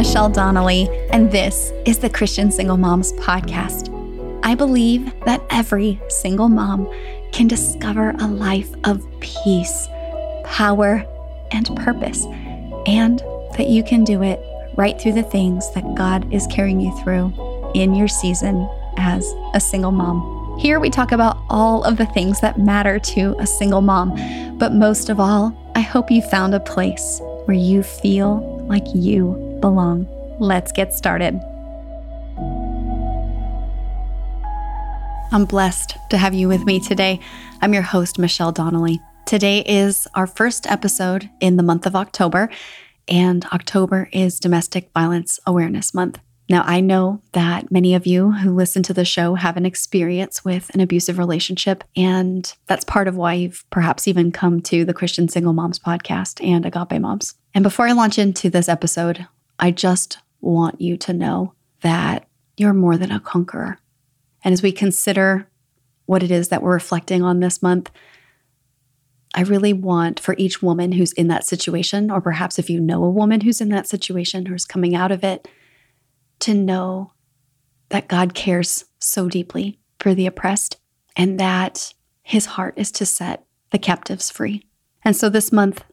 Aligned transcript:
Michelle 0.00 0.30
Donnelly, 0.30 0.88
and 1.10 1.30
this 1.30 1.74
is 1.84 1.98
the 1.98 2.08
Christian 2.08 2.50
Single 2.50 2.78
Moms 2.78 3.12
Podcast. 3.12 3.90
I 4.42 4.54
believe 4.54 5.12
that 5.26 5.44
every 5.50 6.00
single 6.08 6.48
mom 6.48 6.90
can 7.32 7.46
discover 7.48 8.14
a 8.18 8.26
life 8.26 8.70
of 8.84 9.04
peace, 9.20 9.88
power, 10.46 11.04
and 11.50 11.76
purpose, 11.76 12.24
and 12.86 13.18
that 13.58 13.66
you 13.68 13.84
can 13.84 14.02
do 14.02 14.22
it 14.22 14.40
right 14.74 14.98
through 14.98 15.12
the 15.12 15.22
things 15.22 15.70
that 15.74 15.94
God 15.94 16.32
is 16.32 16.46
carrying 16.46 16.80
you 16.80 16.96
through 17.04 17.34
in 17.74 17.94
your 17.94 18.08
season 18.08 18.66
as 18.96 19.30
a 19.52 19.60
single 19.60 19.92
mom. 19.92 20.58
Here 20.60 20.80
we 20.80 20.88
talk 20.88 21.12
about 21.12 21.36
all 21.50 21.84
of 21.84 21.98
the 21.98 22.06
things 22.06 22.40
that 22.40 22.58
matter 22.58 22.98
to 22.98 23.36
a 23.38 23.46
single 23.46 23.82
mom, 23.82 24.16
but 24.56 24.72
most 24.72 25.10
of 25.10 25.20
all, 25.20 25.54
I 25.74 25.80
hope 25.80 26.10
you 26.10 26.22
found 26.22 26.54
a 26.54 26.60
place 26.60 27.20
where 27.44 27.58
you 27.58 27.82
feel 27.82 28.64
like 28.66 28.86
you 28.94 29.49
belong. 29.60 30.06
Let's 30.38 30.72
get 30.72 30.92
started. 30.94 31.40
I'm 35.32 35.44
blessed 35.44 35.96
to 36.10 36.16
have 36.16 36.34
you 36.34 36.48
with 36.48 36.64
me 36.64 36.80
today. 36.80 37.20
I'm 37.60 37.72
your 37.72 37.82
host, 37.82 38.18
Michelle 38.18 38.52
Donnelly. 38.52 39.00
Today 39.26 39.60
is 39.60 40.08
our 40.14 40.26
first 40.26 40.66
episode 40.66 41.30
in 41.40 41.56
the 41.56 41.62
month 41.62 41.86
of 41.86 41.94
October, 41.94 42.50
and 43.06 43.44
October 43.52 44.08
is 44.12 44.40
Domestic 44.40 44.90
Violence 44.92 45.38
Awareness 45.46 45.94
Month. 45.94 46.18
Now, 46.48 46.64
I 46.66 46.80
know 46.80 47.22
that 47.30 47.70
many 47.70 47.94
of 47.94 48.08
you 48.08 48.32
who 48.32 48.52
listen 48.52 48.82
to 48.82 48.92
the 48.92 49.04
show 49.04 49.36
have 49.36 49.56
an 49.56 49.64
experience 49.64 50.44
with 50.44 50.68
an 50.74 50.80
abusive 50.80 51.16
relationship, 51.16 51.84
and 51.94 52.52
that's 52.66 52.82
part 52.82 53.06
of 53.06 53.16
why 53.16 53.34
you've 53.34 53.64
perhaps 53.70 54.08
even 54.08 54.32
come 54.32 54.60
to 54.62 54.84
the 54.84 54.92
Christian 54.92 55.28
Single 55.28 55.52
Moms 55.52 55.78
podcast 55.78 56.44
and 56.44 56.66
Agape 56.66 57.00
Moms. 57.00 57.34
And 57.54 57.62
before 57.62 57.86
I 57.86 57.92
launch 57.92 58.18
into 58.18 58.50
this 58.50 58.68
episode, 58.68 59.28
I 59.60 59.70
just 59.70 60.18
want 60.40 60.80
you 60.80 60.96
to 60.96 61.12
know 61.12 61.52
that 61.82 62.26
you're 62.56 62.72
more 62.72 62.96
than 62.96 63.12
a 63.12 63.20
conqueror. 63.20 63.78
And 64.42 64.52
as 64.54 64.62
we 64.62 64.72
consider 64.72 65.46
what 66.06 66.22
it 66.22 66.30
is 66.30 66.48
that 66.48 66.62
we're 66.62 66.72
reflecting 66.72 67.22
on 67.22 67.40
this 67.40 67.62
month, 67.62 67.90
I 69.34 69.42
really 69.42 69.72
want 69.72 70.18
for 70.18 70.34
each 70.38 70.62
woman 70.62 70.92
who's 70.92 71.12
in 71.12 71.28
that 71.28 71.46
situation, 71.46 72.10
or 72.10 72.20
perhaps 72.20 72.58
if 72.58 72.68
you 72.68 72.80
know 72.80 73.04
a 73.04 73.10
woman 73.10 73.42
who's 73.42 73.60
in 73.60 73.68
that 73.68 73.86
situation 73.86 74.46
who's 74.46 74.64
coming 74.64 74.96
out 74.96 75.12
of 75.12 75.22
it, 75.22 75.46
to 76.40 76.54
know 76.54 77.12
that 77.90 78.08
God 78.08 78.34
cares 78.34 78.86
so 78.98 79.28
deeply 79.28 79.78
for 80.00 80.14
the 80.14 80.26
oppressed 80.26 80.80
and 81.16 81.38
that 81.38 81.92
his 82.22 82.46
heart 82.46 82.74
is 82.76 82.90
to 82.92 83.04
set 83.04 83.44
the 83.70 83.78
captives 83.78 84.30
free. 84.30 84.66
And 85.04 85.14
so 85.14 85.28
this 85.28 85.52
month, 85.52 85.84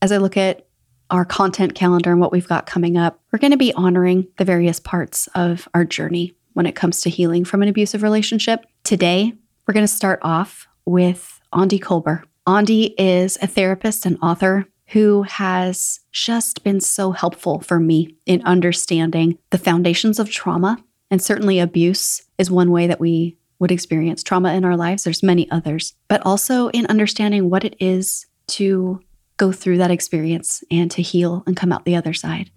as 0.00 0.12
I 0.12 0.16
look 0.16 0.36
at 0.36 0.66
our 1.10 1.24
content 1.24 1.74
calendar 1.74 2.10
and 2.10 2.20
what 2.20 2.32
we've 2.32 2.48
got 2.48 2.66
coming 2.66 2.96
up, 2.96 3.20
we're 3.32 3.38
going 3.38 3.50
to 3.50 3.56
be 3.56 3.74
honoring 3.74 4.26
the 4.36 4.44
various 4.44 4.80
parts 4.80 5.28
of 5.34 5.68
our 5.74 5.84
journey 5.84 6.34
when 6.54 6.66
it 6.66 6.74
comes 6.74 7.00
to 7.00 7.10
healing 7.10 7.44
from 7.44 7.62
an 7.62 7.68
abusive 7.68 8.02
relationship. 8.02 8.66
Today, 8.84 9.32
we're 9.66 9.74
going 9.74 9.86
to 9.86 9.88
start 9.88 10.18
off 10.22 10.68
with 10.84 11.40
Aundi 11.52 11.78
Kolber. 11.78 12.24
Aundi 12.46 12.94
is 12.98 13.38
a 13.42 13.46
therapist 13.46 14.06
and 14.06 14.18
author 14.22 14.66
who 14.88 15.22
has 15.22 16.00
just 16.10 16.64
been 16.64 16.80
so 16.80 17.12
helpful 17.12 17.60
for 17.60 17.78
me 17.78 18.16
in 18.26 18.42
understanding 18.44 19.38
the 19.50 19.58
foundations 19.58 20.18
of 20.18 20.30
trauma. 20.30 20.82
And 21.10 21.22
certainly, 21.22 21.60
abuse 21.60 22.22
is 22.38 22.50
one 22.50 22.70
way 22.70 22.86
that 22.88 23.00
we 23.00 23.36
would 23.60 23.70
experience 23.70 24.22
trauma 24.22 24.54
in 24.54 24.64
our 24.64 24.76
lives. 24.76 25.04
There's 25.04 25.22
many 25.22 25.48
others, 25.50 25.94
but 26.08 26.24
also 26.24 26.68
in 26.70 26.86
understanding 26.86 27.50
what 27.50 27.64
it 27.64 27.76
is 27.78 28.26
to 28.48 29.00
go 29.40 29.50
through 29.52 29.78
that 29.78 29.90
experience 29.90 30.62
and 30.70 30.90
to 30.90 31.00
heal 31.00 31.42
and 31.46 31.56
come 31.56 31.72
out 31.72 31.86
the 31.86 31.96
other 31.96 32.12
side. 32.12 32.50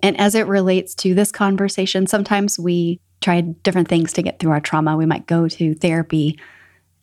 And 0.00 0.20
as 0.20 0.34
it 0.34 0.46
relates 0.46 0.94
to 0.96 1.14
this 1.14 1.32
conversation, 1.32 2.06
sometimes 2.06 2.58
we 2.58 3.00
try 3.22 3.40
different 3.40 3.88
things 3.88 4.12
to 4.12 4.22
get 4.22 4.38
through 4.38 4.50
our 4.50 4.60
trauma. 4.60 4.98
We 4.98 5.06
might 5.06 5.26
go 5.26 5.48
to 5.48 5.74
therapy 5.74 6.38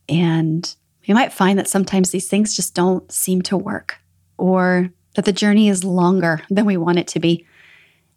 and 0.08 0.76
we 1.08 1.16
might 1.16 1.34
find 1.34 1.58
that 1.58 1.68
sometimes 1.68 2.12
these 2.12 2.30
things 2.30 2.56
just 2.56 2.76
don't 2.76 3.12
seem 3.12 3.42
to 3.42 3.58
work 3.58 3.98
or 4.38 4.92
that 5.16 5.26
the 5.26 5.34
journey 5.34 5.68
is 5.68 5.84
longer 5.84 6.42
than 6.52 6.66
we 6.66 6.78
want 6.78 7.00
it 7.00 7.08
to 7.08 7.20
be. 7.20 7.48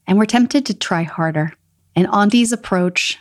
And 0.07 0.19
we're 0.19 0.27
tempted 0.27 0.67
to 0.67 0.75
try 0.75 1.03
harder. 1.03 1.55
And 1.97 2.09
Aundi's 2.09 2.53
approach 2.53 3.19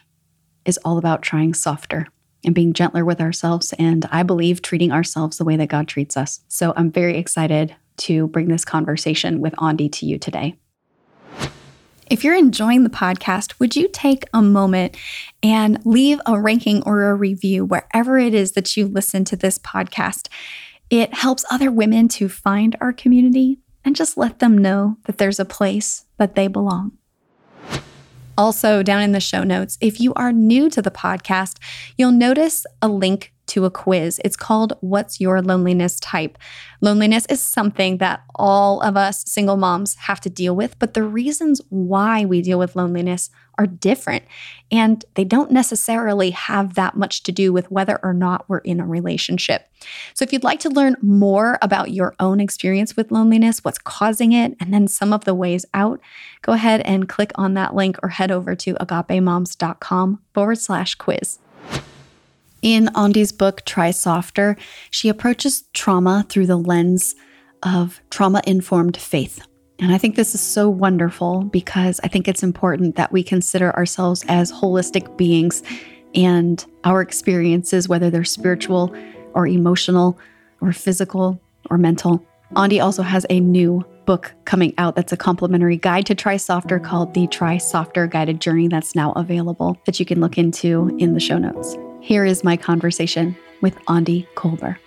is 0.66 0.78
all 0.84 0.98
about 0.98 1.22
trying 1.22 1.54
softer 1.54 2.08
and 2.44 2.54
being 2.54 2.74
gentler 2.74 3.06
with 3.06 3.22
ourselves. 3.22 3.74
And 3.80 4.06
I 4.12 4.24
believe 4.24 4.62
treating 4.62 4.92
ourselves 4.92 5.38
the 5.38 5.46
way 5.46 5.56
that 5.56 5.70
God 5.70 5.88
treats 5.88 6.18
us. 6.18 6.42
So 6.50 6.74
I'm 6.76 6.92
very 6.92 7.18
excited 7.18 7.74
to 7.98 8.28
bring 8.28 8.48
this 8.48 8.66
conversation 8.66 9.42
with 9.42 9.54
Aundi 9.56 9.92
to 9.94 10.06
you 10.06 10.18
today. 10.18 10.56
If 12.08 12.24
you're 12.24 12.36
enjoying 12.36 12.84
the 12.84 12.90
podcast, 12.90 13.60
would 13.60 13.76
you 13.76 13.88
take 13.88 14.26
a 14.32 14.42
moment 14.42 14.96
and 15.42 15.84
leave 15.86 16.22
a 16.28 16.40
ranking 16.40 16.84
or 16.84 17.10
a 17.10 17.16
review 17.16 17.66
wherever 17.66 18.20
it 18.20 18.36
is 18.36 18.52
that 18.52 18.78
you 18.78 18.88
listen 18.88 19.26
to 19.26 19.36
this 19.36 19.58
podcast? 19.58 20.28
It 20.92 21.16
helps 21.16 21.46
other 21.50 21.72
women 21.72 22.08
to 22.10 22.30
find 22.30 22.76
our 22.80 22.94
community 22.94 23.58
and 23.84 23.96
just 23.96 24.18
let 24.18 24.38
them 24.38 24.56
know 24.56 24.98
that 25.06 25.18
there's 25.18 25.40
a 25.40 25.46
place 25.46 26.06
that 26.18 26.36
they 26.36 26.48
belong. 26.48 26.92
Also, 28.38 28.84
down 28.84 29.02
in 29.02 29.12
the 29.12 29.20
show 29.20 29.44
notes, 29.44 29.78
if 29.82 30.00
you 30.00 30.14
are 30.14 30.32
new 30.32 30.70
to 30.70 30.82
the 30.82 30.92
podcast, 30.92 31.58
you'll 31.98 32.12
notice 32.12 32.66
a 32.82 32.88
link 32.88 33.34
to 33.48 33.66
a 33.66 33.70
quiz. 33.70 34.20
It's 34.24 34.36
called 34.36 34.74
What's 34.82 35.20
Your 35.20 35.42
Loneliness 35.42 36.00
Type? 36.00 36.38
Loneliness 36.82 37.26
is 37.28 37.42
something 37.42 37.98
that 37.98 38.22
all 38.36 38.82
of 38.82 38.98
us 38.98 39.24
single 39.26 39.58
moms 39.58 39.96
have 39.96 40.20
to 40.22 40.30
deal 40.30 40.56
with, 40.56 40.78
but 40.80 40.94
the 40.94 41.04
reasons 41.04 41.62
why 41.70 42.26
we 42.26 42.42
deal 42.42 42.60
with 42.60 42.76
loneliness 42.76 43.30
are 43.58 43.68
different. 43.68 44.26
And 44.72 45.04
they 45.16 45.24
don't 45.24 45.52
necessarily 45.52 46.32
have 46.32 46.76
that 46.76 46.96
much 46.96 47.24
to 47.24 47.32
do 47.32 47.54
with 47.54 47.72
whether 47.72 48.00
or 48.04 48.14
not 48.14 48.48
we're 48.50 48.60
in 48.60 48.80
a 48.80 48.86
relationship. 48.86 49.68
So, 50.14 50.24
if 50.24 50.34
you'd 50.34 50.44
like 50.44 50.60
to 50.62 50.70
learn 50.70 50.98
more 51.02 51.58
about 51.62 51.92
your 51.92 52.16
own 52.20 52.40
experience 52.40 52.96
with 52.96 53.12
loneliness, 53.12 53.64
what's 53.64 53.78
causing 53.78 54.34
it, 54.34 54.56
and 54.60 54.74
then 54.74 54.88
some 54.88 55.14
of 55.14 55.26
the 55.26 55.36
ways 55.36 55.66
out, 55.74 56.00
go 56.42 56.54
ahead 56.54 56.82
and 56.82 57.08
click 57.08 57.32
on 57.36 57.54
that 57.54 57.76
link 57.76 57.98
or 58.04 58.10
head 58.10 58.32
over 58.32 58.56
to 58.56 58.74
agapemoms.com 58.76 60.22
forward 60.34 60.58
slash 60.58 60.96
quiz. 60.96 61.40
In 62.66 62.88
Aundi's 62.96 63.32
book, 63.32 63.64
Try 63.66 63.92
Softer, 63.92 64.58
she 64.90 65.08
approaches 65.08 65.66
trauma 65.76 66.26
through 66.28 66.48
the 66.48 66.58
lens 66.58 67.16
of 67.62 68.02
trauma 68.10 68.42
informed 68.48 68.98
faith. 68.98 69.46
And 69.78 69.94
I 69.94 70.00
think 70.00 70.16
this 70.16 70.34
is 70.34 70.42
so 70.42 70.68
wonderful 70.68 71.44
because 71.44 72.00
I 72.04 72.08
think 72.08 72.28
it's 72.28 72.42
important 72.42 72.96
that 72.96 73.12
we 73.12 73.22
consider 73.22 73.72
ourselves 73.76 74.26
as 74.28 74.52
holistic 74.52 75.16
beings 75.16 75.62
and 76.16 76.66
our 76.84 77.02
experiences, 77.02 77.88
whether 77.88 78.10
they're 78.10 78.24
spiritual 78.24 78.96
or 79.36 79.46
emotional 79.46 80.18
or 80.60 80.74
physical 80.74 81.40
or 81.70 81.78
mental. 81.78 82.26
Aundi 82.56 82.84
also 82.84 83.04
has 83.04 83.28
a 83.30 83.40
new 83.40 83.86
book 84.08 84.34
coming 84.46 84.74
out 84.80 84.96
that's 84.96 85.14
a 85.14 85.18
complimentary 85.18 85.78
guide 85.78 86.08
to 86.08 86.16
Try 86.16 86.38
Softer 86.38 86.80
called 86.80 87.14
the 87.14 87.28
Try 87.28 87.60
Softer 87.60 88.08
Guided 88.08 88.42
Journey 88.42 88.70
that's 88.70 88.96
now 88.96 89.12
available 89.12 89.80
that 89.86 90.00
you 90.00 90.06
can 90.08 90.20
look 90.20 90.40
into 90.40 90.96
in 90.98 91.14
the 91.14 91.20
show 91.20 91.38
notes. 91.38 91.78
Here 92.06 92.24
is 92.24 92.44
my 92.44 92.56
conversation 92.56 93.36
with 93.62 93.84
Aundi 93.86 94.28
Kolber. 94.36 94.78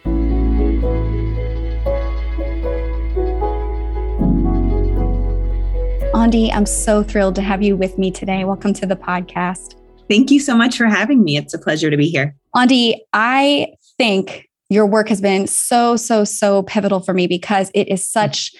Aundi, 6.14 6.54
I'm 6.54 6.64
so 6.64 7.02
thrilled 7.02 7.34
to 7.34 7.42
have 7.42 7.60
you 7.60 7.76
with 7.76 7.98
me 7.98 8.12
today. 8.12 8.44
Welcome 8.44 8.72
to 8.74 8.86
the 8.86 8.94
podcast. 8.94 9.74
Thank 10.08 10.30
you 10.30 10.38
so 10.38 10.56
much 10.56 10.76
for 10.76 10.86
having 10.86 11.24
me. 11.24 11.36
It's 11.36 11.52
a 11.52 11.58
pleasure 11.58 11.90
to 11.90 11.96
be 11.96 12.08
here. 12.08 12.36
Aundi, 12.54 12.98
I 13.12 13.72
think 13.96 14.48
your 14.70 14.86
work 14.86 15.08
has 15.08 15.20
been 15.20 15.48
so, 15.48 15.96
so, 15.96 16.22
so 16.22 16.62
pivotal 16.62 17.00
for 17.00 17.14
me 17.14 17.26
because 17.26 17.72
it 17.74 17.88
is 17.88 18.06
such, 18.06 18.52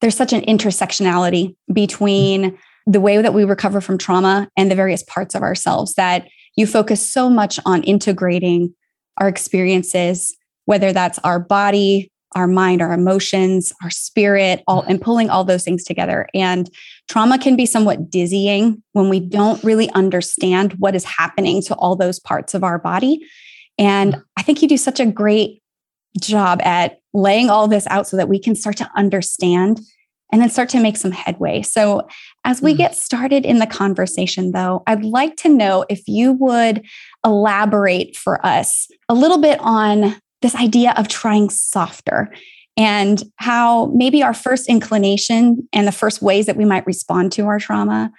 there's 0.00 0.16
such 0.16 0.32
an 0.32 0.40
intersectionality 0.46 1.54
between 1.70 2.58
the 2.86 3.00
way 3.02 3.20
that 3.20 3.34
we 3.34 3.44
recover 3.44 3.82
from 3.82 3.98
trauma 3.98 4.48
and 4.56 4.70
the 4.70 4.74
various 4.74 5.02
parts 5.02 5.34
of 5.34 5.42
ourselves 5.42 5.92
that 5.96 6.26
you 6.60 6.66
focus 6.66 7.04
so 7.04 7.28
much 7.28 7.58
on 7.66 7.82
integrating 7.82 8.74
our 9.16 9.28
experiences, 9.28 10.36
whether 10.66 10.92
that's 10.92 11.18
our 11.20 11.40
body, 11.40 12.10
our 12.36 12.46
mind, 12.46 12.80
our 12.80 12.92
emotions, 12.92 13.72
our 13.82 13.90
spirit, 13.90 14.62
all 14.68 14.82
and 14.82 15.00
pulling 15.00 15.30
all 15.30 15.42
those 15.42 15.64
things 15.64 15.82
together. 15.82 16.28
And 16.32 16.70
trauma 17.08 17.38
can 17.38 17.56
be 17.56 17.66
somewhat 17.66 18.08
dizzying 18.08 18.82
when 18.92 19.08
we 19.08 19.18
don't 19.18 19.62
really 19.64 19.90
understand 19.90 20.74
what 20.74 20.94
is 20.94 21.04
happening 21.04 21.60
to 21.62 21.74
all 21.74 21.96
those 21.96 22.20
parts 22.20 22.54
of 22.54 22.62
our 22.62 22.78
body. 22.78 23.26
And 23.78 24.22
I 24.36 24.42
think 24.42 24.62
you 24.62 24.68
do 24.68 24.76
such 24.76 25.00
a 25.00 25.06
great 25.06 25.62
job 26.20 26.60
at 26.62 27.00
laying 27.12 27.50
all 27.50 27.66
this 27.66 27.86
out 27.88 28.06
so 28.06 28.16
that 28.16 28.28
we 28.28 28.38
can 28.38 28.54
start 28.54 28.76
to 28.76 28.90
understand 28.94 29.80
and 30.32 30.40
then 30.40 30.50
start 30.50 30.68
to 30.70 30.80
make 30.80 30.96
some 30.96 31.10
headway. 31.10 31.62
So, 31.62 32.06
as 32.44 32.62
we 32.62 32.74
mm. 32.74 32.78
get 32.78 32.94
started 32.94 33.44
in 33.44 33.58
the 33.58 33.66
conversation, 33.66 34.52
though, 34.52 34.82
I'd 34.86 35.04
like 35.04 35.36
to 35.38 35.48
know 35.48 35.84
if 35.88 36.06
you 36.06 36.32
would 36.32 36.84
elaborate 37.24 38.16
for 38.16 38.44
us 38.44 38.88
a 39.08 39.14
little 39.14 39.38
bit 39.38 39.58
on 39.60 40.16
this 40.42 40.54
idea 40.54 40.94
of 40.96 41.08
trying 41.08 41.50
softer 41.50 42.32
and 42.76 43.22
how 43.36 43.86
maybe 43.94 44.22
our 44.22 44.32
first 44.32 44.68
inclination 44.68 45.68
and 45.72 45.86
the 45.86 45.92
first 45.92 46.22
ways 46.22 46.46
that 46.46 46.56
we 46.56 46.64
might 46.64 46.86
respond 46.86 47.32
to 47.32 47.46
our 47.46 47.58
trauma 47.58 48.10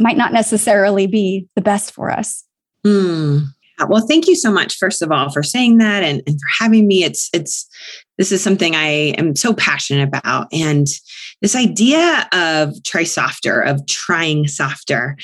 might 0.00 0.16
not 0.16 0.32
necessarily 0.32 1.06
be 1.06 1.46
the 1.54 1.60
best 1.60 1.92
for 1.92 2.10
us. 2.10 2.44
Hmm. 2.84 3.38
Well, 3.86 4.06
thank 4.06 4.26
you 4.26 4.34
so 4.34 4.50
much, 4.50 4.76
first 4.76 5.02
of 5.02 5.12
all, 5.12 5.30
for 5.30 5.42
saying 5.42 5.78
that 5.78 6.02
and, 6.02 6.20
and 6.26 6.36
for 6.40 6.64
having 6.64 6.88
me. 6.88 7.04
It's 7.04 7.30
it's 7.32 7.68
this 8.18 8.32
is 8.32 8.42
something 8.42 8.74
I 8.74 9.14
am 9.16 9.34
so 9.36 9.54
passionate 9.54 10.06
about. 10.06 10.48
And 10.52 10.86
this 11.40 11.54
idea 11.54 12.28
of 12.32 12.74
try 12.84 13.04
softer, 13.04 13.60
of 13.60 13.86
trying 13.86 14.48
softer, 14.48 15.16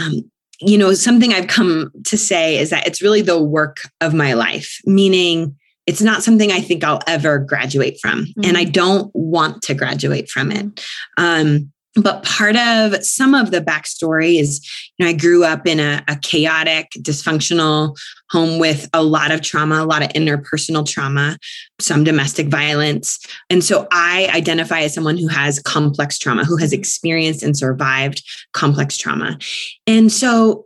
um, 0.00 0.30
you 0.60 0.78
know, 0.78 0.94
something 0.94 1.32
I've 1.32 1.48
come 1.48 1.90
to 2.04 2.16
say 2.16 2.56
is 2.58 2.70
that 2.70 2.86
it's 2.86 3.02
really 3.02 3.20
the 3.20 3.42
work 3.42 3.78
of 4.00 4.14
my 4.14 4.32
life, 4.32 4.78
meaning 4.86 5.56
it's 5.86 6.02
not 6.02 6.22
something 6.22 6.50
I 6.50 6.60
think 6.60 6.82
I'll 6.82 7.02
ever 7.06 7.38
graduate 7.38 7.98
from. 8.00 8.24
Mm-hmm. 8.24 8.44
And 8.44 8.56
I 8.56 8.64
don't 8.64 9.10
want 9.14 9.62
to 9.62 9.74
graduate 9.74 10.30
from 10.30 10.50
it. 10.50 10.84
Um, 11.18 11.72
but 11.96 12.22
part 12.22 12.56
of 12.56 13.02
some 13.04 13.34
of 13.34 13.50
the 13.50 13.60
backstory 13.60 14.38
is 14.38 14.66
you 14.96 15.04
know 15.04 15.10
i 15.10 15.12
grew 15.12 15.44
up 15.44 15.66
in 15.66 15.80
a, 15.80 16.02
a, 16.08 16.16
chaotic 16.16 16.90
dysfunctional 16.98 17.96
home 18.30 18.58
with 18.58 18.88
a 18.92 19.02
lot 19.02 19.30
of 19.30 19.40
trauma 19.40 19.82
a 19.82 19.86
lot 19.86 20.02
of 20.02 20.08
interpersonal 20.10 20.86
trauma 20.86 21.38
some 21.78 22.04
domestic 22.04 22.48
violence. 22.48 23.18
And 23.50 23.62
so 23.62 23.86
i 23.90 24.28
identify 24.34 24.80
as 24.80 24.94
someone 24.94 25.16
who 25.16 25.28
has 25.28 25.58
complex 25.60 26.18
trauma 26.18 26.44
who 26.44 26.56
has 26.56 26.72
experienced 26.72 27.42
and 27.42 27.56
survived 27.56 28.22
complex 28.52 28.96
trauma. 28.96 29.38
And 29.86 30.10
so 30.10 30.65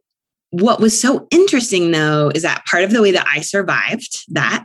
what 0.51 0.81
was 0.81 0.99
so 0.99 1.29
interesting 1.31 1.93
though 1.93 2.31
is 2.35 2.43
that 2.43 2.65
part 2.67 2.83
of 2.83 2.91
the 2.91 3.01
way 3.01 3.13
that 3.13 3.27
I 3.27 3.41
survived 3.41 4.25
that 4.35 4.65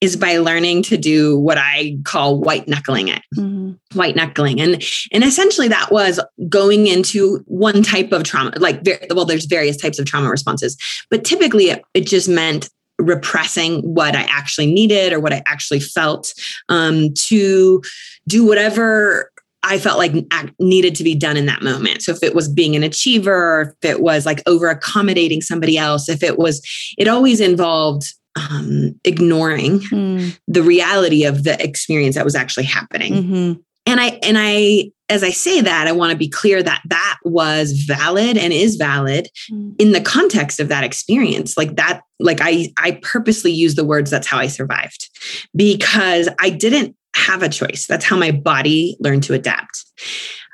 is 0.00 0.16
by 0.16 0.38
learning 0.38 0.84
to 0.84 0.96
do 0.96 1.38
what 1.38 1.58
I 1.58 1.98
call 2.04 2.40
white 2.40 2.68
knuckling 2.68 3.08
it. 3.08 3.22
Mm-hmm. 3.36 3.72
White 3.98 4.14
knuckling. 4.14 4.60
And 4.60 4.82
and 5.12 5.24
essentially 5.24 5.68
that 5.68 5.90
was 5.90 6.20
going 6.48 6.86
into 6.86 7.38
one 7.46 7.82
type 7.82 8.12
of 8.12 8.22
trauma 8.22 8.52
like 8.58 8.86
well 9.10 9.24
there's 9.24 9.46
various 9.46 9.76
types 9.76 9.98
of 9.98 10.06
trauma 10.06 10.30
responses, 10.30 10.76
but 11.10 11.24
typically 11.24 11.70
it, 11.70 11.82
it 11.94 12.06
just 12.06 12.28
meant 12.28 12.70
repressing 12.98 13.80
what 13.82 14.14
I 14.14 14.22
actually 14.30 14.72
needed 14.72 15.12
or 15.12 15.18
what 15.18 15.32
I 15.32 15.42
actually 15.46 15.80
felt 15.80 16.32
um, 16.68 17.12
to 17.26 17.82
do 18.28 18.46
whatever 18.46 19.32
I 19.64 19.78
felt 19.78 19.98
like 19.98 20.12
needed 20.60 20.94
to 20.96 21.04
be 21.04 21.14
done 21.14 21.36
in 21.36 21.46
that 21.46 21.62
moment. 21.62 22.02
So 22.02 22.12
if 22.12 22.22
it 22.22 22.34
was 22.34 22.48
being 22.48 22.76
an 22.76 22.82
achiever, 22.82 23.74
if 23.82 23.90
it 23.90 24.00
was 24.00 24.26
like 24.26 24.42
over 24.46 24.68
accommodating 24.68 25.40
somebody 25.40 25.78
else, 25.78 26.08
if 26.08 26.22
it 26.22 26.38
was, 26.38 26.62
it 26.98 27.08
always 27.08 27.40
involved 27.40 28.12
um, 28.36 28.98
ignoring 29.04 29.80
mm. 29.80 30.38
the 30.46 30.62
reality 30.62 31.24
of 31.24 31.44
the 31.44 31.62
experience 31.62 32.16
that 32.16 32.24
was 32.24 32.34
actually 32.34 32.64
happening. 32.64 33.12
Mm-hmm. 33.12 33.60
And 33.86 34.00
I, 34.00 34.18
and 34.22 34.36
I, 34.38 34.90
as 35.08 35.22
I 35.22 35.30
say 35.30 35.60
that, 35.60 35.86
I 35.86 35.92
want 35.92 36.10
to 36.10 36.16
be 36.16 36.28
clear 36.28 36.62
that 36.62 36.82
that 36.86 37.18
was 37.24 37.72
valid 37.72 38.36
and 38.36 38.52
is 38.52 38.76
valid 38.76 39.28
mm. 39.50 39.74
in 39.78 39.92
the 39.92 40.00
context 40.00 40.60
of 40.60 40.68
that 40.68 40.84
experience. 40.84 41.56
Like 41.56 41.76
that, 41.76 42.02
like 42.18 42.40
I, 42.40 42.72
I 42.78 42.92
purposely 43.02 43.52
use 43.52 43.74
the 43.74 43.84
words, 43.84 44.10
that's 44.10 44.26
how 44.26 44.38
I 44.38 44.46
survived 44.46 45.08
because 45.54 46.28
I 46.38 46.50
didn't 46.50 46.96
have 47.14 47.42
a 47.42 47.48
choice. 47.48 47.86
That's 47.86 48.04
how 48.04 48.16
my 48.16 48.30
body 48.30 48.96
learned 49.00 49.22
to 49.24 49.34
adapt. 49.34 49.84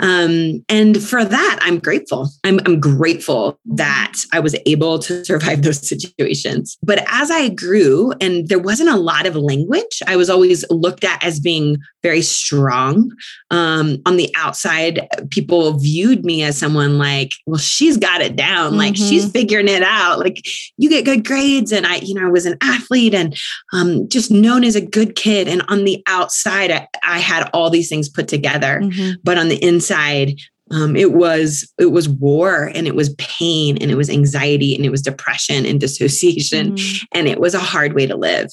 Um, 0.00 0.64
and 0.68 1.02
for 1.02 1.24
that, 1.24 1.58
I'm 1.62 1.78
grateful. 1.78 2.28
I'm, 2.44 2.60
I'm 2.66 2.80
grateful 2.80 3.58
that 3.66 4.14
I 4.32 4.40
was 4.40 4.56
able 4.66 4.98
to 5.00 5.24
survive 5.30 5.62
those 5.62 5.86
situations. 5.86 6.78
But 6.82 7.04
as 7.08 7.30
I 7.30 7.48
grew, 7.48 8.12
and 8.20 8.48
there 8.48 8.58
wasn't 8.58 8.90
a 8.90 8.96
lot 8.96 9.26
of 9.26 9.36
language, 9.36 10.02
I 10.06 10.16
was 10.16 10.30
always 10.30 10.64
looked 10.70 11.04
at 11.04 11.22
as 11.24 11.40
being 11.40 11.78
very 12.02 12.22
strong. 12.22 13.10
Um, 13.50 13.98
on 14.06 14.16
the 14.16 14.32
outside, 14.36 15.06
people 15.30 15.78
viewed 15.78 16.24
me 16.24 16.42
as 16.42 16.56
someone 16.56 16.98
like, 16.98 17.32
well, 17.46 17.58
she's 17.58 17.96
got 17.96 18.22
it 18.22 18.36
down. 18.36 18.70
Mm-hmm. 18.70 18.78
Like 18.78 18.96
she's 18.96 19.30
figuring 19.30 19.68
it 19.68 19.82
out. 19.82 20.18
Like 20.18 20.38
you 20.78 20.88
get 20.88 21.04
good 21.04 21.26
grades. 21.26 21.72
And 21.72 21.86
I, 21.86 21.96
you 21.96 22.14
know, 22.14 22.26
I 22.26 22.30
was 22.30 22.46
an 22.46 22.56
athlete 22.62 23.14
and 23.14 23.36
um, 23.72 24.08
just 24.08 24.30
known 24.30 24.64
as 24.64 24.76
a 24.76 24.80
good 24.80 25.14
kid. 25.14 25.46
And 25.48 25.62
on 25.68 25.84
the 25.84 26.02
outside, 26.06 26.70
I, 26.70 26.88
I 27.06 27.18
had 27.18 27.50
all 27.52 27.70
these 27.70 27.88
things 27.88 28.08
put 28.08 28.28
together. 28.28 28.80
Mm-hmm. 28.82 29.20
But 29.22 29.36
on 29.36 29.48
the 29.48 29.62
inside, 29.62 29.89
inside 29.90 30.40
um, 30.72 30.94
it 30.94 31.12
was 31.14 31.72
it 31.80 31.90
was 31.90 32.08
war 32.08 32.70
and 32.76 32.86
it 32.86 32.94
was 32.94 33.12
pain 33.18 33.76
and 33.78 33.90
it 33.90 33.96
was 33.96 34.08
anxiety 34.08 34.74
and 34.76 34.84
it 34.84 34.90
was 34.90 35.02
depression 35.02 35.66
and 35.66 35.80
dissociation 35.80 36.76
mm. 36.76 37.06
and 37.12 37.26
it 37.26 37.40
was 37.40 37.54
a 37.54 37.58
hard 37.58 37.92
way 37.94 38.06
to 38.06 38.16
live 38.16 38.48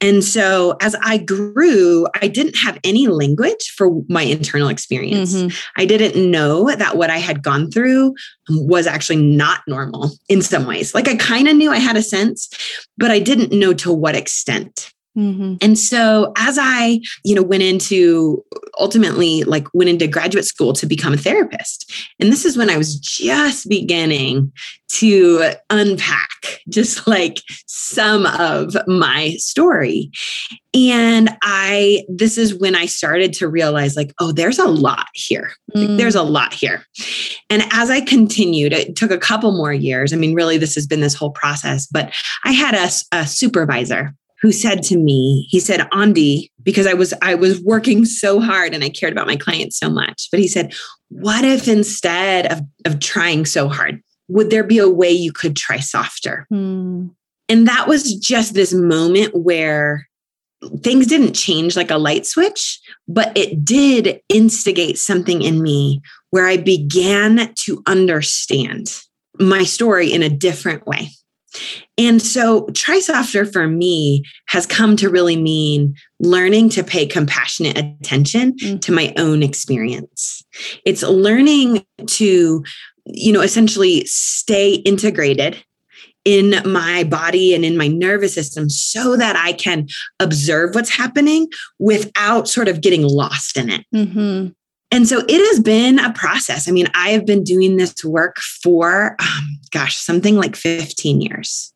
and 0.00 0.22
so 0.22 0.76
as 0.82 0.94
i 1.02 1.16
grew 1.16 2.06
i 2.20 2.28
didn't 2.28 2.56
have 2.56 2.78
any 2.84 3.06
language 3.06 3.72
for 3.76 4.02
my 4.08 4.22
internal 4.22 4.68
experience 4.68 5.34
mm-hmm. 5.34 5.56
i 5.76 5.86
didn't 5.86 6.30
know 6.30 6.70
that 6.76 6.98
what 6.98 7.08
i 7.08 7.18
had 7.18 7.42
gone 7.42 7.70
through 7.70 8.14
was 8.50 8.86
actually 8.86 9.22
not 9.22 9.62
normal 9.66 10.10
in 10.28 10.42
some 10.42 10.66
ways 10.66 10.94
like 10.94 11.08
i 11.08 11.16
kind 11.16 11.48
of 11.48 11.56
knew 11.56 11.70
i 11.70 11.78
had 11.78 11.96
a 11.96 12.02
sense 12.02 12.50
but 12.98 13.10
i 13.10 13.18
didn't 13.18 13.58
know 13.58 13.72
to 13.72 13.90
what 13.90 14.14
extent 14.14 14.92
Mm-hmm. 15.16 15.56
And 15.60 15.78
so 15.78 16.32
as 16.36 16.58
I, 16.60 17.00
you 17.24 17.34
know, 17.34 17.42
went 17.42 17.62
into 17.62 18.44
ultimately 18.78 19.44
like 19.44 19.66
went 19.72 19.90
into 19.90 20.06
graduate 20.06 20.44
school 20.44 20.72
to 20.74 20.86
become 20.86 21.12
a 21.12 21.16
therapist. 21.16 21.92
And 22.18 22.32
this 22.32 22.44
is 22.44 22.56
when 22.56 22.70
I 22.70 22.76
was 22.76 22.98
just 22.98 23.68
beginning 23.68 24.52
to 24.94 25.52
unpack 25.70 26.60
just 26.68 27.06
like 27.06 27.38
some 27.66 28.26
of 28.26 28.76
my 28.86 29.34
story. 29.38 30.10
And 30.72 31.30
I, 31.42 32.04
this 32.08 32.36
is 32.36 32.54
when 32.54 32.74
I 32.74 32.86
started 32.86 33.32
to 33.34 33.48
realize, 33.48 33.96
like, 33.96 34.12
oh, 34.20 34.32
there's 34.32 34.58
a 34.58 34.66
lot 34.66 35.06
here. 35.14 35.52
Mm. 35.74 35.88
Like, 35.88 35.98
there's 35.98 36.14
a 36.16 36.22
lot 36.22 36.52
here. 36.52 36.84
And 37.48 37.62
as 37.72 37.90
I 37.90 38.00
continued, 38.00 38.72
it 38.72 38.96
took 38.96 39.12
a 39.12 39.18
couple 39.18 39.52
more 39.52 39.72
years. 39.72 40.12
I 40.12 40.16
mean, 40.16 40.34
really, 40.34 40.58
this 40.58 40.74
has 40.74 40.86
been 40.86 41.00
this 41.00 41.14
whole 41.14 41.30
process, 41.30 41.86
but 41.86 42.12
I 42.44 42.52
had 42.52 42.74
a, 42.74 42.88
a 43.16 43.26
supervisor 43.26 44.14
who 44.44 44.52
said 44.52 44.82
to 44.82 44.98
me, 44.98 45.46
he 45.48 45.58
said, 45.58 45.80
Aundi, 45.90 46.50
because 46.62 46.86
I 46.86 46.92
was 46.92 47.14
I 47.22 47.34
was 47.34 47.62
working 47.62 48.04
so 48.04 48.40
hard 48.40 48.74
and 48.74 48.84
I 48.84 48.90
cared 48.90 49.14
about 49.14 49.26
my 49.26 49.36
clients 49.36 49.78
so 49.78 49.88
much. 49.88 50.28
But 50.30 50.38
he 50.38 50.48
said, 50.48 50.74
what 51.08 51.46
if 51.46 51.66
instead 51.66 52.52
of, 52.52 52.60
of 52.84 53.00
trying 53.00 53.46
so 53.46 53.70
hard, 53.70 54.02
would 54.28 54.50
there 54.50 54.62
be 54.62 54.76
a 54.76 54.88
way 54.90 55.10
you 55.10 55.32
could 55.32 55.56
try 55.56 55.78
softer? 55.78 56.44
Hmm. 56.50 57.06
And 57.48 57.66
that 57.66 57.88
was 57.88 58.16
just 58.16 58.52
this 58.52 58.74
moment 58.74 59.34
where 59.34 60.06
things 60.80 61.06
didn't 61.06 61.32
change 61.32 61.74
like 61.74 61.90
a 61.90 61.96
light 61.96 62.26
switch, 62.26 62.80
but 63.08 63.32
it 63.34 63.64
did 63.64 64.20
instigate 64.28 64.98
something 64.98 65.40
in 65.40 65.62
me 65.62 66.02
where 66.28 66.46
I 66.46 66.58
began 66.58 67.54
to 67.60 67.82
understand 67.86 68.94
my 69.40 69.62
story 69.62 70.12
in 70.12 70.22
a 70.22 70.28
different 70.28 70.86
way. 70.86 71.08
And 71.96 72.20
so, 72.20 72.66
try 72.74 72.98
softer 72.98 73.44
for 73.44 73.68
me 73.68 74.24
has 74.48 74.66
come 74.66 74.96
to 74.96 75.08
really 75.08 75.36
mean 75.36 75.94
learning 76.18 76.70
to 76.70 76.82
pay 76.82 77.06
compassionate 77.06 77.78
attention 77.78 78.54
mm. 78.54 78.80
to 78.80 78.92
my 78.92 79.12
own 79.16 79.42
experience. 79.42 80.44
It's 80.84 81.02
learning 81.02 81.84
to, 82.06 82.64
you 83.06 83.32
know, 83.32 83.42
essentially 83.42 84.04
stay 84.06 84.74
integrated 84.74 85.62
in 86.24 86.54
my 86.64 87.04
body 87.04 87.54
and 87.54 87.64
in 87.64 87.76
my 87.76 87.86
nervous 87.86 88.34
system 88.34 88.68
so 88.70 89.16
that 89.16 89.36
I 89.36 89.52
can 89.52 89.86
observe 90.18 90.74
what's 90.74 90.90
happening 90.90 91.48
without 91.78 92.48
sort 92.48 92.68
of 92.68 92.80
getting 92.80 93.02
lost 93.02 93.56
in 93.56 93.70
it. 93.70 93.84
Mm-hmm. 93.94 94.48
And 94.90 95.08
so 95.08 95.24
it 95.28 95.52
has 95.52 95.60
been 95.60 95.98
a 95.98 96.12
process. 96.12 96.68
I 96.68 96.72
mean, 96.72 96.86
I 96.94 97.10
have 97.10 97.26
been 97.26 97.42
doing 97.42 97.76
this 97.76 98.04
work 98.04 98.36
for, 98.62 99.16
um, 99.18 99.58
gosh, 99.72 99.96
something 99.96 100.36
like 100.36 100.56
15 100.56 101.20
years. 101.20 101.73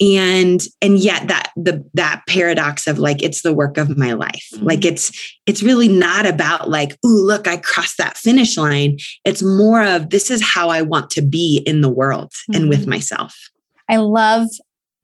And 0.00 0.60
and 0.82 0.98
yet 0.98 1.28
that 1.28 1.52
the 1.56 1.84
that 1.94 2.22
paradox 2.28 2.88
of 2.88 2.98
like 2.98 3.22
it's 3.22 3.42
the 3.42 3.54
work 3.54 3.78
of 3.78 3.96
my 3.96 4.12
life. 4.14 4.44
Mm-hmm. 4.52 4.66
Like 4.66 4.84
it's 4.84 5.12
it's 5.46 5.62
really 5.62 5.88
not 5.88 6.26
about 6.26 6.68
like, 6.68 6.98
oh, 7.04 7.08
look, 7.08 7.46
I 7.46 7.58
crossed 7.58 7.98
that 7.98 8.16
finish 8.16 8.56
line. 8.56 8.98
It's 9.24 9.42
more 9.42 9.84
of 9.84 10.10
this 10.10 10.32
is 10.32 10.42
how 10.42 10.68
I 10.68 10.82
want 10.82 11.10
to 11.10 11.22
be 11.22 11.62
in 11.64 11.80
the 11.80 11.90
world 11.90 12.32
mm-hmm. 12.32 12.60
and 12.60 12.68
with 12.68 12.80
mm-hmm. 12.80 12.90
myself. 12.90 13.36
I 13.88 13.96
love 13.96 14.48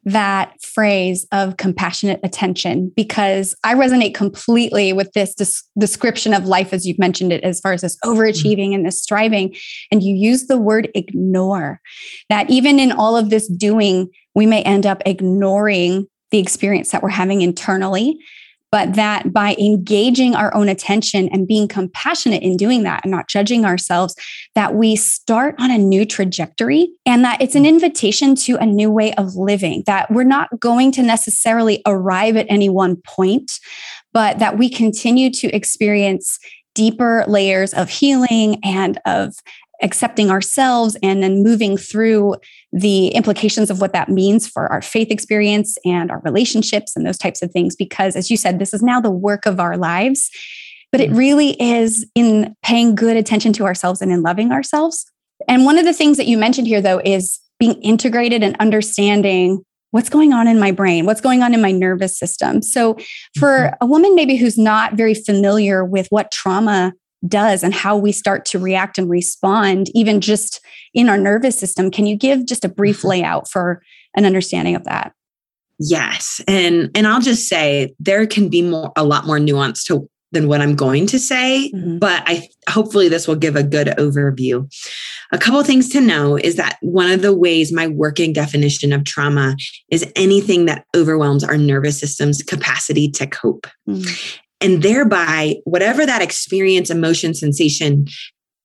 that 0.04 0.60
phrase 0.62 1.26
of 1.30 1.56
compassionate 1.58 2.20
attention 2.22 2.90
because 2.96 3.54
I 3.64 3.74
resonate 3.74 4.14
completely 4.14 4.92
with 4.92 5.12
this 5.12 5.34
des- 5.34 5.68
description 5.78 6.32
of 6.32 6.46
life 6.46 6.72
as 6.72 6.86
you've 6.86 6.98
mentioned 6.98 7.32
it, 7.32 7.44
as 7.44 7.60
far 7.60 7.72
as 7.72 7.82
this 7.82 7.96
mm-hmm. 7.96 8.18
overachieving 8.18 8.74
and 8.74 8.86
this 8.86 9.02
striving. 9.02 9.54
And 9.92 10.02
you 10.02 10.14
use 10.14 10.46
the 10.46 10.58
word 10.58 10.88
ignore, 10.94 11.80
that 12.28 12.48
even 12.48 12.78
in 12.78 12.92
all 12.92 13.16
of 13.16 13.30
this 13.30 13.46
doing, 13.48 14.08
we 14.34 14.46
may 14.46 14.62
end 14.62 14.86
up 14.86 15.02
ignoring 15.04 16.06
the 16.30 16.38
experience 16.38 16.92
that 16.92 17.02
we're 17.02 17.10
having 17.10 17.42
internally 17.42 18.18
but 18.72 18.94
that 18.94 19.32
by 19.32 19.54
engaging 19.58 20.34
our 20.34 20.54
own 20.54 20.68
attention 20.68 21.28
and 21.28 21.46
being 21.46 21.66
compassionate 21.66 22.42
in 22.42 22.56
doing 22.56 22.82
that 22.84 23.04
and 23.04 23.10
not 23.10 23.28
judging 23.28 23.64
ourselves, 23.64 24.14
that 24.54 24.74
we 24.74 24.96
start 24.96 25.54
on 25.58 25.70
a 25.70 25.78
new 25.78 26.04
trajectory 26.04 26.90
and 27.04 27.24
that 27.24 27.40
it's 27.40 27.54
an 27.54 27.66
invitation 27.66 28.34
to 28.34 28.56
a 28.56 28.66
new 28.66 28.90
way 28.90 29.12
of 29.14 29.34
living, 29.34 29.82
that 29.86 30.10
we're 30.10 30.22
not 30.22 30.60
going 30.60 30.92
to 30.92 31.02
necessarily 31.02 31.82
arrive 31.86 32.36
at 32.36 32.46
any 32.48 32.68
one 32.68 32.96
point, 32.96 33.52
but 34.12 34.38
that 34.38 34.56
we 34.56 34.68
continue 34.68 35.30
to 35.30 35.48
experience 35.48 36.38
deeper 36.74 37.24
layers 37.26 37.74
of 37.74 37.88
healing 37.88 38.58
and 38.64 38.98
of 39.04 39.34
accepting 39.82 40.30
ourselves 40.30 40.96
and 41.02 41.22
then 41.22 41.42
moving 41.42 41.76
through 41.76 42.36
the 42.72 43.08
implications 43.08 43.70
of 43.70 43.80
what 43.80 43.92
that 43.92 44.08
means 44.08 44.46
for 44.46 44.66
our 44.68 44.82
faith 44.82 45.10
experience 45.10 45.76
and 45.84 46.10
our 46.10 46.20
relationships 46.20 46.94
and 46.96 47.06
those 47.06 47.18
types 47.18 47.42
of 47.42 47.50
things. 47.50 47.74
Because, 47.76 48.16
as 48.16 48.30
you 48.30 48.36
said, 48.36 48.58
this 48.58 48.74
is 48.74 48.82
now 48.82 49.00
the 49.00 49.10
work 49.10 49.46
of 49.46 49.60
our 49.60 49.76
lives. 49.76 50.30
But 50.92 51.00
it 51.00 51.10
mm-hmm. 51.10 51.18
really 51.18 51.62
is 51.62 52.06
in 52.14 52.54
paying 52.62 52.94
good 52.94 53.16
attention 53.16 53.52
to 53.54 53.64
ourselves 53.64 54.02
and 54.02 54.10
in 54.10 54.22
loving 54.22 54.52
ourselves. 54.52 55.06
And 55.48 55.64
one 55.64 55.78
of 55.78 55.84
the 55.84 55.92
things 55.92 56.16
that 56.16 56.26
you 56.26 56.36
mentioned 56.36 56.66
here, 56.66 56.80
though, 56.80 57.00
is 57.04 57.38
being 57.58 57.80
integrated 57.82 58.42
and 58.42 58.56
understanding 58.58 59.62
what's 59.92 60.08
going 60.08 60.32
on 60.32 60.46
in 60.46 60.58
my 60.58 60.70
brain, 60.70 61.06
what's 61.06 61.20
going 61.20 61.42
on 61.42 61.54
in 61.54 61.60
my 61.60 61.72
nervous 61.72 62.18
system. 62.18 62.62
So, 62.62 62.96
for 63.38 63.48
mm-hmm. 63.48 63.84
a 63.84 63.86
woman 63.86 64.14
maybe 64.14 64.36
who's 64.36 64.58
not 64.58 64.94
very 64.94 65.14
familiar 65.14 65.84
with 65.84 66.06
what 66.10 66.30
trauma 66.30 66.92
does 67.26 67.62
and 67.62 67.74
how 67.74 67.96
we 67.96 68.12
start 68.12 68.44
to 68.46 68.58
react 68.58 68.98
and 68.98 69.08
respond, 69.08 69.90
even 69.94 70.20
just 70.20 70.60
in 70.94 71.08
our 71.08 71.18
nervous 71.18 71.58
system, 71.58 71.90
can 71.90 72.06
you 72.06 72.16
give 72.16 72.46
just 72.46 72.64
a 72.64 72.68
brief 72.68 72.98
mm-hmm. 72.98 73.08
layout 73.08 73.50
for 73.50 73.82
an 74.16 74.24
understanding 74.24 74.74
of 74.74 74.84
that? 74.84 75.12
Yes. 75.78 76.42
And 76.46 76.90
and 76.94 77.06
I'll 77.06 77.22
just 77.22 77.48
say 77.48 77.94
there 77.98 78.26
can 78.26 78.48
be 78.48 78.62
more 78.62 78.92
a 78.96 79.04
lot 79.04 79.26
more 79.26 79.38
nuance 79.38 79.84
to 79.84 80.08
than 80.32 80.46
what 80.46 80.60
I'm 80.60 80.76
going 80.76 81.06
to 81.08 81.18
say, 81.18 81.72
mm-hmm. 81.74 81.98
but 81.98 82.22
I 82.26 82.48
hopefully 82.68 83.08
this 83.08 83.26
will 83.26 83.36
give 83.36 83.56
a 83.56 83.64
good 83.64 83.88
overview. 83.98 84.72
A 85.32 85.38
couple 85.38 85.62
things 85.64 85.88
to 85.90 86.00
know 86.00 86.36
is 86.36 86.56
that 86.56 86.78
one 86.82 87.10
of 87.10 87.22
the 87.22 87.36
ways 87.36 87.72
my 87.72 87.88
working 87.88 88.32
definition 88.32 88.92
of 88.92 89.04
trauma 89.04 89.56
is 89.90 90.10
anything 90.14 90.66
that 90.66 90.84
overwhelms 90.94 91.42
our 91.42 91.56
nervous 91.56 91.98
system's 91.98 92.42
capacity 92.42 93.10
to 93.10 93.26
cope. 93.26 93.66
Mm-hmm. 93.88 94.38
And 94.60 94.82
thereby, 94.82 95.56
whatever 95.64 96.04
that 96.04 96.22
experience, 96.22 96.90
emotion, 96.90 97.34
sensation 97.34 98.06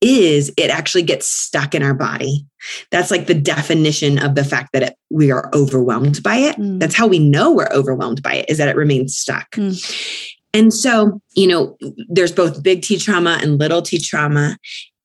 is, 0.02 0.52
it 0.58 0.70
actually 0.70 1.02
gets 1.02 1.26
stuck 1.26 1.74
in 1.74 1.82
our 1.82 1.94
body. 1.94 2.44
That's 2.90 3.10
like 3.10 3.26
the 3.26 3.34
definition 3.34 4.18
of 4.18 4.34
the 4.34 4.44
fact 4.44 4.70
that 4.72 4.82
it, 4.82 4.94
we 5.10 5.30
are 5.30 5.50
overwhelmed 5.54 6.22
by 6.22 6.36
it. 6.36 6.56
Mm. 6.56 6.80
That's 6.80 6.94
how 6.94 7.06
we 7.06 7.18
know 7.18 7.52
we're 7.52 7.72
overwhelmed 7.72 8.22
by 8.22 8.34
it, 8.34 8.50
is 8.50 8.58
that 8.58 8.68
it 8.68 8.76
remains 8.76 9.16
stuck. 9.16 9.50
Mm. 9.52 10.30
And 10.52 10.72
so, 10.72 11.20
you 11.34 11.46
know, 11.46 11.76
there's 12.08 12.32
both 12.32 12.62
big 12.62 12.82
T 12.82 12.98
trauma 12.98 13.38
and 13.42 13.58
little 13.58 13.82
t 13.82 13.98
trauma. 13.98 14.58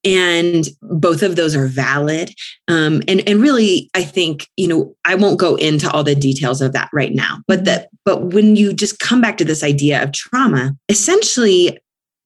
And 0.03 0.67
both 0.81 1.21
of 1.21 1.35
those 1.35 1.55
are 1.55 1.67
valid. 1.67 2.33
Um, 2.67 3.03
and, 3.07 3.27
and 3.27 3.41
really, 3.41 3.89
I 3.93 4.03
think, 4.03 4.47
you 4.57 4.67
know, 4.67 4.95
I 5.05 5.15
won't 5.15 5.39
go 5.39 5.55
into 5.55 5.89
all 5.91 6.03
the 6.03 6.15
details 6.15 6.61
of 6.61 6.73
that 6.73 6.89
right 6.91 7.13
now, 7.13 7.39
but 7.47 7.65
that, 7.65 7.89
but 8.03 8.33
when 8.33 8.55
you 8.55 8.73
just 8.73 8.99
come 8.99 9.21
back 9.21 9.37
to 9.37 9.45
this 9.45 9.63
idea 9.63 10.01
of 10.01 10.11
trauma, 10.11 10.75
essentially 10.89 11.77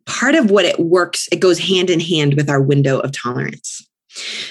part 0.05 0.35
of 0.35 0.51
what 0.51 0.65
it 0.65 0.79
works, 0.79 1.27
it 1.31 1.39
goes 1.39 1.59
hand 1.59 1.89
in 1.89 1.99
hand 1.99 2.35
with 2.35 2.49
our 2.49 2.61
window 2.61 2.99
of 2.99 3.11
tolerance. 3.11 3.85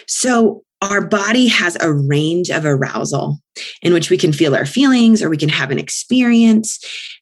So 0.07 0.63
our 0.85 1.01
body 1.01 1.47
has 1.49 1.77
a 1.81 1.93
range 1.93 2.51
of 2.51 2.65
arousal 2.65 3.39
in 3.83 3.93
which 3.93 4.11
we 4.11 4.19
can 4.19 4.33
feel 4.33 4.55
our 4.55 4.67
feelings 4.67 5.23
or 5.23 5.31
we 5.31 5.37
can 5.37 5.49
have 5.49 5.71
an 5.71 5.79
experience 5.79 6.79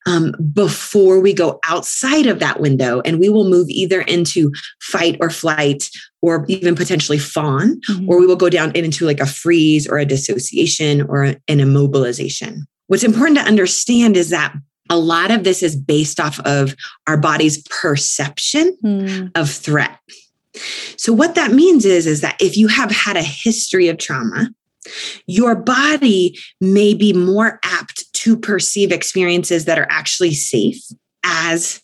um, 0.06 0.34
before 0.52 1.20
we 1.20 1.32
go 1.32 1.60
outside 1.64 2.26
of 2.26 2.40
that 2.40 2.60
window. 2.60 3.00
And 3.04 3.20
we 3.20 3.28
will 3.28 3.48
move 3.48 3.68
either 3.68 4.00
into 4.00 4.50
fight 4.80 5.16
or 5.20 5.30
flight 5.30 5.88
or 6.22 6.44
even 6.48 6.74
potentially 6.74 7.18
fawn, 7.18 7.80
mm-hmm. 7.88 8.08
or 8.08 8.18
we 8.18 8.26
will 8.26 8.36
go 8.36 8.48
down 8.48 8.72
into 8.74 9.06
like 9.06 9.20
a 9.20 9.26
freeze 9.26 9.86
or 9.86 9.98
a 9.98 10.04
dissociation 10.04 11.02
or 11.02 11.22
an 11.24 11.38
immobilization. 11.48 12.60
What's 12.88 13.04
important 13.04 13.38
to 13.38 13.44
understand 13.44 14.16
is 14.16 14.30
that 14.30 14.54
a 14.90 14.98
lot 14.98 15.30
of 15.30 15.44
this 15.44 15.62
is 15.62 15.76
based 15.76 16.20
off 16.20 16.40
of 16.40 16.74
our 17.06 17.16
body's 17.16 17.62
perception 17.68 18.76
mm. 18.84 19.30
of 19.34 19.48
threat. 19.50 19.98
So 20.96 21.12
what 21.12 21.34
that 21.34 21.52
means 21.52 21.84
is 21.84 22.06
is 22.06 22.20
that 22.20 22.36
if 22.40 22.56
you 22.56 22.68
have 22.68 22.90
had 22.90 23.16
a 23.16 23.22
history 23.22 23.88
of 23.88 23.98
trauma, 23.98 24.50
your 25.26 25.54
body 25.54 26.38
may 26.60 26.94
be 26.94 27.12
more 27.12 27.60
apt 27.64 28.12
to 28.14 28.36
perceive 28.36 28.92
experiences 28.92 29.64
that 29.64 29.78
are 29.78 29.86
actually 29.90 30.34
safe 30.34 30.82
as 31.24 31.80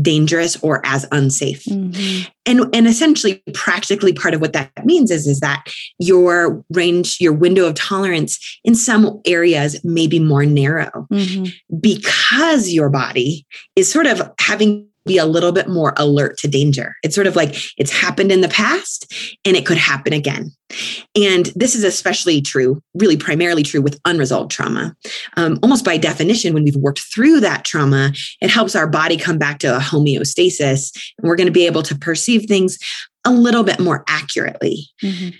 dangerous 0.00 0.56
or 0.62 0.80
as 0.84 1.06
unsafe. 1.12 1.64
Mm-hmm. 1.64 2.28
And 2.46 2.74
and 2.74 2.86
essentially 2.86 3.42
practically 3.54 4.12
part 4.12 4.34
of 4.34 4.40
what 4.40 4.52
that 4.54 4.70
means 4.84 5.10
is 5.10 5.26
is 5.26 5.40
that 5.40 5.64
your 5.98 6.64
range 6.70 7.18
your 7.20 7.32
window 7.32 7.66
of 7.66 7.74
tolerance 7.74 8.38
in 8.64 8.74
some 8.74 9.20
areas 9.26 9.82
may 9.84 10.06
be 10.06 10.18
more 10.18 10.46
narrow 10.46 11.06
mm-hmm. 11.12 11.76
because 11.80 12.72
your 12.72 12.88
body 12.88 13.46
is 13.76 13.90
sort 13.90 14.06
of 14.06 14.22
having 14.40 14.89
be 15.06 15.18
a 15.18 15.26
little 15.26 15.52
bit 15.52 15.68
more 15.68 15.94
alert 15.96 16.38
to 16.38 16.48
danger. 16.48 16.96
It's 17.02 17.14
sort 17.14 17.26
of 17.26 17.36
like 17.36 17.56
it's 17.78 17.92
happened 17.92 18.30
in 18.30 18.40
the 18.40 18.48
past 18.48 19.12
and 19.44 19.56
it 19.56 19.66
could 19.66 19.78
happen 19.78 20.12
again. 20.12 20.52
And 21.16 21.46
this 21.56 21.74
is 21.74 21.84
especially 21.84 22.40
true, 22.42 22.82
really 22.94 23.16
primarily 23.16 23.62
true 23.62 23.80
with 23.80 23.98
unresolved 24.04 24.50
trauma. 24.50 24.94
Um, 25.36 25.58
almost 25.62 25.84
by 25.84 25.96
definition, 25.96 26.54
when 26.54 26.64
we've 26.64 26.76
worked 26.76 27.00
through 27.00 27.40
that 27.40 27.64
trauma, 27.64 28.12
it 28.40 28.50
helps 28.50 28.76
our 28.76 28.86
body 28.86 29.16
come 29.16 29.38
back 29.38 29.58
to 29.60 29.76
a 29.76 29.80
homeostasis 29.80 30.92
and 31.18 31.28
we're 31.28 31.36
going 31.36 31.46
to 31.46 31.52
be 31.52 31.66
able 31.66 31.82
to 31.82 31.96
perceive 31.96 32.46
things 32.46 32.78
a 33.24 33.32
little 33.32 33.64
bit 33.64 33.80
more 33.80 34.04
accurately. 34.08 34.86
Mm-hmm 35.02 35.30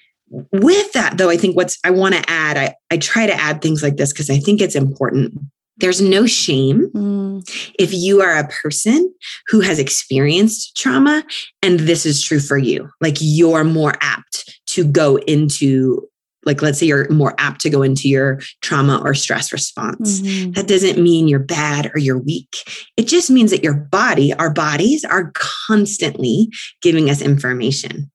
with 0.52 0.92
that 0.92 1.18
though 1.18 1.28
i 1.28 1.36
think 1.36 1.56
what's 1.56 1.76
i 1.84 1.90
want 1.90 2.14
to 2.14 2.30
add 2.30 2.56
I, 2.56 2.74
I 2.90 2.98
try 2.98 3.26
to 3.26 3.34
add 3.34 3.60
things 3.60 3.82
like 3.82 3.96
this 3.96 4.12
because 4.12 4.30
i 4.30 4.38
think 4.38 4.60
it's 4.60 4.76
important 4.76 5.34
there's 5.80 6.00
no 6.00 6.26
shame 6.26 6.90
mm. 6.94 7.70
if 7.78 7.92
you 7.92 8.20
are 8.20 8.36
a 8.36 8.48
person 8.48 9.12
who 9.48 9.60
has 9.60 9.78
experienced 9.78 10.76
trauma 10.76 11.24
and 11.62 11.80
this 11.80 12.06
is 12.06 12.22
true 12.22 12.40
for 12.40 12.58
you. 12.58 12.88
Like 13.00 13.16
you're 13.20 13.64
more 13.64 13.94
apt 14.00 14.60
to 14.68 14.84
go 14.84 15.16
into 15.16 16.06
like 16.46 16.62
let's 16.62 16.78
say 16.78 16.86
you're 16.86 17.10
more 17.10 17.34
apt 17.38 17.60
to 17.60 17.70
go 17.70 17.82
into 17.82 18.08
your 18.08 18.40
trauma 18.62 19.00
or 19.04 19.12
stress 19.14 19.52
response. 19.52 20.20
Mm-hmm. 20.20 20.52
That 20.52 20.68
doesn't 20.68 21.02
mean 21.02 21.28
you're 21.28 21.38
bad 21.38 21.90
or 21.94 21.98
you're 21.98 22.18
weak. 22.18 22.56
It 22.96 23.06
just 23.06 23.30
means 23.30 23.50
that 23.50 23.62
your 23.62 23.74
body, 23.74 24.32
our 24.32 24.50
bodies 24.50 25.04
are 25.04 25.32
constantly 25.34 26.48
giving 26.80 27.10
us 27.10 27.20
information. 27.20 28.10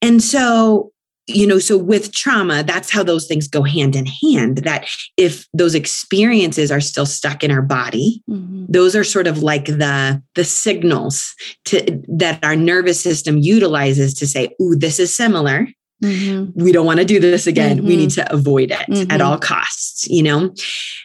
And 0.00 0.22
so 0.22 0.92
you 1.28 1.46
know 1.46 1.58
so 1.58 1.76
with 1.76 2.12
trauma 2.12 2.62
that's 2.62 2.90
how 2.90 3.02
those 3.02 3.26
things 3.26 3.46
go 3.46 3.62
hand 3.62 3.94
in 3.94 4.06
hand 4.06 4.58
that 4.58 4.88
if 5.16 5.46
those 5.52 5.74
experiences 5.74 6.72
are 6.72 6.80
still 6.80 7.06
stuck 7.06 7.44
in 7.44 7.50
our 7.50 7.62
body 7.62 8.22
mm-hmm. 8.28 8.64
those 8.68 8.96
are 8.96 9.04
sort 9.04 9.26
of 9.26 9.42
like 9.42 9.66
the 9.66 10.22
the 10.34 10.44
signals 10.44 11.34
to 11.64 12.02
that 12.08 12.42
our 12.44 12.56
nervous 12.56 13.00
system 13.00 13.38
utilizes 13.38 14.14
to 14.14 14.26
say 14.26 14.48
ooh 14.60 14.74
this 14.74 14.98
is 14.98 15.14
similar 15.14 15.68
mm-hmm. 16.02 16.50
we 16.60 16.72
don't 16.72 16.86
want 16.86 16.98
to 16.98 17.04
do 17.04 17.20
this 17.20 17.46
again 17.46 17.78
mm-hmm. 17.78 17.86
we 17.86 17.96
need 17.96 18.10
to 18.10 18.32
avoid 18.32 18.70
it 18.70 18.80
at 18.80 18.88
mm-hmm. 18.88 19.22
all 19.22 19.38
costs 19.38 20.08
you 20.08 20.22
know 20.22 20.52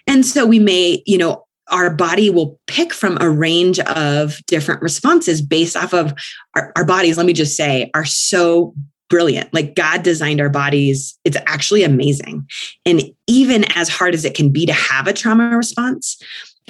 and 0.08 0.25
so 0.25 0.46
we 0.46 0.60
may 0.60 1.03
you 1.06 1.18
know 1.18 1.46
our 1.70 1.89
body 1.89 2.30
will 2.30 2.60
pick 2.68 2.94
from 2.94 3.18
a 3.22 3.30
range 3.30 3.80
of 3.80 4.38
different 4.48 4.82
responses 4.82 5.42
based 5.42 5.77
off 5.77 5.94
of 5.94 6.13
our, 6.56 6.74
our, 6.75 6.86
bodies 6.86 7.18
let 7.18 7.25
me 7.25 7.32
just 7.34 7.56
say 7.56 7.89
are 7.94 8.03
so 8.06 8.75
brilliant. 9.10 9.53
Like 9.53 9.75
God 9.75 10.03
designed 10.03 10.41
our 10.41 10.50
bodies. 10.50 11.17
It's 11.24 11.38
actually 11.45 11.83
amazing. 11.83 12.48
And 12.86 13.03
even 13.27 13.65
as 13.75 13.89
hard 13.89 14.13
as 14.13 14.25
it 14.25 14.36
can 14.36 14.51
be 14.51 14.65
to 14.65 14.74
have 14.74 15.07
a 15.07 15.13
trauma 15.13 15.55
response, 15.55 16.22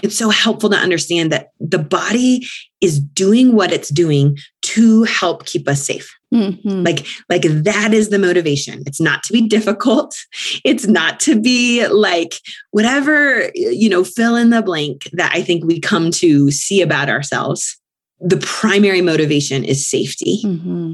it's 0.02 0.18
so 0.18 0.30
helpful 0.30 0.70
to 0.70 0.75
understand 0.75 1.32
that 1.32 1.50
the 1.60 1.78
body 1.78 2.46
is 2.82 3.00
doing 3.00 3.56
what 3.56 3.72
it's 3.72 3.90
doing 3.90 4.38
to 4.63 5.04
help 5.04 5.46
keep 5.46 5.68
us 5.68 5.86
safe. 5.86 6.12
Mm-hmm. 6.34 6.84
Like, 6.84 7.06
like 7.30 7.44
that 7.44 7.94
is 7.94 8.10
the 8.10 8.18
motivation. 8.18 8.82
It's 8.88 9.00
not 9.00 9.24
to 9.24 9.34
be 9.34 9.48
difficult. 9.48 10.16
It's 10.66 10.88
not 10.88 11.20
to 11.22 11.40
be 11.40 11.86
like 11.88 12.36
whatever, 12.72 13.52
you 13.56 13.90
know, 13.90 14.04
fill 14.04 14.36
in 14.36 14.50
the 14.50 14.62
blank 14.62 15.10
that 15.13 15.32
I 15.34 15.42
think 15.42 15.66
we 15.66 15.80
come 15.80 16.10
to 16.12 16.52
see 16.52 16.82
about 16.82 17.10
ourselves. 17.10 17.78
The 18.20 18.38
primary 18.38 19.02
motivation 19.02 19.63
is 19.63 19.88
safety. 19.88 20.42
Mm-hmm 20.44 20.94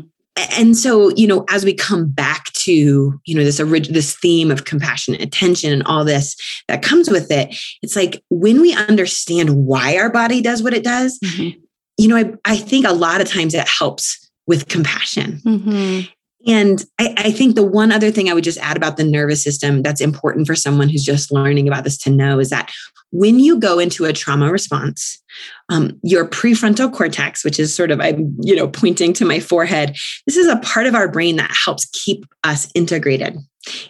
and 0.51 0.77
so 0.77 1.09
you 1.15 1.27
know 1.27 1.45
as 1.49 1.65
we 1.65 1.73
come 1.73 2.07
back 2.07 2.45
to 2.53 3.19
you 3.25 3.35
know 3.35 3.43
this 3.43 3.59
orig- 3.59 3.93
this 3.93 4.15
theme 4.17 4.51
of 4.51 4.65
compassionate 4.65 5.21
attention 5.21 5.71
and 5.71 5.83
all 5.83 6.03
this 6.03 6.35
that 6.67 6.81
comes 6.81 7.09
with 7.09 7.31
it 7.31 7.55
it's 7.81 7.95
like 7.95 8.23
when 8.29 8.61
we 8.61 8.73
understand 8.73 9.65
why 9.65 9.97
our 9.97 10.09
body 10.09 10.41
does 10.41 10.61
what 10.63 10.73
it 10.73 10.83
does 10.83 11.19
mm-hmm. 11.19 11.59
you 11.97 12.07
know 12.07 12.17
I, 12.17 12.33
I 12.45 12.57
think 12.57 12.85
a 12.85 12.93
lot 12.93 13.21
of 13.21 13.27
times 13.27 13.53
it 13.53 13.67
helps 13.67 14.29
with 14.47 14.67
compassion 14.67 15.41
mm-hmm. 15.45 16.09
And 16.47 16.83
I, 16.99 17.13
I, 17.17 17.31
think 17.31 17.55
the 17.55 17.65
one 17.65 17.91
other 17.91 18.11
thing 18.11 18.29
I 18.29 18.33
would 18.33 18.45
just 18.45 18.59
add 18.59 18.77
about 18.77 18.95
the 18.95 19.03
nervous 19.03 19.43
system 19.43 19.81
that's 19.81 19.99
important 19.99 20.47
for 20.47 20.55
someone 20.55 20.87
who's 20.87 21.03
just 21.03 21.33
learning 21.33 21.67
about 21.67 21.83
this 21.83 21.97
to 21.99 22.09
know 22.09 22.39
is 22.39 22.49
that 22.49 22.71
when 23.11 23.39
you 23.39 23.59
go 23.59 23.79
into 23.79 24.05
a 24.05 24.13
trauma 24.13 24.51
response, 24.51 25.21
um, 25.69 25.99
your 26.03 26.25
prefrontal 26.27 26.93
cortex, 26.93 27.43
which 27.43 27.59
is 27.59 27.75
sort 27.75 27.91
of 27.91 27.99
I'm 27.99 28.35
you 28.41 28.55
know 28.55 28.67
pointing 28.67 29.13
to 29.13 29.25
my 29.25 29.39
forehead, 29.39 29.97
this 30.25 30.37
is 30.37 30.47
a 30.47 30.57
part 30.57 30.85
of 30.85 30.95
our 30.95 31.09
brain 31.09 31.35
that 31.37 31.51
helps 31.65 31.85
keep 31.87 32.25
us 32.43 32.69
integrated. 32.75 33.37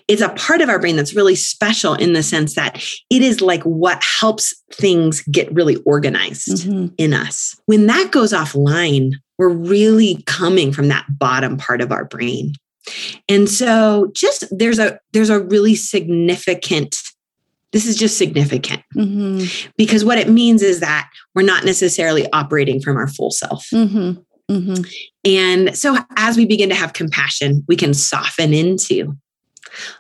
it's 0.08 0.22
a 0.22 0.29
part 0.29 0.62
of 0.62 0.70
our 0.70 0.79
brain 0.79 0.96
that's 0.96 1.13
really 1.13 1.36
special 1.36 1.94
in 1.94 2.13
the 2.13 2.24
sense 2.24 2.56
that 2.56 2.84
it 3.10 3.22
is 3.22 3.41
like 3.41 3.62
what 3.63 4.01
helps 4.20 4.53
things 4.72 5.22
get 5.24 5.53
really 5.53 5.75
organized 5.86 6.65
mm-hmm. 6.65 6.88
in 6.98 7.13
us. 7.13 7.60
When 7.65 7.88
that 7.88 8.12
goes 8.12 8.34
offline, 8.34 9.13
we're 9.39 9.50
really 9.50 10.22
coming 10.27 10.72
from 10.72 10.89
that 10.89 11.05
bottom 11.17 11.58
part 11.58 11.81
of 11.81 11.91
our 11.91 12.05
brain. 12.05 12.53
And 13.27 13.50
so 13.50 14.12
just 14.13 14.43
there's 14.51 14.77
a 14.77 15.00
there's 15.13 15.29
a 15.29 15.39
really 15.39 15.75
significant 15.75 16.96
this 17.72 17.86
is 17.86 17.96
just 17.96 18.17
significant 18.17 18.81
mm-hmm. 18.96 19.46
because 19.77 20.03
what 20.03 20.17
it 20.17 20.27
means 20.27 20.63
is 20.63 20.79
that 20.79 21.10
we're 21.36 21.43
not 21.43 21.65
necessarily 21.65 22.27
operating 22.34 22.81
from 22.81 22.98
our 22.98 23.08
full 23.08 23.29
self. 23.29 23.67
Mm-hmm. 23.72 24.22
Mm-hmm. 24.51 24.84
And 25.25 25.77
so, 25.77 25.96
as 26.15 26.36
we 26.36 26.48
begin 26.48 26.69
to 26.69 26.75
have 26.75 26.93
compassion, 26.93 27.63
we 27.67 27.75
can 27.75 27.93
soften 27.93 28.55
into 28.55 29.15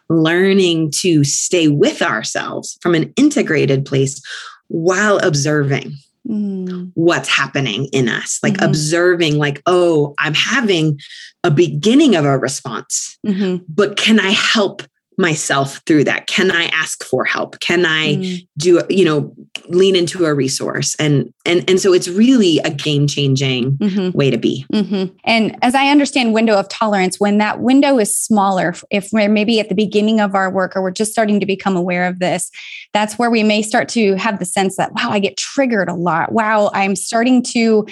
learning 0.09 0.89
to 1.01 1.23
stay 1.23 1.67
with 1.67 2.01
ourselves 2.01 2.79
from 2.81 2.95
an 2.95 3.13
integrated 3.15 3.85
place 3.85 4.19
while 4.67 5.19
observing 5.19 5.93
mm. 6.29 6.91
what's 6.93 7.27
happening 7.27 7.85
in 7.91 8.07
us, 8.07 8.39
like 8.43 8.53
mm-hmm. 8.53 8.65
observing, 8.65 9.37
like, 9.37 9.61
oh, 9.65 10.13
I'm 10.17 10.33
having 10.33 10.99
a 11.43 11.51
beginning 11.51 12.15
of 12.15 12.25
a 12.25 12.37
response, 12.37 13.17
mm-hmm. 13.25 13.63
but 13.67 13.97
can 13.97 14.19
I 14.19 14.31
help 14.31 14.83
myself 15.19 15.81
through 15.85 16.01
that 16.05 16.27
can 16.27 16.49
i 16.49 16.63
ask 16.67 17.03
for 17.03 17.25
help 17.25 17.59
can 17.59 17.85
i 17.85 18.15
mm. 18.15 18.47
do 18.57 18.81
you 18.89 19.03
know 19.03 19.35
lean 19.67 19.93
into 19.93 20.25
a 20.25 20.33
resource 20.33 20.95
and 20.97 21.33
and 21.45 21.69
and 21.69 21.81
so 21.81 21.91
it's 21.91 22.07
really 22.07 22.59
a 22.59 22.69
game 22.69 23.05
changing 23.05 23.77
mm-hmm. 23.77 24.17
way 24.17 24.31
to 24.31 24.37
be 24.37 24.65
mm-hmm. 24.73 25.13
and 25.25 25.57
as 25.61 25.75
i 25.75 25.89
understand 25.89 26.33
window 26.33 26.55
of 26.55 26.69
tolerance 26.69 27.19
when 27.19 27.37
that 27.37 27.59
window 27.59 27.99
is 27.99 28.17
smaller 28.17 28.73
if 28.91 29.09
we're 29.11 29.27
maybe 29.27 29.59
at 29.59 29.67
the 29.67 29.75
beginning 29.75 30.21
of 30.21 30.35
our 30.35 30.49
work 30.49 30.73
or 30.73 30.81
we're 30.81 30.89
just 30.89 31.11
starting 31.11 31.37
to 31.37 31.45
become 31.45 31.75
aware 31.75 32.07
of 32.07 32.19
this 32.19 32.49
that's 32.93 33.19
where 33.19 33.29
we 33.29 33.43
may 33.43 33.61
start 33.61 33.89
to 33.89 34.15
have 34.15 34.39
the 34.39 34.45
sense 34.45 34.77
that 34.77 34.93
wow 34.93 35.09
i 35.09 35.19
get 35.19 35.35
triggered 35.35 35.89
a 35.89 35.95
lot 35.95 36.31
wow 36.31 36.71
i'm 36.73 36.95
starting 36.95 37.43
to 37.43 37.85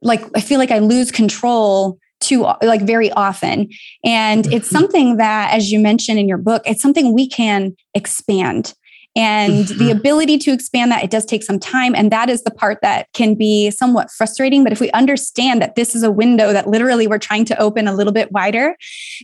like 0.00 0.22
i 0.36 0.40
feel 0.40 0.60
like 0.60 0.70
i 0.70 0.78
lose 0.78 1.10
control 1.10 1.98
too 2.28 2.46
like 2.62 2.82
very 2.82 3.10
often 3.12 3.68
and 4.04 4.46
it's 4.46 4.68
mm-hmm. 4.68 4.76
something 4.76 5.16
that 5.16 5.52
as 5.52 5.70
you 5.70 5.78
mentioned 5.78 6.18
in 6.18 6.28
your 6.28 6.38
book 6.38 6.62
it's 6.66 6.82
something 6.82 7.14
we 7.14 7.28
can 7.28 7.74
expand 7.94 8.74
and 9.16 9.66
the 9.68 9.74
mm-hmm. 9.74 9.98
ability 9.98 10.36
to 10.38 10.52
expand 10.52 10.92
that 10.92 11.02
it 11.02 11.10
does 11.10 11.24
take 11.24 11.42
some 11.42 11.58
time 11.58 11.94
and 11.94 12.12
that 12.12 12.28
is 12.28 12.42
the 12.42 12.50
part 12.50 12.78
that 12.82 13.08
can 13.14 13.34
be 13.34 13.70
somewhat 13.70 14.10
frustrating 14.10 14.62
but 14.62 14.72
if 14.72 14.80
we 14.80 14.90
understand 14.92 15.62
that 15.62 15.74
this 15.74 15.94
is 15.94 16.02
a 16.02 16.10
window 16.10 16.52
that 16.52 16.68
literally 16.68 17.06
we're 17.06 17.18
trying 17.18 17.44
to 17.44 17.58
open 17.58 17.88
a 17.88 17.94
little 17.94 18.12
bit 18.12 18.30
wider 18.32 18.76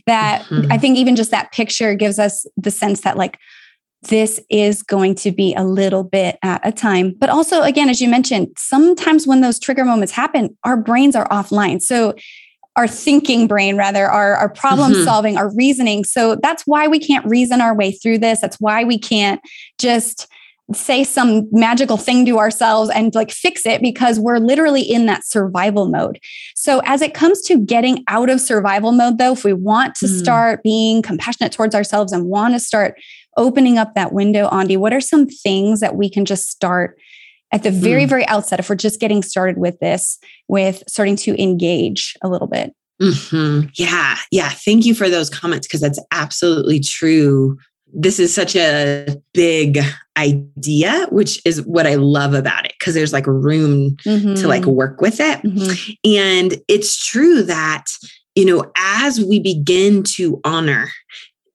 that 0.07 0.41
mm-hmm. 0.43 0.71
i 0.71 0.77
think 0.77 0.97
even 0.97 1.15
just 1.15 1.31
that 1.31 1.51
picture 1.51 1.93
gives 1.93 2.17
us 2.17 2.45
the 2.57 2.71
sense 2.71 3.01
that 3.01 3.17
like 3.17 3.37
this 4.09 4.39
is 4.49 4.83
going 4.83 5.15
to 5.15 5.31
be 5.31 5.53
a 5.55 5.63
little 5.63 6.03
bit 6.03 6.37
at 6.43 6.61
a 6.63 6.71
time. 6.71 7.15
But 7.17 7.29
also, 7.29 7.61
again, 7.61 7.89
as 7.89 8.01
you 8.01 8.07
mentioned, 8.07 8.49
sometimes 8.57 9.25
when 9.25 9.41
those 9.41 9.59
trigger 9.59 9.85
moments 9.85 10.13
happen, 10.13 10.55
our 10.63 10.77
brains 10.77 11.15
are 11.15 11.27
offline. 11.29 11.81
So 11.81 12.13
our 12.75 12.87
thinking 12.87 13.47
brain 13.47 13.77
rather 13.77 14.05
our, 14.05 14.35
our 14.35 14.49
problem 14.49 14.91
mm-hmm. 14.91 15.03
solving 15.03 15.37
our 15.37 15.53
reasoning 15.55 16.03
so 16.03 16.35
that's 16.35 16.63
why 16.65 16.87
we 16.87 16.99
can't 16.99 17.25
reason 17.25 17.61
our 17.61 17.75
way 17.75 17.91
through 17.91 18.17
this 18.17 18.41
that's 18.41 18.59
why 18.59 18.83
we 18.83 18.97
can't 18.97 19.41
just 19.77 20.27
say 20.73 21.03
some 21.03 21.47
magical 21.51 21.97
thing 21.97 22.25
to 22.25 22.39
ourselves 22.39 22.89
and 22.89 23.13
like 23.13 23.31
fix 23.31 23.65
it 23.65 23.81
because 23.81 24.19
we're 24.19 24.39
literally 24.39 24.81
in 24.81 25.05
that 25.05 25.25
survival 25.25 25.87
mode. 25.87 26.19
So, 26.55 26.81
as 26.85 27.01
it 27.01 27.13
comes 27.13 27.41
to 27.43 27.59
getting 27.59 28.03
out 28.07 28.29
of 28.29 28.41
survival 28.41 28.91
mode, 28.91 29.17
though, 29.17 29.33
if 29.33 29.43
we 29.43 29.53
want 29.53 29.95
to 29.95 30.07
mm. 30.07 30.19
start 30.19 30.63
being 30.63 31.01
compassionate 31.01 31.51
towards 31.51 31.75
ourselves 31.75 32.11
and 32.11 32.25
want 32.25 32.55
to 32.55 32.59
start 32.59 32.99
opening 33.37 33.77
up 33.77 33.93
that 33.93 34.13
window, 34.13 34.49
Aundi, 34.49 34.77
what 34.77 34.93
are 34.93 35.01
some 35.01 35.27
things 35.27 35.81
that 35.81 35.95
we 35.95 36.09
can 36.09 36.25
just 36.25 36.49
start 36.49 36.97
at 37.55 37.63
the 37.63 37.71
very, 37.71 38.03
mm. 38.03 38.09
very 38.09 38.27
outset, 38.27 38.59
if 38.59 38.69
we're 38.69 38.75
just 38.75 38.99
getting 38.99 39.23
started 39.23 39.57
with 39.57 39.79
this, 39.79 40.19
with 40.49 40.83
starting 40.89 41.15
to 41.15 41.41
engage 41.41 42.13
a 42.21 42.27
little 42.27 42.47
bit. 42.47 42.75
Mm-hmm. 43.01 43.69
Yeah. 43.75 44.17
Yeah. 44.29 44.49
Thank 44.49 44.85
you 44.85 44.93
for 44.93 45.09
those 45.09 45.29
comments 45.29 45.65
because 45.65 45.79
that's 45.79 45.99
absolutely 46.11 46.81
true. 46.81 47.57
This 47.93 48.19
is 48.19 48.35
such 48.35 48.57
a 48.57 49.07
big 49.33 49.79
idea, 50.17 51.07
which 51.11 51.41
is 51.45 51.61
what 51.61 51.87
I 51.87 51.95
love 51.95 52.33
about 52.33 52.65
it 52.65 52.73
because 52.77 52.93
there's 52.93 53.13
like 53.13 53.25
room 53.25 53.95
mm-hmm. 54.05 54.33
to 54.33 54.47
like 54.49 54.65
work 54.65 54.99
with 54.99 55.21
it. 55.21 55.41
Mm-hmm. 55.41 55.93
And 56.13 56.61
it's 56.67 57.05
true 57.05 57.41
that, 57.43 57.85
you 58.35 58.43
know, 58.45 58.69
as 58.77 59.21
we 59.21 59.39
begin 59.39 60.03
to 60.15 60.41
honor 60.43 60.89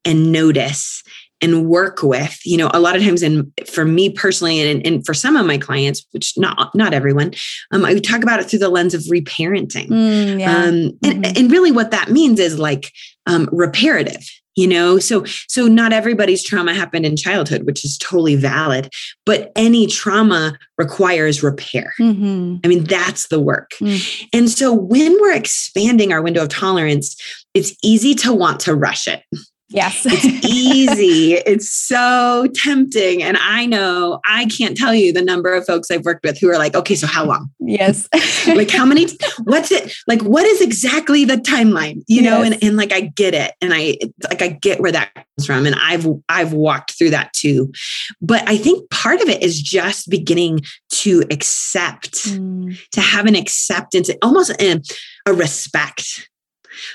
and 0.07 0.33
notice 0.33 1.03
and 1.41 1.67
work 1.67 2.03
with 2.03 2.39
you 2.45 2.57
know 2.57 2.71
a 2.73 2.81
lot 2.81 2.97
of 2.97 3.03
times 3.03 3.23
and 3.23 3.51
for 3.67 3.85
me 3.85 4.11
personally 4.11 4.61
and, 4.61 4.87
and 4.87 5.05
for 5.05 5.15
some 5.15 5.37
of 5.37 5.47
my 5.47 5.59
clients 5.59 6.07
which 6.13 6.37
not 6.37 6.75
not 6.75 6.93
everyone 6.93 7.33
um, 7.73 7.85
i 7.85 7.99
talk 7.99 8.23
about 8.23 8.41
it 8.41 8.45
through 8.45 8.59
the 8.59 8.69
lens 8.69 8.95
of 8.95 9.03
reparenting 9.03 9.89
mm, 9.89 10.39
yeah. 10.39 10.57
um, 10.57 10.65
and, 11.03 11.25
mm-hmm. 11.25 11.33
and 11.37 11.51
really 11.51 11.73
what 11.73 11.91
that 11.91 12.11
means 12.11 12.39
is 12.41 12.59
like 12.59 12.93
um, 13.27 13.49
reparative 13.53 14.29
you 14.57 14.67
know 14.67 14.99
so 14.99 15.25
so 15.49 15.67
not 15.67 15.93
everybody's 15.93 16.43
trauma 16.43 16.75
happened 16.75 17.07
in 17.07 17.17
childhood 17.17 17.65
which 17.65 17.85
is 17.85 17.97
totally 17.99 18.35
valid 18.35 18.89
but 19.25 19.53
any 19.57 19.87
trauma 19.87 20.59
requires 20.77 21.43
repair 21.43 21.93
mm-hmm. 22.01 22.57
i 22.65 22.69
mean 22.69 22.85
that's 22.85 23.29
the 23.29 23.41
work 23.41 23.71
mm. 23.81 24.27
and 24.33 24.51
so 24.51 24.73
when 24.73 25.13
we're 25.21 25.35
expanding 25.35 26.13
our 26.13 26.23
window 26.23 26.43
of 26.43 26.49
tolerance 26.49 27.17
it's 27.55 27.75
easy 27.83 28.15
to 28.15 28.33
want 28.33 28.61
to 28.61 28.75
rush 28.75 29.07
it 29.07 29.23
Yes. 29.71 30.03
it's 30.05 30.25
easy. 30.47 31.35
It's 31.35 31.71
so 31.71 32.49
tempting. 32.55 33.23
And 33.23 33.37
I 33.41 33.67
know 33.67 34.21
I 34.27 34.47
can't 34.47 34.77
tell 34.77 34.95
you 34.95 35.13
the 35.13 35.23
number 35.23 35.55
of 35.55 35.65
folks 35.65 35.91
I've 35.91 36.05
worked 36.05 36.25
with 36.25 36.39
who 36.39 36.51
are 36.51 36.59
like, 36.59 36.75
okay, 36.75 36.97
so 36.97 37.07
how 37.07 37.25
long? 37.25 37.51
Yes. 37.61 38.09
like 38.49 38.71
how 38.71 38.85
many, 38.85 39.07
what's 39.45 39.71
it, 39.71 39.95
like 40.09 40.23
what 40.23 40.45
is 40.45 40.61
exactly 40.61 41.25
the 41.25 41.37
timeline? 41.37 42.03
You 42.09 42.23
know, 42.23 42.43
yes. 42.43 42.55
and, 42.55 42.65
and 42.65 42.77
like 42.77 42.93
I 42.93 43.01
get 43.01 43.35
it. 43.35 43.55
And 43.61 43.73
I 43.73 43.97
like 44.29 44.43
I 44.43 44.49
get 44.49 44.81
where 44.81 44.93
that 44.93 45.15
comes 45.15 45.47
from. 45.47 45.67
And 45.67 45.77
I've 45.77 46.07
I've 46.29 46.53
walked 46.53 46.99
through 46.99 47.11
that 47.11 47.33
too. 47.33 47.73
But 48.21 48.49
I 48.49 48.57
think 48.57 48.91
part 48.91 49.21
of 49.21 49.29
it 49.29 49.43
is 49.43 49.63
just 49.63 50.11
beginning 50.11 50.61
to 50.91 51.23
accept, 51.31 52.29
mm. 52.29 52.77
to 52.91 53.01
have 53.01 53.27
an 53.27 53.37
acceptance, 53.37 54.11
almost 54.23 54.51
a, 54.61 54.83
a 55.27 55.33
respect 55.33 56.30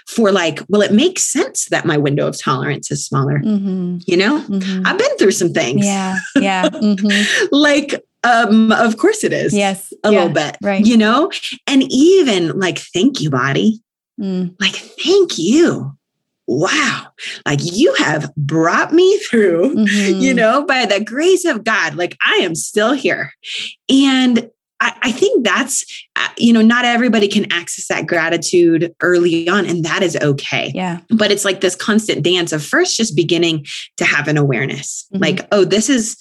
for 0.08 0.32
like, 0.32 0.60
well, 0.70 0.82
it 0.82 0.92
makes 0.92 1.24
sense 1.24 1.66
that 1.66 1.86
my 1.86 1.98
window 1.98 2.28
of 2.28 2.40
tolerance 2.40 2.92
is 2.92 3.06
smaller. 3.06 3.40
Mm-hmm. 3.40 4.00
You 4.06 4.18
know, 4.18 4.40
mm-hmm. 4.42 4.86
I've 4.86 4.98
been 4.98 5.18
through 5.18 5.32
some 5.32 5.54
things. 5.54 5.86
Yeah. 5.86 6.18
Yeah. 6.36 6.70
Mm-hmm. 6.70 7.46
like, 7.52 8.04
um, 8.24 8.72
of 8.72 8.98
course 8.98 9.24
it 9.24 9.34
is. 9.34 9.54
Yes. 9.54 9.94
A 10.04 10.12
yeah, 10.12 10.20
little 10.20 10.34
bit. 10.34 10.58
Right. 10.62 10.86
You 10.86 10.98
know, 10.98 11.32
and 11.68 11.84
even 11.92 12.60
like, 12.60 12.80
thank 12.80 13.22
you, 13.22 13.30
body. 13.30 13.82
Mm. 14.20 14.56
Like, 14.60 14.76
thank 14.76 15.38
you 15.38 15.96
wow, 16.48 17.08
like 17.46 17.60
you 17.64 17.94
have 17.96 18.34
brought 18.36 18.94
me 18.94 19.18
through, 19.20 19.76
mm-hmm. 19.76 20.20
you 20.20 20.34
know, 20.34 20.66
by 20.66 20.86
the 20.86 21.04
grace 21.04 21.46
of 21.46 21.64
God, 21.64 21.96
like 21.96 22.18
I 22.26 22.36
am 22.38 22.56
still 22.56 22.94
here. 22.94 23.34
And 23.90 24.50
I, 24.86 24.96
I 25.02 25.12
think 25.12 25.44
that's, 25.44 25.84
uh, 26.16 26.28
you 26.38 26.54
know, 26.54 26.62
not 26.62 26.86
everybody 26.86 27.28
can 27.28 27.52
access 27.52 27.88
that 27.88 28.06
gratitude 28.06 28.94
early 29.02 29.50
on, 29.50 29.66
and 29.66 29.84
that 29.84 30.04
is 30.04 30.16
okay. 30.18 30.72
Yeah. 30.76 31.00
But 31.10 31.32
it's 31.32 31.44
like 31.44 31.62
this 31.62 31.76
constant 31.76 32.24
dance 32.24 32.54
of 32.54 32.64
first 32.64 32.96
just 32.96 33.16
beginning 33.16 33.66
to 33.98 34.06
have 34.06 34.28
an 34.28 34.38
awareness 34.38 35.08
mm-hmm. 35.12 35.24
like, 35.24 35.48
oh, 35.52 35.66
this 35.66 35.90
is, 35.90 36.18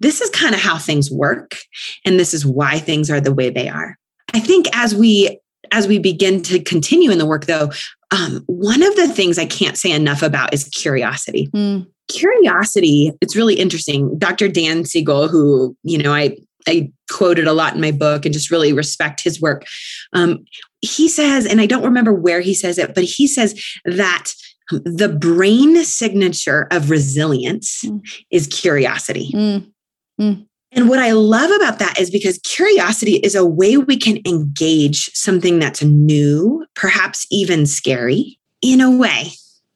this 0.00 0.20
is 0.20 0.28
kind 0.30 0.56
of 0.56 0.60
how 0.60 0.76
things 0.76 1.08
work. 1.08 1.56
And 2.04 2.18
this 2.18 2.34
is 2.34 2.44
why 2.44 2.80
things 2.80 3.10
are 3.10 3.20
the 3.20 3.34
way 3.34 3.48
they 3.48 3.68
are. 3.68 3.96
I 4.34 4.40
think 4.40 4.66
as 4.74 4.92
we, 4.92 5.38
as 5.70 5.86
we 5.86 6.00
begin 6.00 6.42
to 6.42 6.58
continue 6.58 7.12
in 7.12 7.18
the 7.18 7.26
work 7.26 7.46
though, 7.46 7.70
um, 8.10 8.42
one 8.46 8.82
of 8.82 8.96
the 8.96 9.06
things 9.06 9.38
I 9.38 9.46
can't 9.46 9.78
say 9.78 9.92
enough 9.92 10.22
about 10.22 10.52
is 10.52 10.64
curiosity. 10.64 11.48
Mm 11.54 11.86
curiosity 12.10 13.12
it's 13.20 13.36
really 13.36 13.54
interesting 13.54 14.18
dr 14.18 14.48
dan 14.48 14.84
siegel 14.84 15.28
who 15.28 15.76
you 15.84 15.96
know 15.96 16.12
i 16.12 16.36
I 16.66 16.90
quoted 17.10 17.46
a 17.46 17.52
lot 17.52 17.74
in 17.74 17.80
my 17.80 17.92
book 17.92 18.24
and 18.24 18.32
just 18.32 18.50
really 18.50 18.72
respect 18.72 19.22
his 19.22 19.40
work. 19.40 19.64
Um, 20.12 20.44
he 20.80 21.08
says, 21.08 21.46
and 21.46 21.60
I 21.60 21.66
don't 21.66 21.84
remember 21.84 22.12
where 22.12 22.40
he 22.40 22.54
says 22.54 22.78
it, 22.78 22.94
but 22.94 23.04
he 23.04 23.26
says 23.26 23.60
that 23.84 24.32
um, 24.72 24.82
the 24.84 25.08
brain 25.08 25.84
signature 25.84 26.68
of 26.70 26.90
resilience 26.90 27.84
mm. 27.84 28.00
is 28.30 28.46
curiosity. 28.46 29.30
Mm. 29.34 29.72
Mm. 30.20 30.46
And 30.72 30.88
what 30.88 31.00
I 31.00 31.12
love 31.12 31.50
about 31.50 31.80
that 31.80 31.98
is 31.98 32.10
because 32.10 32.38
curiosity 32.38 33.16
is 33.16 33.34
a 33.34 33.44
way 33.44 33.76
we 33.76 33.96
can 33.96 34.18
engage 34.24 35.10
something 35.14 35.58
that's 35.58 35.82
new, 35.82 36.64
perhaps 36.74 37.26
even 37.30 37.66
scary, 37.66 38.38
in 38.62 38.80
a 38.80 38.90
way 38.90 39.32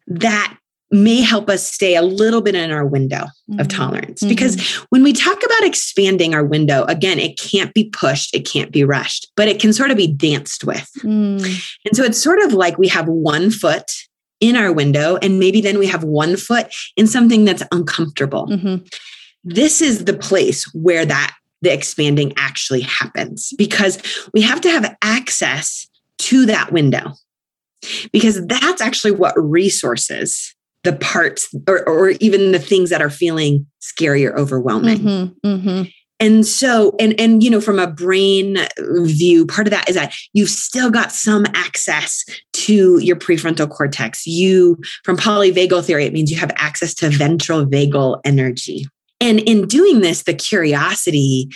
that 0.06 0.56
may 0.94 1.20
help 1.20 1.50
us 1.50 1.66
stay 1.66 1.96
a 1.96 2.02
little 2.02 2.40
bit 2.40 2.54
in 2.54 2.70
our 2.70 2.86
window 2.86 3.24
mm-hmm. 3.50 3.58
of 3.58 3.68
tolerance. 3.68 4.20
Mm-hmm. 4.20 4.28
Because 4.28 4.76
when 4.90 5.02
we 5.02 5.12
talk 5.12 5.42
about 5.44 5.64
expanding 5.64 6.34
our 6.34 6.44
window, 6.44 6.84
again, 6.84 7.18
it 7.18 7.36
can't 7.38 7.74
be 7.74 7.90
pushed, 7.90 8.34
it 8.34 8.46
can't 8.46 8.70
be 8.70 8.84
rushed, 8.84 9.30
but 9.36 9.48
it 9.48 9.60
can 9.60 9.72
sort 9.72 9.90
of 9.90 9.96
be 9.96 10.06
danced 10.06 10.64
with. 10.64 10.88
Mm. 10.98 11.44
And 11.84 11.96
so 11.96 12.04
it's 12.04 12.22
sort 12.22 12.40
of 12.42 12.52
like 12.52 12.78
we 12.78 12.88
have 12.88 13.08
one 13.08 13.50
foot 13.50 13.90
in 14.40 14.56
our 14.56 14.72
window 14.72 15.16
and 15.20 15.38
maybe 15.38 15.60
then 15.60 15.78
we 15.78 15.86
have 15.86 16.04
one 16.04 16.36
foot 16.36 16.72
in 16.96 17.06
something 17.06 17.44
that's 17.44 17.62
uncomfortable. 17.72 18.46
Mhm. 18.46 18.86
This 19.42 19.80
is 19.80 20.04
the 20.04 20.14
place 20.14 20.64
where 20.74 21.04
that 21.04 21.34
the 21.62 21.72
expanding 21.72 22.32
actually 22.36 22.82
happens 22.82 23.52
because 23.58 23.98
we 24.32 24.42
have 24.42 24.60
to 24.60 24.70
have 24.70 24.96
access 25.02 25.88
to 26.18 26.46
that 26.46 26.72
window. 26.72 27.14
Because 28.12 28.46
that's 28.46 28.80
actually 28.80 29.10
what 29.10 29.34
resources 29.36 30.54
the 30.84 30.92
parts 30.92 31.52
or, 31.66 31.86
or 31.88 32.10
even 32.20 32.52
the 32.52 32.58
things 32.58 32.90
that 32.90 33.02
are 33.02 33.10
feeling 33.10 33.66
scary 33.80 34.26
or 34.26 34.38
overwhelming. 34.38 34.98
Mhm. 34.98 35.34
Mhm. 35.44 35.92
And 36.20 36.46
so, 36.46 36.94
and 37.00 37.18
and 37.18 37.42
you 37.42 37.50
know, 37.50 37.60
from 37.60 37.78
a 37.78 37.88
brain 37.88 38.58
view, 38.78 39.46
part 39.46 39.66
of 39.66 39.72
that 39.72 39.88
is 39.88 39.96
that 39.96 40.14
you've 40.32 40.48
still 40.48 40.90
got 40.90 41.10
some 41.10 41.44
access 41.54 42.24
to 42.52 42.98
your 43.00 43.16
prefrontal 43.16 43.68
cortex. 43.68 44.26
You, 44.26 44.76
from 45.02 45.16
polyvagal 45.16 45.84
theory, 45.84 46.04
it 46.04 46.12
means 46.12 46.30
you 46.30 46.38
have 46.38 46.52
access 46.56 46.94
to 46.94 47.10
ventral 47.10 47.66
vagal 47.66 48.20
energy. 48.24 48.86
And 49.20 49.40
in 49.40 49.66
doing 49.66 50.00
this, 50.00 50.22
the 50.22 50.34
curiosity 50.34 51.48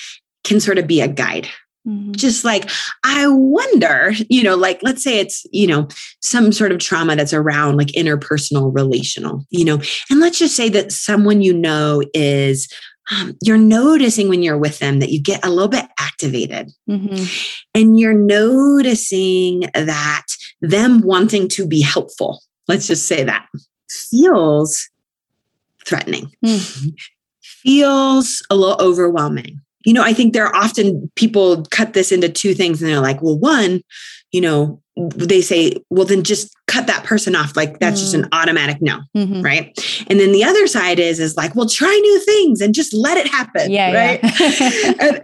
can 0.42 0.58
sort 0.58 0.78
of 0.78 0.86
be 0.86 1.00
a 1.00 1.08
guide. 1.08 1.48
Mhm. 1.86 2.14
Just 2.16 2.44
like, 2.44 2.70
I 3.04 3.26
wonder, 3.28 4.12
you 4.28 4.42
know, 4.42 4.56
like 4.56 4.80
let's 4.82 5.02
say 5.02 5.20
it's, 5.20 5.44
you 5.52 5.66
know, 5.66 5.88
some 6.20 6.52
sort 6.52 6.72
of 6.72 6.78
trauma 6.78 7.16
that's 7.16 7.32
around 7.32 7.76
like 7.76 7.88
interpersonal 7.88 8.74
relational, 8.74 9.46
you 9.50 9.64
know, 9.64 9.80
and 10.10 10.20
let's 10.20 10.38
just 10.38 10.56
say 10.56 10.68
that 10.70 10.92
someone 10.92 11.40
you 11.42 11.54
know 11.54 12.02
is 12.14 12.68
um, 13.10 13.34
you're 13.42 13.56
noticing 13.56 14.28
when 14.28 14.42
you're 14.42 14.58
with 14.58 14.80
them 14.80 14.98
that 15.00 15.08
you 15.10 15.22
get 15.22 15.42
a 15.42 15.48
little 15.48 15.68
bit 15.68 15.86
activated 15.98 16.70
Mhm. 16.90 17.54
and 17.74 17.98
you're 17.98 18.12
noticing 18.12 19.60
that 19.74 20.26
them 20.60 21.00
wanting 21.00 21.48
to 21.48 21.66
be 21.66 21.80
helpful, 21.80 22.42
let's 22.66 22.86
just 22.86 23.06
say 23.06 23.24
that, 23.24 23.46
feels 23.88 24.90
threatening, 25.86 26.30
Mm. 26.44 26.92
feels 27.40 28.42
a 28.50 28.56
little 28.56 28.76
overwhelming. 28.78 29.60
You 29.84 29.92
know, 29.92 30.02
I 30.02 30.12
think 30.12 30.32
there 30.32 30.46
are 30.46 30.54
often 30.56 31.10
people 31.14 31.64
cut 31.70 31.92
this 31.92 32.12
into 32.12 32.28
two 32.28 32.54
things 32.54 32.82
and 32.82 32.90
they're 32.90 33.00
like, 33.00 33.22
well, 33.22 33.38
one, 33.38 33.80
you 34.32 34.40
know, 34.40 34.82
they 34.96 35.40
say, 35.40 35.74
well, 35.90 36.04
then 36.04 36.24
just 36.24 36.52
cut 36.66 36.86
that 36.88 37.04
person 37.04 37.36
off. 37.36 37.56
Like 37.56 37.78
that's 37.78 38.00
just 38.00 38.14
an 38.14 38.28
automatic 38.32 38.82
no 38.82 38.98
Mhm. 39.16 39.42
right 39.42 39.72
and 40.08 40.20
then 40.20 40.32
the 40.32 40.44
other 40.44 40.66
side 40.66 40.98
is 40.98 41.18
is 41.18 41.36
like 41.36 41.54
well 41.54 41.68
try 41.68 41.88
new 42.02 42.20
things 42.20 42.60
and 42.60 42.74
just 42.74 42.92
let 42.92 43.16
it 43.16 43.26
happen 43.26 43.70
Yeah, 43.70 43.92
right 43.92 44.20
yeah. 44.22 44.92
and, 45.00 45.22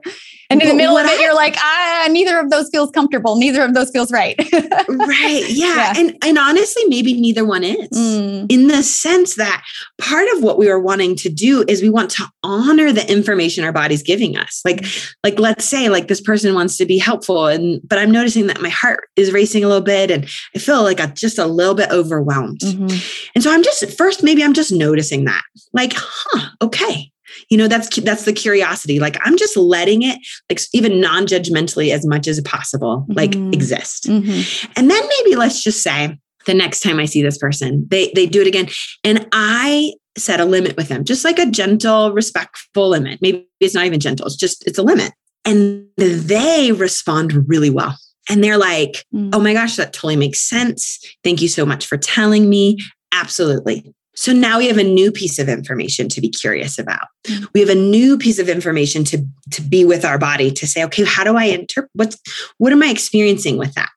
And 0.51 0.61
in 0.63 0.69
the 0.69 0.75
middle 0.75 0.97
of 0.97 1.07
it, 1.07 1.13
I- 1.19 1.23
you're 1.23 1.35
like, 1.35 1.57
ah, 1.59 2.09
neither 2.11 2.39
of 2.39 2.51
those 2.51 2.69
feels 2.71 2.91
comfortable. 2.91 3.37
Neither 3.37 3.63
of 3.65 3.75
those 3.75 3.91
feels 3.91 4.13
right. 4.13 4.35
right 4.39 5.45
yeah. 5.49 5.75
Yeah. 5.75 5.93
and 5.97 6.17
and 6.25 6.39
honestly 6.39 6.83
maybe 6.89 7.15
neither 7.15 7.45
one 7.45 7.65
is 7.65 7.89
Mm. 7.95 8.51
in 8.51 8.69
the 8.69 8.83
sense 8.83 9.37
that 9.37 9.63
part 9.99 10.29
of 10.35 10.43
what 10.43 10.59
we 10.59 10.69
are 10.69 10.79
wanting 10.81 11.17
to 11.17 11.29
do 11.29 11.65
is 11.69 11.81
we 11.83 11.89
want 11.91 12.11
to 12.13 12.25
honor 12.43 12.93
the 12.93 13.11
information 13.11 13.65
our 13.65 13.73
body's 13.73 14.03
giving 14.03 14.37
us 14.37 14.61
like 14.65 14.85
like 15.25 15.39
let's 15.39 15.65
say 15.65 15.89
like 15.89 16.09
this 16.09 16.21
person 16.21 16.55
wants 16.55 16.77
to 16.77 16.87
be 16.87 16.99
helpful 16.99 17.47
and 17.47 17.81
but 17.89 17.99
i'm 17.99 18.11
noticing 18.11 18.47
that 18.47 18.61
my 18.61 18.69
heart 18.69 19.09
is 19.17 19.33
racing 19.33 19.65
a 19.65 19.69
little 19.69 19.83
bit 19.83 20.11
and 20.11 20.29
i 20.55 20.59
feel 20.59 20.83
like 20.83 21.01
i'm 21.01 21.15
just 21.15 21.39
a 21.39 21.47
little 21.47 21.75
bit 21.75 21.91
overwhelmed 21.91 22.61
Mhm. 22.61 23.29
And 23.35 23.43
so 23.45 23.51
I'm 23.53 23.63
just 23.63 23.97
first 23.97 24.23
maybe 24.23 24.43
I'm 24.45 24.55
just 24.55 24.73
noticing 24.73 25.25
that. 25.25 25.43
Like, 25.73 25.93
huh, 25.97 26.49
okay. 26.63 27.11
You 27.51 27.59
know, 27.59 27.69
that's 27.69 27.89
that's 28.01 28.25
the 28.25 28.33
curiosity. 28.33 28.99
Like 29.01 29.17
I'm 29.25 29.37
just 29.37 29.57
letting 29.57 30.03
it 30.03 30.19
like 30.51 30.61
even 30.73 31.01
non-judgmentally 31.01 31.91
as 31.93 32.07
much 32.07 32.27
as 32.27 32.41
possible 32.43 33.07
like 33.09 33.33
Mhm. 33.33 33.53
exist. 33.55 34.07
Mhm. 34.09 34.69
And 34.77 34.91
then 34.91 35.03
maybe 35.19 35.37
let's 35.37 35.63
just 35.63 35.83
say 35.83 36.17
the 36.47 36.55
next 36.55 36.81
time 36.81 36.99
I 36.99 37.05
see 37.07 37.23
this 37.23 37.39
person, 37.39 37.87
they 37.91 38.13
they 38.15 38.27
do 38.27 38.41
it 38.41 38.47
again 38.47 38.69
and 39.03 39.27
I 39.33 39.93
set 40.17 40.41
a 40.41 40.45
limit 40.45 40.77
with 40.77 40.89
them. 40.89 41.05
Just 41.05 41.25
like 41.25 41.39
a 41.39 41.51
gentle, 41.51 42.13
respectful 42.13 42.89
limit. 42.89 43.19
Maybe 43.21 43.47
it's 43.61 43.75
not 43.75 43.87
even 43.87 44.01
gentle. 44.01 44.27
It's 44.27 44.37
just 44.37 44.67
it's 44.67 44.79
a 44.79 44.83
limit. 44.83 45.13
And 45.45 45.87
they 45.97 46.73
respond 46.73 47.49
really 47.49 47.71
well. 47.71 47.99
And 48.31 48.43
they're 48.43 48.57
like, 48.59 49.05
Mm. 49.15 49.31
Oh 49.35 49.41
my 49.41 49.53
gosh, 49.53 49.77
that 49.77 49.93
totally 49.93 50.17
makes 50.17 50.41
sense. 50.41 50.99
Thank 51.25 51.43
you 51.43 51.49
so 51.49 51.67
much 51.67 51.85
for 51.87 51.97
telling 51.99 52.49
me. 52.49 52.79
Absolutely. 53.13 53.93
So 54.14 54.33
now 54.33 54.59
we 54.59 54.68
have 54.68 54.79
a 54.79 54.85
new 54.85 55.11
piece 55.11 55.38
of 55.38 55.48
information 55.48 56.09
to 56.11 56.20
be 56.20 56.29
curious 56.29 56.79
about. 56.79 57.07
Mm. 57.27 57.48
We 57.55 57.61
have 57.61 57.68
a 57.68 57.74
new 57.74 58.16
piece 58.16 58.38
of 58.38 58.48
information 58.48 59.05
to, 59.05 59.24
to 59.53 59.62
be 59.62 59.85
with 59.85 60.05
our 60.05 60.18
body 60.18 60.50
to 60.53 60.66
say, 60.66 60.85
okay, 60.85 61.05
how 61.05 61.24
do 61.24 61.37
I 61.37 61.44
interpret 61.44 61.90
what's 61.94 62.18
what 62.59 62.72
am 62.72 62.83
I 62.83 62.88
experiencing 62.88 63.57
with 63.59 63.74
that? 63.74 63.90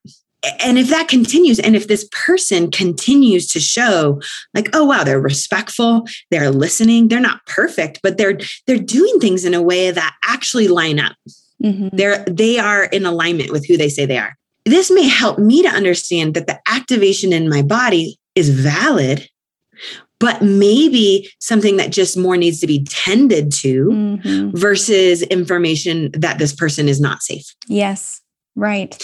And 0.59 0.77
if 0.77 0.89
that 0.89 1.07
continues, 1.07 1.59
and 1.59 1.75
if 1.75 1.87
this 1.87 2.07
person 2.11 2.71
continues 2.71 3.47
to 3.47 3.59
show 3.59 4.21
like, 4.53 4.69
oh 4.73 4.85
wow, 4.85 5.03
they're 5.03 5.19
respectful, 5.19 6.07
they're 6.31 6.51
listening, 6.51 7.07
they're 7.07 7.19
not 7.19 7.45
perfect, 7.47 7.99
but 8.01 8.17
they're 8.17 8.37
they're 8.65 8.77
doing 8.77 9.19
things 9.19 9.45
in 9.45 9.53
a 9.53 9.61
way 9.61 9.91
that 9.91 10.15
actually 10.23 10.67
line 10.67 10.99
up 10.99 11.15
Mhm. 11.63 11.89
they're 11.91 12.23
they 12.29 12.59
are 12.59 12.83
in 12.83 13.03
alignment 13.03 13.51
with 13.51 13.65
who 13.65 13.77
they 13.77 13.89
say 13.89 14.05
they 14.05 14.19
are 14.19 14.37
this 14.65 14.91
may 14.91 15.07
help 15.07 15.39
me 15.39 15.63
to 15.63 15.69
understand 15.69 16.35
that 16.35 16.45
the 16.45 16.59
activation 16.67 17.33
in 17.33 17.49
my 17.49 17.63
body 17.63 18.19
is 18.35 18.49
valid 18.49 19.27
but 20.19 20.41
maybe 20.41 21.29
something 21.39 21.77
that 21.77 21.91
just 21.91 22.17
more 22.17 22.37
needs 22.37 22.59
to 22.59 22.67
be 22.67 22.83
tended 22.85 23.51
to 23.51 23.85
Mhm. 24.23 24.57
versus 24.57 25.21
information 25.23 26.09
that 26.13 26.39
this 26.39 26.53
person 26.53 26.87
is 26.89 26.99
not 26.99 27.21
safe 27.21 27.45
Yes. 27.67 28.21
Right. 28.55 28.97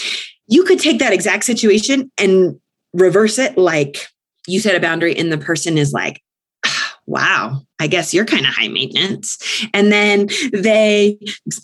you 0.48 0.64
could 0.64 0.78
take 0.80 0.98
that 0.98 1.12
exact 1.12 1.44
situation 1.44 2.10
and 2.18 2.56
reverse 2.92 3.38
it 3.38 3.56
like 3.56 4.06
you 4.46 4.60
set 4.60 4.74
a 4.74 4.80
boundary 4.80 5.16
and 5.16 5.32
the 5.32 5.38
person 5.38 5.78
is 5.78 5.92
like 5.92 6.20
"Ah, 6.66 6.96
wow 7.06 7.62
i 7.80 7.86
guess 7.86 8.12
you're 8.12 8.24
kind 8.26 8.44
of 8.46 8.52
high 8.52 8.68
maintenance 8.68 9.38
and 9.72 9.90
then 9.92 10.28
they 10.52 11.18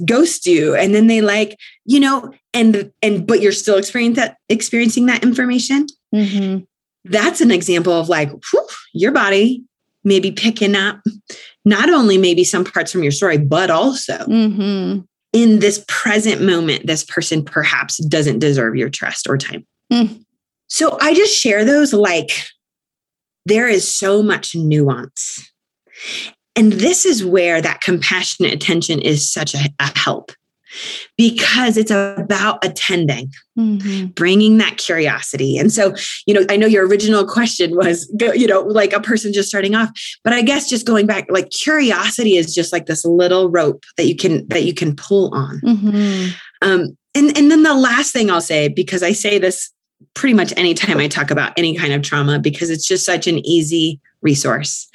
ghost 0.07 0.47
you 0.47 0.75
and 0.75 0.95
then 0.95 1.07
they 1.09 1.21
like 1.21 1.57
you 1.85 2.01
know 2.01 2.33
and 2.55 2.91
and 3.03 3.27
but 3.27 3.41
you're 3.43 3.53
still 3.53 3.77
experiencing 3.77 4.15
that 4.23 4.37
experiencing 4.49 5.07
that 5.07 5.23
information 5.23 5.87
Mhm. 6.15 6.67
That's 7.05 7.41
an 7.41 7.51
example 7.51 7.93
of 7.93 8.09
like 8.09 8.31
whew, 8.31 8.67
your 8.93 9.13
body 9.13 9.63
maybe 10.05 10.31
picking 10.33 10.75
up 10.75 11.01
not 11.65 11.91
only 11.91 12.17
maybe 12.19 12.43
some 12.45 12.65
parts 12.65 12.91
from 12.93 13.03
your 13.03 13.13
story 13.13 13.39
but 13.39 13.71
also 13.71 14.17
Mhm. 14.27 15.05
in 15.33 15.59
this 15.61 15.85
present 15.89 16.43
moment, 16.43 16.87
this 16.87 17.05
person 17.05 17.45
perhaps 17.45 17.99
doesn't 18.07 18.39
deserve 18.39 18.77
your 18.77 18.89
trust 18.91 19.29
or 19.29 19.37
time. 19.39 19.67
Mm. 19.93 20.25
So 20.69 20.97
I 21.01 21.15
just 21.15 21.37
share 21.37 21.65
those 21.65 21.93
like 21.93 22.31
there 23.47 23.69
is 23.69 23.87
so 23.93 24.23
much 24.23 24.55
nuance. 24.55 25.51
And 26.57 26.73
this 26.75 27.07
is 27.07 27.25
where 27.25 27.61
that 27.61 27.81
compassionate 27.81 28.53
attention 28.53 29.01
is 29.01 29.31
such 29.31 29.55
a, 29.55 29.69
a 29.79 29.99
help 29.99 30.33
because 31.17 31.77
it's 31.77 31.91
about 31.91 32.65
attending, 32.65 33.33
Mhm. 33.59 34.15
bringing 34.15 34.59
that 34.59 34.77
curiosity. 34.79 35.59
And 35.59 35.73
so, 35.73 35.95
you 36.27 36.35
know, 36.35 36.45
I 36.49 36.57
know 36.57 36.67
your 36.67 36.87
original 36.87 37.27
question 37.27 37.77
was, 37.77 38.11
go- 38.17 38.33
you 38.33 38.47
know, 38.47 38.61
like 38.63 38.93
a 38.93 39.01
person 39.01 39.33
just 39.33 39.49
starting 39.49 39.75
off, 39.75 39.91
but 40.25 40.33
I 40.33 40.43
guess 40.43 40.69
just 40.69 40.87
going 40.87 41.07
back, 41.07 41.27
like 41.31 41.51
curiosity 41.51 42.37
is 42.37 42.55
just 42.55 42.73
like 42.73 42.87
this 42.87 43.05
little 43.05 43.51
rope 43.51 43.85
that 43.97 44.07
you 44.07 44.17
can 44.17 44.47
that 44.49 44.65
you 44.65 44.73
can 44.75 44.95
pull 44.97 45.35
on. 45.35 45.61
Mhm. 45.65 46.33
Um, 46.63 46.97
and 47.15 47.37
and 47.37 47.51
then 47.51 47.63
the 47.63 47.75
last 47.75 48.13
thing 48.13 48.31
I'll 48.31 48.41
say, 48.41 48.69
because 48.69 49.03
I 49.03 49.13
say 49.13 49.39
this 49.39 49.71
pretty 50.15 50.35
much 50.35 50.53
anytime 50.57 50.99
I 50.99 51.09
talk 51.09 51.31
about 51.31 51.53
any 51.57 51.77
kind 51.77 51.93
of 51.93 52.03
trauma, 52.03 52.39
because 52.39 52.71
it's 52.71 52.87
just 52.87 53.05
such 53.05 53.27
an 53.27 53.45
easy 53.47 54.01
resource. 54.23 54.89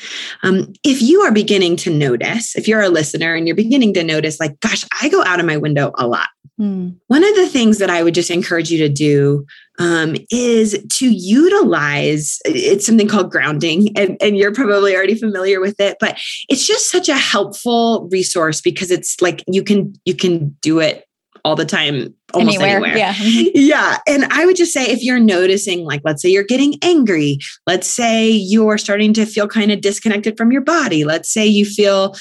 Um, 0.44 0.74
if 0.84 1.02
you 1.02 1.22
are 1.22 1.32
beginning 1.32 1.76
to 1.78 1.90
notice, 1.90 2.56
if 2.56 2.68
you're 2.68 2.82
a 2.82 2.90
listener 2.90 3.34
and 3.34 3.48
you're 3.48 3.56
beginning 3.56 3.94
to 3.96 4.04
notice, 4.04 4.40
like, 4.40 4.60
gosh, 4.60 4.86
I 5.02 5.10
go 5.10 5.24
out 5.24 5.40
of 5.40 5.46
my 5.46 5.58
window 5.58 5.92
a 5.98 6.08
lot. 6.08 6.30
Mm. 6.60 6.96
One 7.08 7.24
of 7.24 7.36
the 7.36 7.48
things 7.48 7.80
that 7.80 7.90
I 7.90 8.02
would 8.02 8.14
just 8.14 8.32
encourage 8.32 8.72
you 8.72 8.78
to 8.78 8.90
do 8.90 9.46
um, 9.78 10.16
is 10.32 10.82
to 11.00 11.06
utilize 11.06 12.40
it's 12.46 12.86
something 12.86 13.10
called 13.10 13.30
grounding, 13.30 13.98
and, 13.98 14.18
and 14.22 14.38
you're 14.38 14.54
probably 14.54 14.96
already 14.96 15.16
familiar 15.16 15.60
with 15.60 15.80
it, 15.82 15.98
but 16.00 16.18
it's 16.48 16.66
just 16.66 16.90
such 16.90 17.10
a 17.10 17.18
helpful 17.18 18.08
resource 18.10 18.62
because 18.62 18.90
it's 18.90 19.22
like 19.22 19.44
you 19.48 19.64
can 19.64 19.94
you 20.06 20.16
can 20.16 20.56
do 20.62 20.80
it 20.80 21.06
all 21.46 21.56
the 21.56 21.64
time, 21.64 22.14
almost 22.34 22.60
anywhere. 22.60 22.98
Yeah. 22.98 23.14
Mhm. 23.26 23.52
Yeah. 23.54 23.98
And 24.08 24.26
I 24.32 24.46
would 24.46 24.56
just 24.56 24.74
say 24.74 24.84
if 24.88 25.04
you're 25.04 25.20
noticing, 25.20 25.86
like, 25.86 26.02
let's 26.04 26.22
say 26.22 26.30
you're 26.30 26.44
getting 26.44 26.74
angry, 26.82 27.38
let's 27.68 27.88
say 27.88 28.30
you're 28.30 28.80
starting 28.80 29.14
to 29.14 29.26
feel 29.26 29.48
kind 29.48 29.72
of 29.72 29.80
disconnected 29.80 30.36
from 30.36 30.52
your 30.52 30.62
body, 30.62 31.06
let's 31.06 31.32
say 31.32 31.46
you 31.46 31.64
feel, 31.64 32.16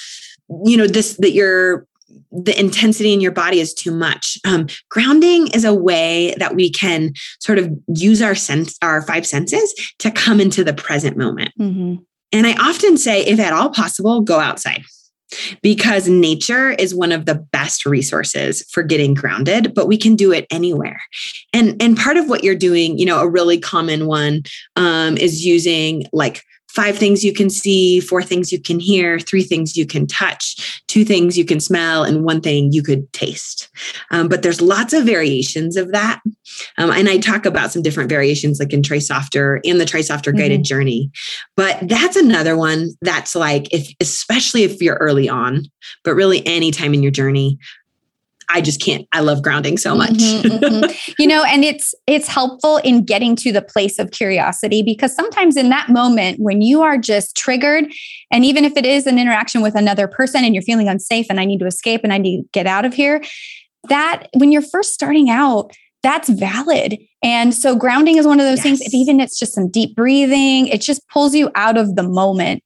you 0.64 0.76
know, 0.76 0.86
this, 0.86 1.16
that 1.16 1.32
you're, 1.32 1.86
the 2.30 2.58
intensity 2.60 3.12
in 3.12 3.20
your 3.20 3.32
body 3.32 3.60
is 3.60 3.72
too 3.72 3.92
much. 3.92 4.36
Um, 4.44 4.66
grounding 4.90 5.48
is 5.48 5.64
a 5.64 5.74
way 5.74 6.34
that 6.38 6.54
we 6.54 6.70
can 6.70 7.14
sort 7.40 7.58
of 7.58 7.72
use 7.94 8.20
our 8.20 8.34
sense, 8.34 8.76
our 8.82 9.02
five 9.02 9.26
senses 9.26 9.72
to 10.00 10.10
come 10.10 10.38
into 10.40 10.62
the 10.64 10.74
present 10.74 11.16
moment. 11.16 11.52
Mhm. 11.58 11.98
And 12.32 12.46
I 12.46 12.52
often 12.54 12.98
say, 12.98 13.24
if 13.24 13.40
at 13.40 13.52
all 13.52 13.70
possible, 13.70 14.20
go 14.20 14.38
outside. 14.38 14.82
Because 15.62 16.08
nature 16.08 16.70
is 16.70 16.94
one 16.94 17.12
of 17.12 17.26
the 17.26 17.34
best 17.34 17.86
resources 17.86 18.62
for 18.70 18.82
getting 18.82 19.14
grounded 19.14 19.74
but 19.74 19.88
we 19.88 19.96
can 19.96 20.16
do 20.16 20.32
it 20.32 20.46
anywhere. 20.50 21.00
And 21.52 21.80
and 21.82 21.96
part 21.96 22.16
of 22.16 22.28
what 22.28 22.44
you're 22.44 22.54
doing 22.54 22.98
you 22.98 23.06
know 23.06 23.20
a 23.20 23.28
really 23.28 23.58
common 23.58 24.06
one 24.06 24.42
um, 24.76 25.16
is 25.16 25.44
using 25.44 26.06
like 26.12 26.42
five 26.74 26.98
things 26.98 27.24
you 27.24 27.32
can 27.32 27.48
see, 27.48 28.00
four 28.00 28.22
things 28.22 28.50
you 28.50 28.60
can 28.60 28.80
hear, 28.80 29.18
three 29.20 29.44
things 29.44 29.76
you 29.76 29.86
can 29.86 30.06
touch, 30.06 30.82
two 30.88 31.04
things 31.04 31.38
you 31.38 31.44
can 31.44 31.60
smell, 31.60 32.02
and 32.02 32.24
one 32.24 32.40
thing 32.40 32.72
you 32.72 32.82
could 32.82 33.10
taste. 33.12 33.68
Um, 34.10 34.28
but 34.28 34.42
there's 34.42 34.60
lots 34.60 34.92
of 34.92 35.04
variations 35.04 35.76
of 35.76 35.92
that. 35.92 36.20
Um, 36.76 36.90
and 36.90 37.08
I 37.08 37.18
talk 37.18 37.46
about 37.46 37.70
some 37.70 37.82
different 37.82 38.10
variations 38.10 38.58
like 38.58 38.72
in 38.72 38.82
Try 38.82 38.98
Softer 38.98 39.60
and 39.64 39.80
the 39.80 39.84
Try 39.84 40.00
Softer 40.00 40.30
mm-hmm. 40.30 40.40
guided 40.40 40.64
journey. 40.64 41.10
But 41.56 41.78
that's 41.88 42.16
another 42.16 42.56
one 42.56 42.90
that's 43.00 43.34
like, 43.34 43.72
if 43.72 43.92
especially 44.00 44.64
if 44.64 44.82
you're 44.82 44.96
early 44.96 45.28
on, 45.28 45.66
but 46.02 46.14
really 46.14 46.44
any 46.46 46.70
time 46.70 46.92
in 46.92 47.02
your 47.02 47.12
journey, 47.12 47.58
I 48.48 48.60
just 48.60 48.80
can't. 48.80 49.06
I 49.12 49.20
love 49.20 49.42
grounding 49.42 49.78
so 49.78 49.94
much. 49.94 50.12
Mm-hmm, 50.12 50.64
mm-hmm. 50.64 51.12
You 51.18 51.26
know, 51.26 51.44
and 51.44 51.64
it's 51.64 51.94
it's 52.06 52.28
helpful 52.28 52.78
in 52.78 53.04
getting 53.04 53.36
to 53.36 53.52
the 53.52 53.62
place 53.62 53.98
of 53.98 54.10
curiosity 54.10 54.82
because 54.82 55.14
sometimes 55.14 55.56
in 55.56 55.68
that 55.70 55.88
moment 55.88 56.40
when 56.40 56.62
you 56.62 56.82
are 56.82 56.98
just 56.98 57.36
triggered 57.36 57.84
and 58.30 58.44
even 58.44 58.64
if 58.64 58.76
it 58.76 58.86
is 58.86 59.06
an 59.06 59.18
interaction 59.18 59.62
with 59.62 59.74
another 59.74 60.08
person 60.08 60.44
and 60.44 60.54
you're 60.54 60.62
feeling 60.62 60.88
unsafe 60.88 61.26
and 61.30 61.40
I 61.40 61.44
need 61.44 61.58
to 61.60 61.66
escape 61.66 62.02
and 62.04 62.12
I 62.12 62.18
need 62.18 62.42
to 62.42 62.48
get 62.52 62.66
out 62.66 62.84
of 62.84 62.94
here, 62.94 63.22
that 63.88 64.28
when 64.34 64.52
you're 64.52 64.62
first 64.62 64.94
starting 64.94 65.30
out, 65.30 65.72
that's 66.02 66.28
valid. 66.28 66.98
And 67.22 67.54
so 67.54 67.74
grounding 67.74 68.18
is 68.18 68.26
one 68.26 68.40
of 68.40 68.46
those 68.46 68.58
yes. 68.58 68.62
things 68.64 68.80
if 68.82 68.94
even 68.94 69.20
it's 69.20 69.38
just 69.38 69.54
some 69.54 69.70
deep 69.70 69.96
breathing, 69.96 70.66
it 70.66 70.80
just 70.80 71.06
pulls 71.08 71.34
you 71.34 71.50
out 71.54 71.76
of 71.76 71.96
the 71.96 72.02
moment 72.02 72.62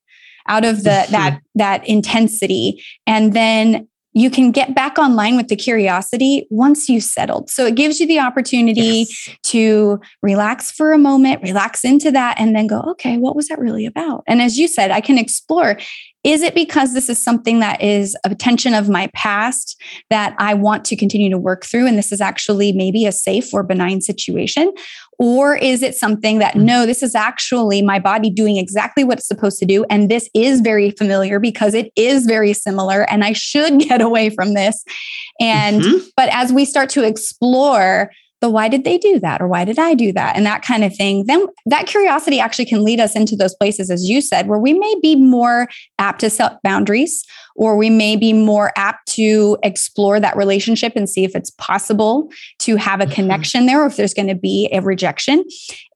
out 0.49 0.65
of 0.65 0.83
the 0.83 0.91
mm-hmm. 0.91 1.13
that 1.13 1.41
that 1.55 1.87
intensity 1.87 2.83
and 3.07 3.35
then 3.35 3.87
you 4.13 4.31
can 4.31 4.51
get 4.51 4.75
back 4.75 4.99
online 4.99 5.37
with 5.37 5.49
the 5.49 5.57
curiosity 5.57 6.47
once 6.51 6.89
you 6.89 7.01
settled. 7.01 7.51
So 7.51 7.67
it 7.67 7.75
gives 7.75 8.01
you 8.01 8.07
the 8.07 8.19
opportunity 8.19 9.07
yes. 9.07 9.29
to 9.45 10.01
relax 10.23 10.71
for 10.71 10.93
a 10.93 10.99
moment, 10.99 11.43
relax 11.43 11.85
into 11.85 12.11
that, 12.13 12.41
and 12.41 12.57
then 12.57 12.67
go, 12.67 12.81
okay, 12.93 13.19
what 13.19 13.37
was 13.37 13.49
that 13.49 13.59
really 13.59 13.87
about? 13.87 14.25
And 14.27 14.41
as 14.41 14.59
you 14.59 14.67
said, 14.67 14.91
I 14.91 15.01
can 15.01 15.19
explore 15.19 15.79
is 16.25 16.43
it 16.43 16.55
because 16.55 16.95
this 16.95 17.09
is 17.09 17.23
something 17.23 17.61
that 17.61 17.81
is 17.81 18.17
a 18.25 18.35
tension 18.35 18.75
of 18.75 18.89
my 18.89 19.09
past 19.15 19.81
that 20.11 20.35
I 20.39 20.53
want 20.53 20.85
to 20.87 20.97
continue 20.97 21.31
to 21.31 21.39
work 21.39 21.65
through? 21.65 21.87
And 21.87 21.97
this 21.97 22.11
is 22.11 22.21
actually 22.21 22.73
maybe 22.73 23.07
a 23.07 23.13
safe 23.13 23.55
or 23.55 23.63
benign 23.63 24.01
situation? 24.01 24.73
Or 25.19 25.57
is 25.57 25.83
it 25.83 25.97
something 25.97 26.39
that, 26.39 26.55
mm. 26.55 26.63
no, 26.63 26.87
this 26.87 27.03
is 27.03 27.15
actually 27.15 27.83
my 27.83 27.99
body 27.99 28.31
doing 28.31 28.57
exactly 28.57 29.03
what 29.03 29.19
it's 29.19 29.27
supposed 29.27 29.59
to 29.59 29.67
do? 29.67 29.85
And 29.91 30.09
this 30.09 30.29
is 30.35 30.61
very 30.61 30.93
familiar 30.93 31.41
because 31.41 31.75
it 31.75 31.91
is 31.97 32.25
very 32.25 32.53
similar 32.53 33.03
and 33.11 33.25
I 33.25 33.33
should 33.33 33.81
get 33.89 34.01
away 34.01 34.31
from 34.31 34.55
this. 34.55 34.85
And, 35.41 35.83
mm-hmm. 35.83 36.07
but 36.17 36.29
as 36.33 36.53
we 36.53 36.65
start 36.65 36.89
to 36.91 37.05
explore, 37.05 38.11
the 38.41 38.49
why 38.49 38.69
did 38.69 38.85
they 38.85 38.99
do 38.99 39.19
that 39.19 39.41
or 39.41 39.49
why 39.49 39.65
did 39.65 39.79
I 39.79 39.95
do 39.95 40.13
that 40.13 40.37
and 40.37 40.47
that 40.47 40.63
kind 40.63 40.85
of 40.85 40.95
thing, 40.95 41.27
then 41.27 41.47
that 41.67 41.87
curiosity 41.87 42.39
actually 42.39 42.67
can 42.67 42.85
lead 42.85 43.01
us 43.01 43.17
into 43.17 43.35
those 43.35 43.55
places, 43.55 43.91
as 43.91 44.09
you 44.09 44.21
said, 44.21 44.47
where 44.47 44.59
we 44.59 44.73
may 44.73 44.95
be 45.03 45.17
more 45.17 45.69
apt 45.99 46.21
to 46.21 46.31
set 46.31 46.63
boundaries 46.63 47.25
or 47.57 47.77
we 47.77 47.91
may 47.91 48.15
be 48.15 48.33
more 48.33 48.73
apt 48.77 49.09
to 49.09 49.59
explore 49.65 50.21
that 50.21 50.37
relationship 50.37 50.93
and 50.95 51.11
see 51.11 51.25
if 51.25 51.35
it's 51.35 51.51
possible 51.51 52.31
to 52.61 52.77
have 52.77 53.01
a 53.01 53.05
mm-hmm. 53.05 53.15
connection 53.15 53.67
there 53.67 53.83
or 53.83 53.87
if 53.87 53.97
there's 53.97 54.15
going 54.15 54.29
to 54.29 54.37
be 54.37 54.69
a 54.73 54.81
rejection. 54.81 55.45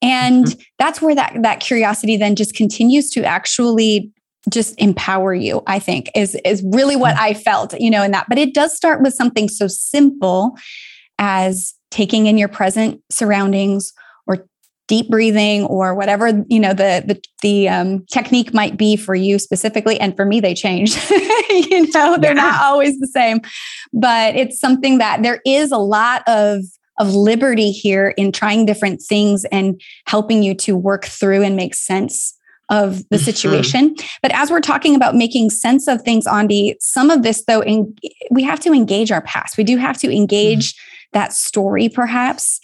And 0.02 0.46
mm-hmm. 0.46 0.60
that's 0.78 1.00
where 1.00 1.14
that, 1.14 1.36
that 1.42 1.60
curiosity 1.60 2.16
then 2.16 2.34
just 2.34 2.54
continues 2.54 3.10
to 3.10 3.24
actually 3.24 4.10
just 4.50 4.74
empower 4.80 5.32
you 5.32 5.62
i 5.68 5.78
think 5.78 6.10
is 6.16 6.34
is 6.44 6.64
really 6.72 6.96
what 6.96 7.14
mm-hmm. 7.14 7.26
i 7.26 7.32
felt 7.32 7.78
you 7.78 7.88
know 7.88 8.02
in 8.02 8.10
that 8.10 8.26
but 8.28 8.38
it 8.38 8.52
does 8.52 8.76
start 8.76 9.00
with 9.00 9.14
something 9.14 9.48
so 9.48 9.68
simple 9.68 10.58
as 11.16 11.74
taking 11.92 12.26
in 12.26 12.38
your 12.38 12.48
present 12.48 13.00
surroundings 13.10 13.92
or 14.26 14.44
deep 14.88 15.08
breathing 15.08 15.64
or 15.66 15.94
whatever 15.94 16.44
you 16.48 16.58
know 16.58 16.72
the 16.72 17.04
the, 17.06 17.22
the 17.42 17.68
um, 17.68 18.04
technique 18.06 18.52
might 18.52 18.76
be 18.76 18.96
for 18.96 19.14
you 19.14 19.38
specifically 19.38 20.00
and 20.00 20.16
for 20.16 20.24
me 20.24 20.40
they 20.40 20.54
change 20.54 20.96
you 21.50 21.86
know 21.92 22.16
they're 22.16 22.34
yeah. 22.34 22.42
not 22.42 22.62
always 22.62 22.98
the 22.98 23.06
same 23.06 23.40
but 23.92 24.34
it's 24.34 24.58
something 24.58 24.98
that 24.98 25.22
there 25.22 25.40
is 25.46 25.70
a 25.70 25.78
lot 25.78 26.22
of 26.26 26.62
of 26.98 27.14
liberty 27.14 27.70
here 27.70 28.08
in 28.16 28.32
trying 28.32 28.66
different 28.66 29.00
things 29.00 29.44
and 29.46 29.80
helping 30.06 30.42
you 30.42 30.54
to 30.54 30.76
work 30.76 31.04
through 31.04 31.42
and 31.42 31.56
make 31.56 31.74
sense 31.74 32.36
of 32.68 32.98
the 33.08 33.16
mm-hmm. 33.16 33.24
situation. 33.24 33.94
But 34.20 34.30
as 34.32 34.50
we're 34.50 34.60
talking 34.60 34.94
about 34.94 35.14
making 35.14 35.50
sense 35.50 35.88
of 35.88 36.02
things, 36.02 36.26
Aundi, 36.26 36.74
some 36.80 37.10
of 37.10 37.22
this 37.22 37.44
though, 37.46 37.60
in, 37.60 37.94
we 38.30 38.42
have 38.42 38.60
to 38.60 38.72
engage 38.72 39.10
our 39.10 39.22
past. 39.22 39.56
We 39.56 39.64
do 39.64 39.78
have 39.78 39.98
to 39.98 40.14
engage 40.14 40.74
mm-hmm 40.74 40.91
that 41.12 41.32
story, 41.32 41.88
perhaps. 41.88 42.60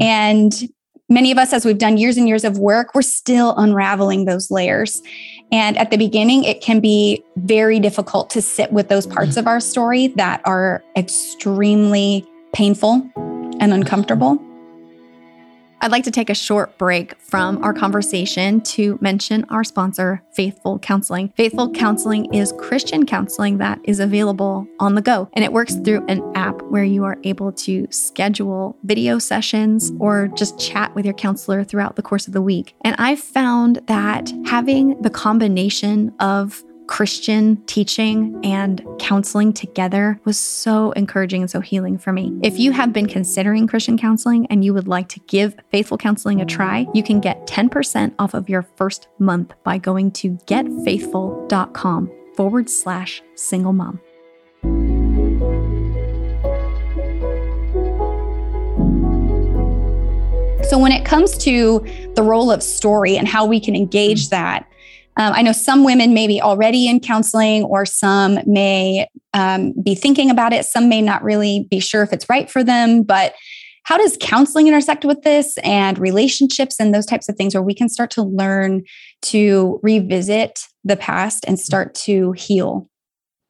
Mm. 0.00 0.04
And 0.04 0.68
many 1.08 1.30
of 1.30 1.38
us, 1.38 1.52
as 1.52 1.64
we've 1.64 1.78
done 1.78 1.98
years 1.98 2.16
and 2.16 2.28
years 2.28 2.44
of 2.44 2.58
work, 2.58 2.94
we're 2.94 3.02
still 3.02 3.54
unraveling 3.56 4.24
those 4.24 4.50
layers. 4.50 5.02
And 5.50 5.76
at 5.76 5.90
the 5.90 5.98
beginning, 5.98 6.44
it 6.44 6.62
can 6.62 6.80
be 6.80 7.22
very 7.36 7.78
difficult 7.78 8.30
to 8.30 8.40
sit 8.42 8.72
with 8.72 8.88
those 8.88 9.06
parts 9.06 9.36
of 9.36 9.46
our 9.46 9.60
story 9.60 10.08
that 10.08 10.40
are 10.44 10.82
extremely 10.96 12.26
painful 12.54 13.06
and 13.60 13.72
uncomfortable. 13.72 14.42
I'd 15.82 15.90
like 15.90 16.04
to 16.04 16.12
take 16.12 16.30
a 16.30 16.34
short 16.34 16.78
break 16.78 17.20
from 17.20 17.60
our 17.64 17.74
conversation 17.74 18.60
to 18.60 18.96
mention 19.00 19.44
our 19.48 19.64
sponsor, 19.64 20.22
Faithful 20.32 20.78
Counseling. 20.78 21.32
Faithful 21.36 21.72
Counseling 21.72 22.32
is 22.32 22.52
Christian 22.56 23.04
counseling 23.04 23.58
that 23.58 23.80
is 23.82 23.98
available 23.98 24.64
on 24.78 24.94
the 24.94 25.02
go, 25.02 25.28
and 25.32 25.44
it 25.44 25.52
works 25.52 25.74
through 25.74 26.06
an 26.06 26.22
app 26.36 26.62
where 26.62 26.84
you 26.84 27.02
are 27.02 27.18
able 27.24 27.50
to 27.50 27.88
schedule 27.90 28.76
video 28.84 29.18
sessions 29.18 29.90
or 29.98 30.28
just 30.28 30.56
chat 30.56 30.94
with 30.94 31.04
your 31.04 31.14
counselor 31.14 31.64
throughout 31.64 31.96
the 31.96 32.02
course 32.02 32.28
of 32.28 32.32
the 32.32 32.42
week. 32.42 32.76
And 32.82 32.94
I've 33.00 33.18
found 33.18 33.80
that 33.88 34.32
having 34.46 35.02
the 35.02 35.10
combination 35.10 36.14
of 36.20 36.62
Christian 36.86 37.56
teaching 37.66 38.40
and 38.44 38.84
counseling 38.98 39.52
together 39.52 40.20
was 40.24 40.38
so 40.38 40.92
encouraging 40.92 41.42
and 41.42 41.50
so 41.50 41.60
healing 41.60 41.98
for 41.98 42.12
me. 42.12 42.38
If 42.42 42.58
you 42.58 42.72
have 42.72 42.92
been 42.92 43.06
considering 43.06 43.66
Christian 43.66 43.96
counseling 43.96 44.46
and 44.46 44.64
you 44.64 44.74
would 44.74 44.88
like 44.88 45.08
to 45.10 45.20
give 45.20 45.56
Faithful 45.70 45.98
Counseling 45.98 46.40
a 46.40 46.44
try, 46.44 46.86
you 46.94 47.02
can 47.02 47.20
get 47.20 47.46
10% 47.46 48.14
off 48.18 48.34
of 48.34 48.48
your 48.48 48.62
first 48.76 49.08
month 49.18 49.52
by 49.64 49.78
going 49.78 50.10
to 50.12 50.32
getfaithful.com 50.46 52.10
forward 52.36 52.68
slash 52.68 53.22
single 53.34 53.72
mom. 53.72 54.00
So, 60.68 60.78
when 60.78 60.92
it 60.92 61.04
comes 61.04 61.36
to 61.38 61.84
the 62.14 62.22
role 62.22 62.50
of 62.50 62.62
story 62.62 63.18
and 63.18 63.28
how 63.28 63.44
we 63.44 63.60
can 63.60 63.76
engage 63.76 64.30
that, 64.30 64.66
um, 65.16 65.32
I 65.34 65.42
know 65.42 65.52
some 65.52 65.84
women 65.84 66.14
may 66.14 66.26
be 66.26 66.40
already 66.40 66.88
in 66.88 67.00
counseling, 67.00 67.64
or 67.64 67.84
some 67.84 68.38
may 68.46 69.06
um, 69.34 69.74
be 69.82 69.94
thinking 69.94 70.30
about 70.30 70.52
it. 70.52 70.64
Some 70.64 70.88
may 70.88 71.02
not 71.02 71.22
really 71.22 71.66
be 71.70 71.80
sure 71.80 72.02
if 72.02 72.12
it's 72.12 72.28
right 72.28 72.50
for 72.50 72.64
them. 72.64 73.02
But 73.02 73.34
how 73.84 73.98
does 73.98 74.16
counseling 74.20 74.68
intersect 74.68 75.04
with 75.04 75.22
this 75.22 75.58
and 75.58 75.98
relationships 75.98 76.76
and 76.78 76.94
those 76.94 77.06
types 77.06 77.28
of 77.28 77.36
things 77.36 77.54
where 77.54 77.62
we 77.62 77.74
can 77.74 77.88
start 77.88 78.10
to 78.12 78.22
learn 78.22 78.84
to 79.22 79.80
revisit 79.82 80.60
the 80.84 80.96
past 80.96 81.44
and 81.46 81.58
start 81.58 81.94
to 81.94 82.32
heal? 82.32 82.88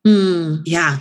Mm, 0.06 0.62
yeah. 0.64 0.98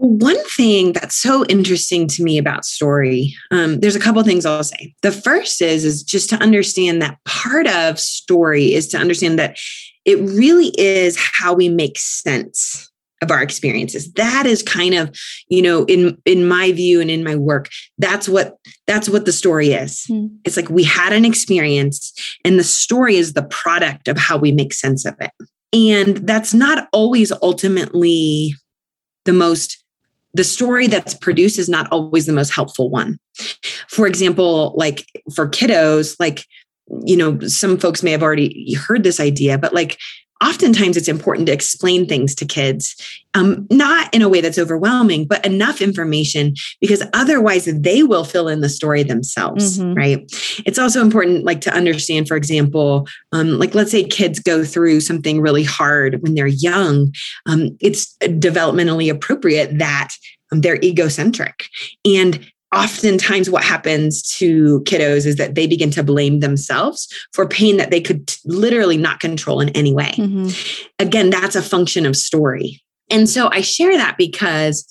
One 0.00 0.42
thing 0.50 0.92
that's 0.92 1.16
so 1.16 1.44
interesting 1.46 2.06
to 2.06 2.22
me 2.22 2.38
about 2.38 2.64
story, 2.64 3.34
um, 3.50 3.80
there's 3.80 3.96
a 3.96 4.00
couple 4.00 4.22
things 4.22 4.46
I'll 4.46 4.62
say. 4.62 4.94
The 5.02 5.10
first 5.10 5.60
is 5.60 5.84
is 5.84 6.04
just 6.04 6.30
to 6.30 6.36
understand 6.36 7.02
that 7.02 7.18
part 7.24 7.66
of 7.66 7.98
story 7.98 8.74
is 8.74 8.86
to 8.88 8.96
understand 8.96 9.40
that 9.40 9.56
it 10.04 10.20
really 10.20 10.72
is 10.78 11.18
how 11.18 11.52
we 11.52 11.68
make 11.68 11.98
sense 11.98 12.88
of 13.22 13.32
our 13.32 13.42
experiences. 13.42 14.12
That 14.12 14.46
is 14.46 14.62
kind 14.62 14.94
of, 14.94 15.10
you 15.48 15.62
know, 15.62 15.84
in 15.86 16.16
in 16.24 16.46
my 16.46 16.70
view 16.70 17.00
and 17.00 17.10
in 17.10 17.24
my 17.24 17.34
work, 17.34 17.68
that's 17.98 18.28
what 18.28 18.56
that's 18.86 19.08
what 19.08 19.24
the 19.24 19.32
story 19.32 19.72
is. 19.72 20.04
Mm. 20.08 20.30
It's 20.44 20.56
like 20.56 20.70
we 20.70 20.84
had 20.84 21.12
an 21.12 21.24
experience, 21.24 22.12
and 22.44 22.56
the 22.56 22.62
story 22.62 23.16
is 23.16 23.32
the 23.32 23.42
product 23.42 24.06
of 24.06 24.16
how 24.16 24.36
we 24.36 24.52
make 24.52 24.72
sense 24.72 25.04
of 25.04 25.16
it. 25.20 25.32
And 25.72 26.18
that's 26.18 26.54
not 26.54 26.88
always 26.92 27.32
ultimately 27.42 28.54
the 29.24 29.32
most 29.32 29.84
the 30.38 30.44
story 30.44 30.86
that's 30.86 31.14
produced 31.14 31.58
is 31.58 31.68
not 31.68 31.88
always 31.90 32.26
the 32.26 32.32
most 32.32 32.50
helpful 32.50 32.90
one. 32.90 33.18
For 33.88 34.06
example, 34.06 34.72
like 34.76 35.04
for 35.34 35.48
kiddos, 35.48 36.14
like, 36.20 36.44
you 37.04 37.16
know, 37.16 37.40
some 37.40 37.76
folks 37.76 38.04
may 38.04 38.12
have 38.12 38.22
already 38.22 38.72
heard 38.74 39.02
this 39.02 39.18
idea, 39.18 39.58
but 39.58 39.74
like 39.74 39.98
oftentimes 40.42 40.96
it's 40.96 41.08
important 41.08 41.46
to 41.46 41.52
explain 41.52 42.06
things 42.06 42.34
to 42.36 42.44
kids, 42.44 42.94
um, 43.34 43.66
not 43.70 44.12
in 44.14 44.22
a 44.22 44.28
way 44.28 44.40
that's 44.40 44.58
overwhelming, 44.58 45.26
but 45.26 45.44
enough 45.44 45.80
information 45.80 46.54
because 46.80 47.02
otherwise 47.12 47.64
they 47.66 48.02
will 48.02 48.24
fill 48.24 48.48
in 48.48 48.60
the 48.60 48.68
story 48.68 49.02
themselves, 49.02 49.78
mm-hmm. 49.78 49.94
right? 49.94 50.18
It's 50.64 50.78
also 50.78 51.00
important, 51.00 51.44
like 51.44 51.60
to 51.62 51.72
understand, 51.72 52.28
for 52.28 52.36
example, 52.36 53.06
um, 53.32 53.58
like 53.58 53.74
let's 53.74 53.90
say 53.90 54.04
kids 54.04 54.38
go 54.38 54.64
through 54.64 55.00
something 55.00 55.40
really 55.40 55.64
hard 55.64 56.22
when 56.22 56.34
they're 56.34 56.46
young. 56.46 57.12
Um, 57.46 57.76
it's 57.80 58.16
developmentally 58.22 59.10
appropriate 59.10 59.78
that 59.78 60.10
um, 60.52 60.60
they're 60.60 60.82
egocentric 60.82 61.68
and 62.04 62.50
oftentimes 62.74 63.48
what 63.48 63.64
happens 63.64 64.22
to 64.22 64.80
kiddos 64.82 65.26
is 65.26 65.36
that 65.36 65.54
they 65.54 65.66
begin 65.66 65.90
to 65.90 66.02
blame 66.02 66.40
themselves 66.40 67.08
for 67.32 67.48
pain 67.48 67.78
that 67.78 67.90
they 67.90 68.00
could 68.00 68.34
literally 68.44 68.96
not 68.96 69.20
control 69.20 69.60
in 69.60 69.70
any 69.70 69.92
way. 69.92 70.12
Mm-hmm. 70.16 70.50
Again, 70.98 71.30
that's 71.30 71.56
a 71.56 71.62
function 71.62 72.04
of 72.04 72.16
story. 72.16 72.82
And 73.10 73.28
so 73.28 73.48
I 73.50 73.62
share 73.62 73.96
that 73.96 74.16
because 74.18 74.86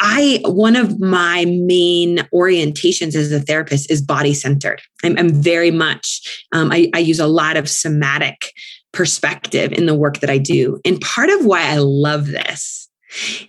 I, 0.00 0.40
one 0.44 0.74
of 0.74 0.98
my 0.98 1.44
main 1.44 2.18
orientations 2.34 3.14
as 3.14 3.30
a 3.30 3.38
therapist 3.38 3.88
is 3.88 4.02
body 4.02 4.34
centered. 4.34 4.82
I'm, 5.04 5.16
I'm, 5.16 5.30
very 5.30 5.70
much, 5.70 6.44
um, 6.52 6.72
I, 6.72 6.90
I 6.92 6.98
use 6.98 7.20
a 7.20 7.28
lot 7.28 7.56
of 7.56 7.68
somatic 7.68 8.52
perspective 8.92 9.72
in 9.72 9.86
the 9.86 9.94
work 9.94 10.18
that 10.20 10.30
I 10.30 10.38
do. 10.38 10.80
And 10.84 11.00
part 11.00 11.30
of 11.30 11.44
why 11.44 11.62
I 11.68 11.76
love 11.76 12.26
this 12.26 12.88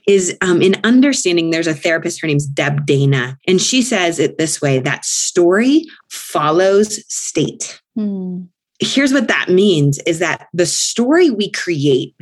is 0.08 0.38
um, 0.42 0.62
in 0.62 0.76
understanding 0.84 1.50
there's 1.50 1.68
a 1.68 1.74
therapist 1.74 2.22
her 2.22 2.28
name's 2.28 2.46
deb 2.46 2.86
dana 2.86 3.38
and 3.48 3.62
she 3.62 3.82
says 3.82 4.20
it 4.20 4.38
this 4.38 4.62
way 4.62 4.80
that 4.80 5.06
story 5.06 5.86
follows 6.10 7.04
state 7.14 7.82
hmm. 7.96 8.42
here's 8.80 9.14
what 9.14 9.28
that 9.28 9.50
means 9.50 10.00
is 10.00 10.20
that 10.20 10.48
the 10.54 10.66
story 10.66 11.30
we 11.30 11.50
create 11.52 12.16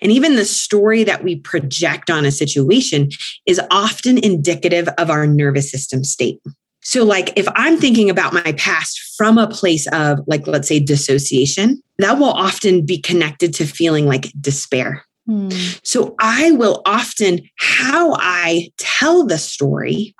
and 0.00 0.12
even 0.12 0.36
the 0.36 0.44
story 0.44 1.02
that 1.02 1.24
we 1.24 1.36
project 1.36 2.08
on 2.08 2.24
a 2.24 2.30
situation 2.30 3.08
is 3.46 3.60
often 3.70 4.18
indicative 4.18 4.88
of 4.98 5.10
our 5.10 5.26
nervous 5.26 5.70
system 5.70 6.04
state 6.04 6.40
so, 6.86 7.02
like, 7.02 7.32
if 7.34 7.48
I'm 7.54 7.78
thinking 7.78 8.10
about 8.10 8.34
my 8.34 8.52
past 8.58 9.00
from 9.16 9.38
a 9.38 9.48
place 9.48 9.86
of, 9.88 10.20
like, 10.26 10.46
let's 10.46 10.68
say 10.68 10.80
dissociation, 10.80 11.82
that 11.98 12.18
will 12.18 12.30
often 12.30 12.84
be 12.84 12.98
connected 12.98 13.54
to 13.54 13.66
feeling 13.66 14.06
like 14.06 14.30
despair. 14.38 15.02
Hmm. 15.26 15.48
So 15.82 16.14
I 16.18 16.52
will 16.52 16.82
often, 16.84 17.40
how 17.58 18.14
I 18.18 18.70
tell 18.76 19.26
the 19.26 19.38
story 19.38 20.14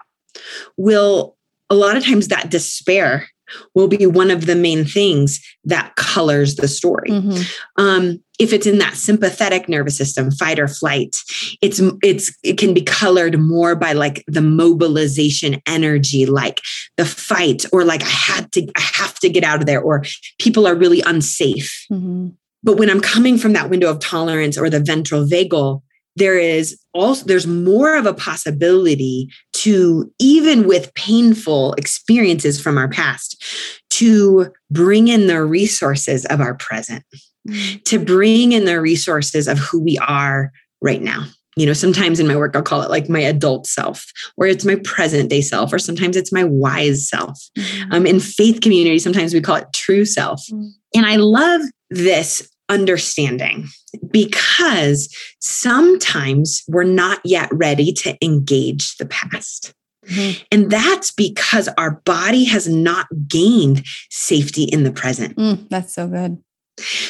will 0.76 1.36
a 1.70 1.74
lot 1.74 1.96
of 1.96 2.04
times 2.04 2.28
that 2.28 2.50
despair 2.50 3.28
will 3.74 3.88
be 3.88 4.06
one 4.06 4.30
of 4.30 4.46
the 4.46 4.54
main 4.54 4.84
things 4.84 5.40
that 5.64 5.94
colors 5.96 6.56
the 6.56 6.68
story. 6.68 7.10
Mm-hmm. 7.10 7.42
Um, 7.76 8.22
if 8.38 8.52
it's 8.52 8.66
in 8.66 8.78
that 8.78 8.94
sympathetic 8.94 9.68
nervous 9.68 9.96
system, 9.96 10.30
fight 10.30 10.58
or 10.58 10.66
flight, 10.66 11.14
it's 11.60 11.80
it's 12.02 12.36
it 12.42 12.58
can 12.58 12.74
be 12.74 12.82
colored 12.82 13.38
more 13.38 13.76
by 13.76 13.92
like 13.92 14.24
the 14.26 14.40
mobilization 14.40 15.60
energy, 15.66 16.26
like 16.26 16.60
the 16.96 17.04
fight, 17.04 17.64
or 17.72 17.84
like 17.84 18.02
I 18.02 18.08
had 18.08 18.52
to, 18.52 18.66
I 18.76 18.80
have 18.80 19.18
to 19.20 19.28
get 19.28 19.44
out 19.44 19.60
of 19.60 19.66
there, 19.66 19.80
or 19.80 20.04
people 20.40 20.66
are 20.66 20.74
really 20.74 21.02
unsafe. 21.02 21.86
Mm-hmm. 21.92 22.30
But 22.64 22.78
when 22.78 22.90
I'm 22.90 23.00
coming 23.00 23.38
from 23.38 23.52
that 23.52 23.70
window 23.70 23.90
of 23.90 24.00
tolerance 24.00 24.58
or 24.58 24.68
the 24.68 24.80
ventral 24.80 25.24
vagal, 25.24 25.82
there 26.16 26.38
is 26.38 26.78
also 26.92 27.24
there's 27.26 27.46
more 27.46 27.96
of 27.96 28.06
a 28.06 28.14
possibility 28.14 29.28
to 29.52 30.10
even 30.18 30.66
with 30.66 30.92
painful 30.94 31.74
experiences 31.74 32.60
from 32.60 32.78
our 32.78 32.88
past 32.88 33.42
to 33.90 34.52
bring 34.70 35.08
in 35.08 35.26
the 35.26 35.44
resources 35.44 36.24
of 36.26 36.40
our 36.40 36.54
present 36.54 37.04
mm. 37.48 37.84
to 37.84 37.98
bring 37.98 38.52
in 38.52 38.64
the 38.64 38.80
resources 38.80 39.48
of 39.48 39.58
who 39.58 39.80
we 39.80 39.98
are 39.98 40.52
right 40.80 41.02
now 41.02 41.24
you 41.56 41.66
know 41.66 41.72
sometimes 41.72 42.20
in 42.20 42.26
my 42.26 42.36
work 42.36 42.54
i'll 42.54 42.62
call 42.62 42.82
it 42.82 42.90
like 42.90 43.08
my 43.08 43.20
adult 43.20 43.66
self 43.66 44.06
or 44.36 44.46
it's 44.46 44.64
my 44.64 44.76
present 44.76 45.30
day 45.30 45.40
self 45.40 45.72
or 45.72 45.78
sometimes 45.78 46.16
it's 46.16 46.32
my 46.32 46.44
wise 46.44 47.08
self 47.08 47.40
mm-hmm. 47.56 47.92
um, 47.92 48.06
in 48.06 48.20
faith 48.20 48.60
community 48.60 48.98
sometimes 48.98 49.34
we 49.34 49.40
call 49.40 49.56
it 49.56 49.66
true 49.74 50.04
self 50.04 50.40
mm-hmm. 50.50 50.68
and 50.94 51.06
i 51.06 51.16
love 51.16 51.60
this 51.90 52.48
understanding 52.68 53.66
because 54.10 55.14
sometimes 55.40 56.62
we're 56.68 56.84
not 56.84 57.20
yet 57.24 57.48
ready 57.52 57.92
to 57.92 58.16
engage 58.22 58.96
the 58.96 59.06
past. 59.06 59.74
Mm-hmm. 60.06 60.42
And 60.52 60.70
that's 60.70 61.12
because 61.12 61.68
our 61.78 62.02
body 62.04 62.44
has 62.44 62.68
not 62.68 63.06
gained 63.28 63.84
safety 64.10 64.64
in 64.64 64.84
the 64.84 64.92
present. 64.92 65.36
Mm, 65.36 65.68
that's 65.68 65.94
so 65.94 66.08
good. 66.08 66.42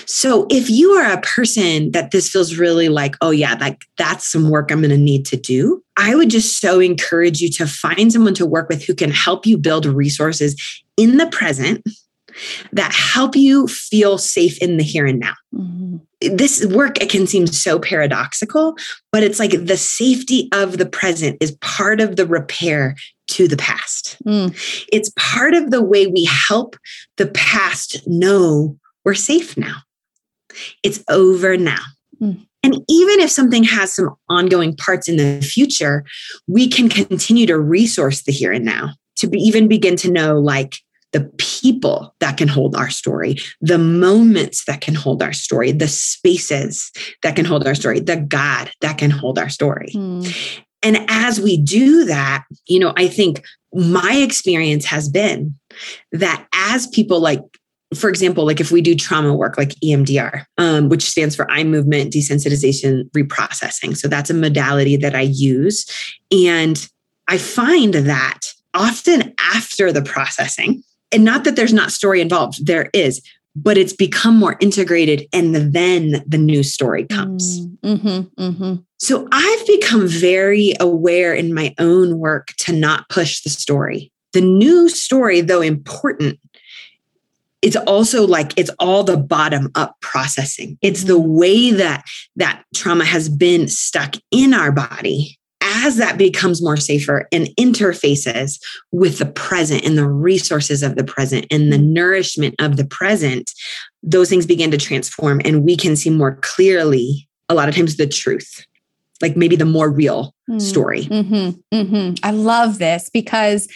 So 0.07 0.47
if 0.51 0.69
you 0.69 0.91
are 0.93 1.13
a 1.13 1.21
person 1.23 1.93
that 1.93 2.11
this 2.11 2.29
feels 2.29 2.57
really 2.57 2.89
like, 2.89 3.17
oh 3.23 3.31
yeah, 3.31 3.55
like 3.55 3.83
that's 3.97 4.31
some 4.31 4.51
work 4.51 4.71
I'm 4.71 4.81
going 4.81 4.91
to 4.91 4.99
need 4.99 5.25
to 5.27 5.37
do, 5.37 5.83
I 5.97 6.15
would 6.15 6.29
just 6.29 6.61
so 6.61 6.81
encourage 6.81 7.41
you 7.41 7.49
to 7.53 7.67
find 7.67 8.13
someone 8.13 8.35
to 8.35 8.47
work 8.47 8.69
with 8.69 8.85
who 8.85 8.95
can 8.95 9.11
help 9.11 9.47
you 9.47 9.57
build 9.57 9.87
resources 9.87 10.55
in 10.97 11.17
the 11.17 11.27
present 11.29 11.83
that 12.73 12.93
help 12.93 13.37
you 13.37 13.67
feel 13.69 14.19
safe 14.19 14.59
in 14.59 14.77
the 14.77 14.85
here 14.85 15.07
and 15.07 15.21
now. 15.21 15.35
Mm-hmm. 15.55 15.97
This 16.37 16.65
work, 16.67 17.01
it 17.03 17.11
can 17.11 17.27
seem 17.27 17.47
so 17.47 17.79
paradoxical, 17.79 18.77
but 19.13 19.23
it's 19.23 19.39
like 19.39 19.67
the 19.67 19.77
safety 19.77 20.49
of 20.53 20.79
the 20.79 20.87
present 20.87 21.37
is 21.41 21.57
part 21.61 22.01
of 22.01 22.17
the 22.17 22.27
repair 22.27 22.97
to 23.29 23.47
the 23.47 23.57
past. 23.57 24.17
Mm. 24.27 24.87
It's 24.91 25.13
part 25.17 25.55
of 25.55 25.71
the 25.71 25.83
way 25.83 26.07
we 26.07 26.25
help 26.49 26.77
the 27.17 27.27
past 27.29 28.07
know 28.07 28.79
we're 29.05 29.15
safe 29.15 29.57
now. 29.57 29.77
It's 30.83 31.03
over 31.09 31.57
now. 31.57 31.83
Mm. 32.21 32.47
And 32.63 32.75
even 32.89 33.21
if 33.21 33.31
something 33.31 33.65
has 33.65 33.95
some 33.95 34.15
ongoing 34.31 34.75
parts 34.75 35.09
in 35.09 35.19
the 35.19 35.43
future, 35.43 36.05
we 36.49 36.67
can 36.67 36.89
continue 36.89 37.47
to 37.47 37.59
resource 37.59 38.23
the 38.23 38.33
here 38.33 38.53
and 38.53 38.65
now 38.65 38.95
to 39.17 39.27
be, 39.27 39.39
even 39.39 39.69
begin 39.69 39.97
to 39.97 40.11
know 40.11 40.39
like 40.39 40.79
the 41.15 41.31
people 41.39 42.13
that 42.19 42.37
can 42.37 42.49
hold 42.49 42.75
our 42.75 42.91
story, 42.91 43.37
the 43.61 43.79
moments 43.79 44.65
that 44.65 44.81
can 44.81 44.97
hold 44.97 45.23
our 45.23 45.33
story, 45.33 45.71
the 45.71 45.87
spaces 45.87 46.91
that 47.23 47.37
can 47.37 47.45
hold 47.45 47.65
our 47.67 47.75
story, 47.77 48.01
the 48.01 48.17
God 48.17 48.73
that 48.81 48.99
can 48.99 49.13
hold 49.13 49.39
our 49.39 49.49
story. 49.49 49.93
Mm. 49.95 50.61
And 50.83 51.07
as 51.09 51.41
we 51.41 51.57
do 51.57 52.05
that, 52.07 52.45
you 52.67 52.81
know, 52.81 52.93
I 52.97 53.07
think 53.07 53.45
my 53.73 54.15
experience 54.15 54.85
has 54.87 55.09
been 55.09 55.55
that 56.11 56.47
as 56.53 56.89
people 56.89 57.21
like, 57.21 57.41
for 57.95 58.11
example, 58.11 58.45
like 58.45 58.61
if 58.61 58.73
we 58.73 58.83
do 58.83 58.97
trauma 58.97 59.33
work 59.33 59.57
like 59.57 59.71
EMDR, 59.85 60.45
um, 60.59 60.89
which 60.89 61.05
stands 61.09 61.37
for 61.37 61.49
eye 61.49 61.63
movement 61.63 62.13
desensitization 62.13 63.09
reprocessing. 63.13 63.97
So 63.97 64.09
that's 64.09 64.31
a 64.31 64.35
modality 64.35 64.97
that 64.97 65.15
I 65.15 65.23
use. 65.33 65.87
And 66.33 66.89
I 67.29 67.39
find 67.39 67.95
that 67.95 68.41
often 68.75 69.33
after 69.39 69.93
the 69.93 70.03
processing, 70.03 70.83
and 71.15 71.25
not 71.25 71.45
that 71.45 71.57
there's 71.57 71.73
not 71.73 71.93
story 71.93 72.21
involved, 72.21 72.67
there 72.67 72.91
is, 72.93 73.23
but 73.57 73.79
it's 73.79 73.93
become 73.93 74.37
more 74.37 74.57
integrated 74.61 75.27
and 75.33 75.55
then 75.55 76.25
the 76.27 76.39
new 76.39 76.65
story 76.65 77.07
comes. 77.07 77.61
Mm, 77.61 77.79
mm-hmm, 77.83 78.43
mm-hmm. 78.43 78.75
So 78.99 79.29
I've 79.31 79.67
become 79.67 80.09
very 80.09 80.75
aware 80.81 81.33
in 81.33 81.55
my 81.55 81.73
own 81.79 82.19
work 82.19 82.49
to 82.59 82.73
not 82.73 83.09
push 83.09 83.43
the 83.43 83.51
story. 83.51 84.11
The 84.33 84.41
new 84.41 84.89
story, 84.89 85.41
though 85.41 85.61
important, 85.61 86.41
it's 87.63 87.77
also 87.77 88.27
like 88.27 88.53
it's 88.57 88.71
all 88.81 89.05
the 89.05 89.17
bottom 89.17 89.71
up 89.77 89.97
processing. 90.01 90.77
It's 90.83 91.05
the 91.05 91.19
mm-hmm. 91.19 91.39
way 91.39 91.71
that 91.71 92.05
that 92.37 92.65
trauma 92.75 93.05
has 93.05 93.29
been 93.29 93.69
stuck 93.69 94.17
in 94.33 94.53
our 94.53 94.73
body 94.73 95.39
as 95.75 95.97
that 95.97 96.17
becomes 96.17 96.63
more 96.63 96.77
safer 96.77 97.29
and 97.33 97.49
interfaces 97.59 98.61
with 98.93 99.19
the 99.19 99.27
present 99.27 99.85
and 99.85 99.99
the 99.99 100.09
resources 100.09 100.83
of 100.83 100.97
the 100.97 101.05
present 101.05 101.47
and 101.51 101.73
the 101.73 101.79
nourishment 101.79 102.55
of 102.61 102.77
the 102.77 102.85
present, 102.85 103.51
those 104.03 104.29
things 104.29 104.47
begin 104.47 104.71
to 104.71 104.79
transform 104.79 105.41
and 105.45 105.65
we 105.65 105.77
can 105.77 105.97
see 105.97 106.11
more 106.11 106.37
clearly 106.43 107.29
a 107.49 107.55
lot 107.55 107.69
of 107.69 107.75
times 107.75 107.97
the 107.97 108.07
truth 108.07 108.65
like 109.23 109.37
maybe 109.37 109.57
the 109.57 109.65
more 109.65 109.91
real 109.91 110.35
mm. 110.51 110.61
story. 110.61 111.05
Mm-hmm, 111.05 111.51
mm-hmm. 111.75 112.15
I 112.23 112.31
love 112.31 112.79
this 112.79 113.11
because 113.11 113.69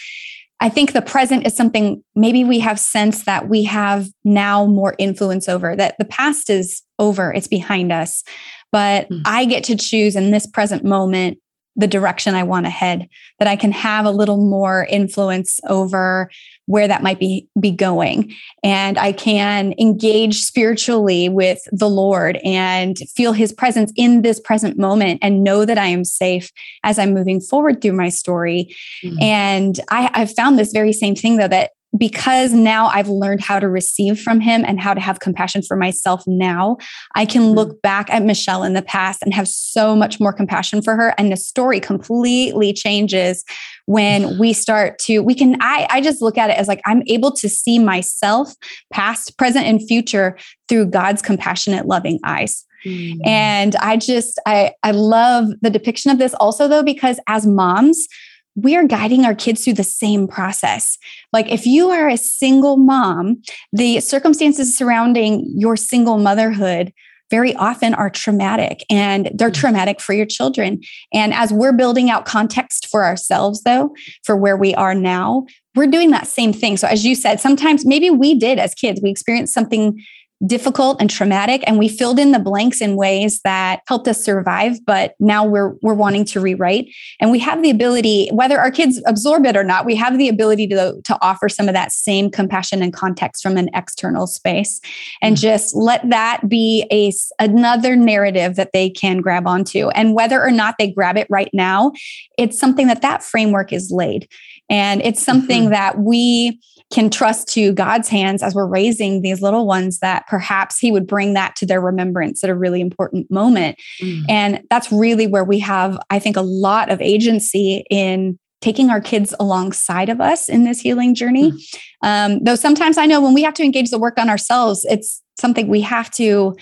I 0.59 0.69
think 0.69 0.91
the 0.91 1.01
present 1.01 1.47
is 1.47 1.55
something 1.55 2.03
maybe 2.15 2.43
we 2.43 2.59
have 2.59 2.79
sense 2.79 3.23
that 3.23 3.47
we 3.47 3.63
have 3.63 4.09
now 4.23 4.65
more 4.65 4.95
influence 4.99 5.47
over, 5.47 5.75
that 5.75 5.95
the 5.97 6.05
past 6.05 6.49
is 6.49 6.83
over, 6.99 7.31
it's 7.31 7.47
behind 7.47 7.91
us. 7.91 8.23
But 8.71 9.09
mm. 9.09 9.21
I 9.25 9.45
get 9.45 9.63
to 9.65 9.77
choose 9.77 10.15
in 10.15 10.31
this 10.31 10.45
present 10.45 10.83
moment 10.83 11.39
the 11.79 11.87
direction 11.87 12.35
I 12.35 12.43
want 12.43 12.65
to 12.65 12.69
head, 12.69 13.07
that 13.39 13.47
I 13.47 13.55
can 13.55 13.71
have 13.71 14.05
a 14.05 14.11
little 14.11 14.37
more 14.37 14.85
influence 14.89 15.59
over 15.67 16.29
where 16.65 16.87
that 16.87 17.01
might 17.01 17.19
be, 17.19 17.47
be 17.59 17.71
going. 17.71 18.33
And 18.63 18.97
I 18.97 19.11
can 19.11 19.73
engage 19.79 20.41
spiritually 20.41 21.29
with 21.29 21.59
the 21.71 21.89
Lord 21.89 22.37
and 22.43 22.97
feel 23.15 23.33
his 23.33 23.53
presence 23.53 23.91
in 23.95 24.21
this 24.21 24.39
present 24.39 24.77
moment 24.77 25.19
and 25.23 25.43
know 25.43 25.65
that 25.65 25.77
I 25.77 25.87
am 25.87 26.03
safe 26.03 26.51
as 26.83 26.99
I'm 26.99 27.13
moving 27.13 27.39
forward 27.39 27.81
through 27.81 27.93
my 27.93 28.09
story. 28.09 28.75
Mm-hmm. 29.03 29.21
And 29.21 29.79
I, 29.89 30.11
I've 30.13 30.35
found 30.35 30.59
this 30.59 30.71
very 30.71 30.93
same 30.93 31.15
thing 31.15 31.37
though, 31.37 31.47
that 31.47 31.71
because 31.97 32.53
now 32.53 32.87
I've 32.87 33.09
learned 33.09 33.41
how 33.41 33.59
to 33.59 33.67
receive 33.67 34.19
from 34.19 34.39
him 34.39 34.63
and 34.65 34.79
how 34.79 34.93
to 34.93 34.99
have 34.99 35.19
compassion 35.19 35.61
for 35.61 35.75
myself 35.75 36.23
now, 36.27 36.77
I 37.15 37.25
can 37.25 37.41
mm-hmm. 37.41 37.55
look 37.55 37.81
back 37.81 38.09
at 38.11 38.23
Michelle 38.23 38.63
in 38.63 38.73
the 38.73 38.81
past 38.81 39.21
and 39.23 39.33
have 39.33 39.47
so 39.47 39.95
much 39.95 40.19
more 40.19 40.31
compassion 40.31 40.81
for 40.81 40.95
her. 40.95 41.13
And 41.17 41.31
the 41.31 41.37
story 41.37 41.79
completely 41.79 42.73
changes 42.73 43.43
when 43.85 44.37
we 44.39 44.53
start 44.53 44.99
to, 44.99 45.19
we 45.19 45.33
can, 45.33 45.57
I, 45.61 45.87
I 45.89 46.01
just 46.01 46.21
look 46.21 46.37
at 46.37 46.49
it 46.49 46.57
as 46.57 46.67
like 46.67 46.81
I'm 46.85 47.01
able 47.07 47.31
to 47.33 47.49
see 47.49 47.79
myself, 47.79 48.53
past, 48.93 49.37
present, 49.37 49.65
and 49.65 49.85
future 49.85 50.37
through 50.67 50.87
God's 50.87 51.21
compassionate, 51.21 51.87
loving 51.87 52.19
eyes. 52.23 52.65
Mm-hmm. 52.85 53.21
And 53.25 53.75
I 53.77 53.97
just, 53.97 54.39
I, 54.45 54.73
I 54.83 54.91
love 54.91 55.49
the 55.61 55.69
depiction 55.69 56.11
of 56.11 56.17
this 56.17 56.33
also, 56.35 56.67
though, 56.67 56.83
because 56.83 57.19
as 57.27 57.45
moms, 57.45 58.07
we 58.55 58.75
are 58.75 58.85
guiding 58.85 59.25
our 59.25 59.35
kids 59.35 59.63
through 59.63 59.73
the 59.73 59.83
same 59.83 60.27
process. 60.27 60.97
Like 61.31 61.51
if 61.51 61.65
you 61.65 61.89
are 61.89 62.07
a 62.07 62.17
single 62.17 62.77
mom, 62.77 63.41
the 63.71 63.99
circumstances 63.99 64.77
surrounding 64.77 65.45
your 65.55 65.77
single 65.77 66.17
motherhood 66.17 66.93
very 67.29 67.55
often 67.55 67.93
are 67.93 68.09
traumatic 68.09 68.83
and 68.89 69.31
they're 69.35 69.51
mm. 69.51 69.59
traumatic 69.59 70.01
for 70.01 70.13
your 70.13 70.25
children. 70.25 70.81
And 71.13 71.33
as 71.33 71.53
we're 71.53 71.73
building 71.73 72.09
out 72.09 72.25
context 72.25 72.87
for 72.87 73.05
ourselves, 73.05 73.61
though, 73.63 73.95
for 74.23 74.35
where 74.35 74.57
we 74.57 74.73
are 74.75 74.95
now, 74.95 75.45
we're 75.75 75.87
doing 75.87 76.11
that 76.11 76.27
same 76.27 76.53
thing. 76.53 76.77
So, 76.77 76.87
as 76.87 77.05
you 77.05 77.15
said, 77.15 77.39
sometimes 77.39 77.85
maybe 77.85 78.09
we 78.09 78.33
did 78.33 78.57
as 78.57 78.73
kids, 78.73 78.99
we 79.01 79.11
experienced 79.11 79.53
something 79.53 80.03
difficult 80.45 81.01
and 81.01 81.09
traumatic 81.09 81.61
and 81.67 81.77
we 81.77 81.89
filled 81.89 82.17
in 82.17 82.31
the 82.31 82.39
blanks 82.39 82.79
in 82.79 82.95
ways 82.95 83.41
that 83.43 83.81
helped 83.87 84.07
us 84.07 84.23
survive 84.23 84.77
but 84.85 85.13
now 85.19 85.45
we're 85.45 85.73
we're 85.81 85.93
wanting 85.93 86.23
to 86.23 86.39
rewrite 86.39 86.87
and 87.19 87.29
we 87.29 87.39
have 87.39 87.61
the 87.61 87.69
ability 87.69 88.29
whether 88.31 88.57
our 88.57 88.71
kids 88.71 89.01
absorb 89.05 89.45
it 89.45 89.57
or 89.57 89.65
not 89.65 89.85
we 89.85 89.95
have 89.95 90.17
the 90.17 90.29
ability 90.29 90.65
to 90.65 90.95
to 91.03 91.17
offer 91.21 91.49
some 91.49 91.67
of 91.67 91.73
that 91.73 91.91
same 91.91 92.31
compassion 92.31 92.81
and 92.81 92.93
context 92.93 93.43
from 93.43 93.57
an 93.57 93.69
external 93.73 94.25
space 94.25 94.79
and 95.21 95.35
mm-hmm. 95.35 95.41
just 95.41 95.75
let 95.75 96.09
that 96.09 96.47
be 96.47 96.87
a 96.89 97.11
another 97.43 97.97
narrative 97.97 98.55
that 98.55 98.71
they 98.71 98.89
can 98.89 99.19
grab 99.19 99.45
onto 99.45 99.89
and 99.89 100.13
whether 100.13 100.41
or 100.41 100.51
not 100.51 100.75
they 100.79 100.89
grab 100.89 101.17
it 101.17 101.27
right 101.29 101.49
now 101.51 101.91
it's 102.37 102.57
something 102.57 102.87
that 102.87 103.01
that 103.01 103.21
framework 103.21 103.73
is 103.73 103.91
laid 103.91 104.25
and 104.69 105.01
it's 105.01 105.21
something 105.21 105.63
mm-hmm. 105.63 105.71
that 105.73 105.99
we 105.99 106.61
can 106.91 107.09
trust 107.09 107.47
to 107.49 107.71
God's 107.73 108.09
hands 108.09 108.41
as 108.41 108.55
we're 108.55 108.65
raising 108.65 109.21
these 109.21 109.41
little 109.41 109.67
ones 109.67 109.99
that 109.99 110.25
perhaps 110.29 110.77
He 110.77 110.91
would 110.91 111.07
bring 111.07 111.33
that 111.33 111.55
to 111.57 111.65
their 111.65 111.81
remembrance 111.81 112.43
at 112.43 112.49
a 112.49 112.55
really 112.55 112.79
important 112.79 113.29
moment. 113.31 113.77
Mm. 114.01 114.23
And 114.29 114.61
that's 114.69 114.91
really 114.91 115.25
where 115.27 115.43
we 115.43 115.59
have, 115.59 115.99
I 116.09 116.19
think, 116.19 116.37
a 116.37 116.41
lot 116.41 116.91
of 116.91 117.01
agency 117.01 117.83
in 117.89 118.37
taking 118.61 118.89
our 118.89 119.01
kids 119.01 119.33
alongside 119.39 120.09
of 120.09 120.21
us 120.21 120.47
in 120.47 120.65
this 120.65 120.79
healing 120.79 121.15
journey. 121.15 121.51
Mm. 121.51 121.77
Um, 122.03 122.43
though 122.43 122.55
sometimes 122.55 122.97
I 122.97 123.07
know 123.07 123.19
when 123.19 123.33
we 123.33 123.41
have 123.43 123.55
to 123.55 123.63
engage 123.63 123.89
the 123.89 123.99
work 123.99 124.19
on 124.19 124.29
ourselves, 124.29 124.85
it's 124.87 125.21
something 125.39 125.67
we 125.67 125.81
have 125.81 126.11
to 126.11 126.55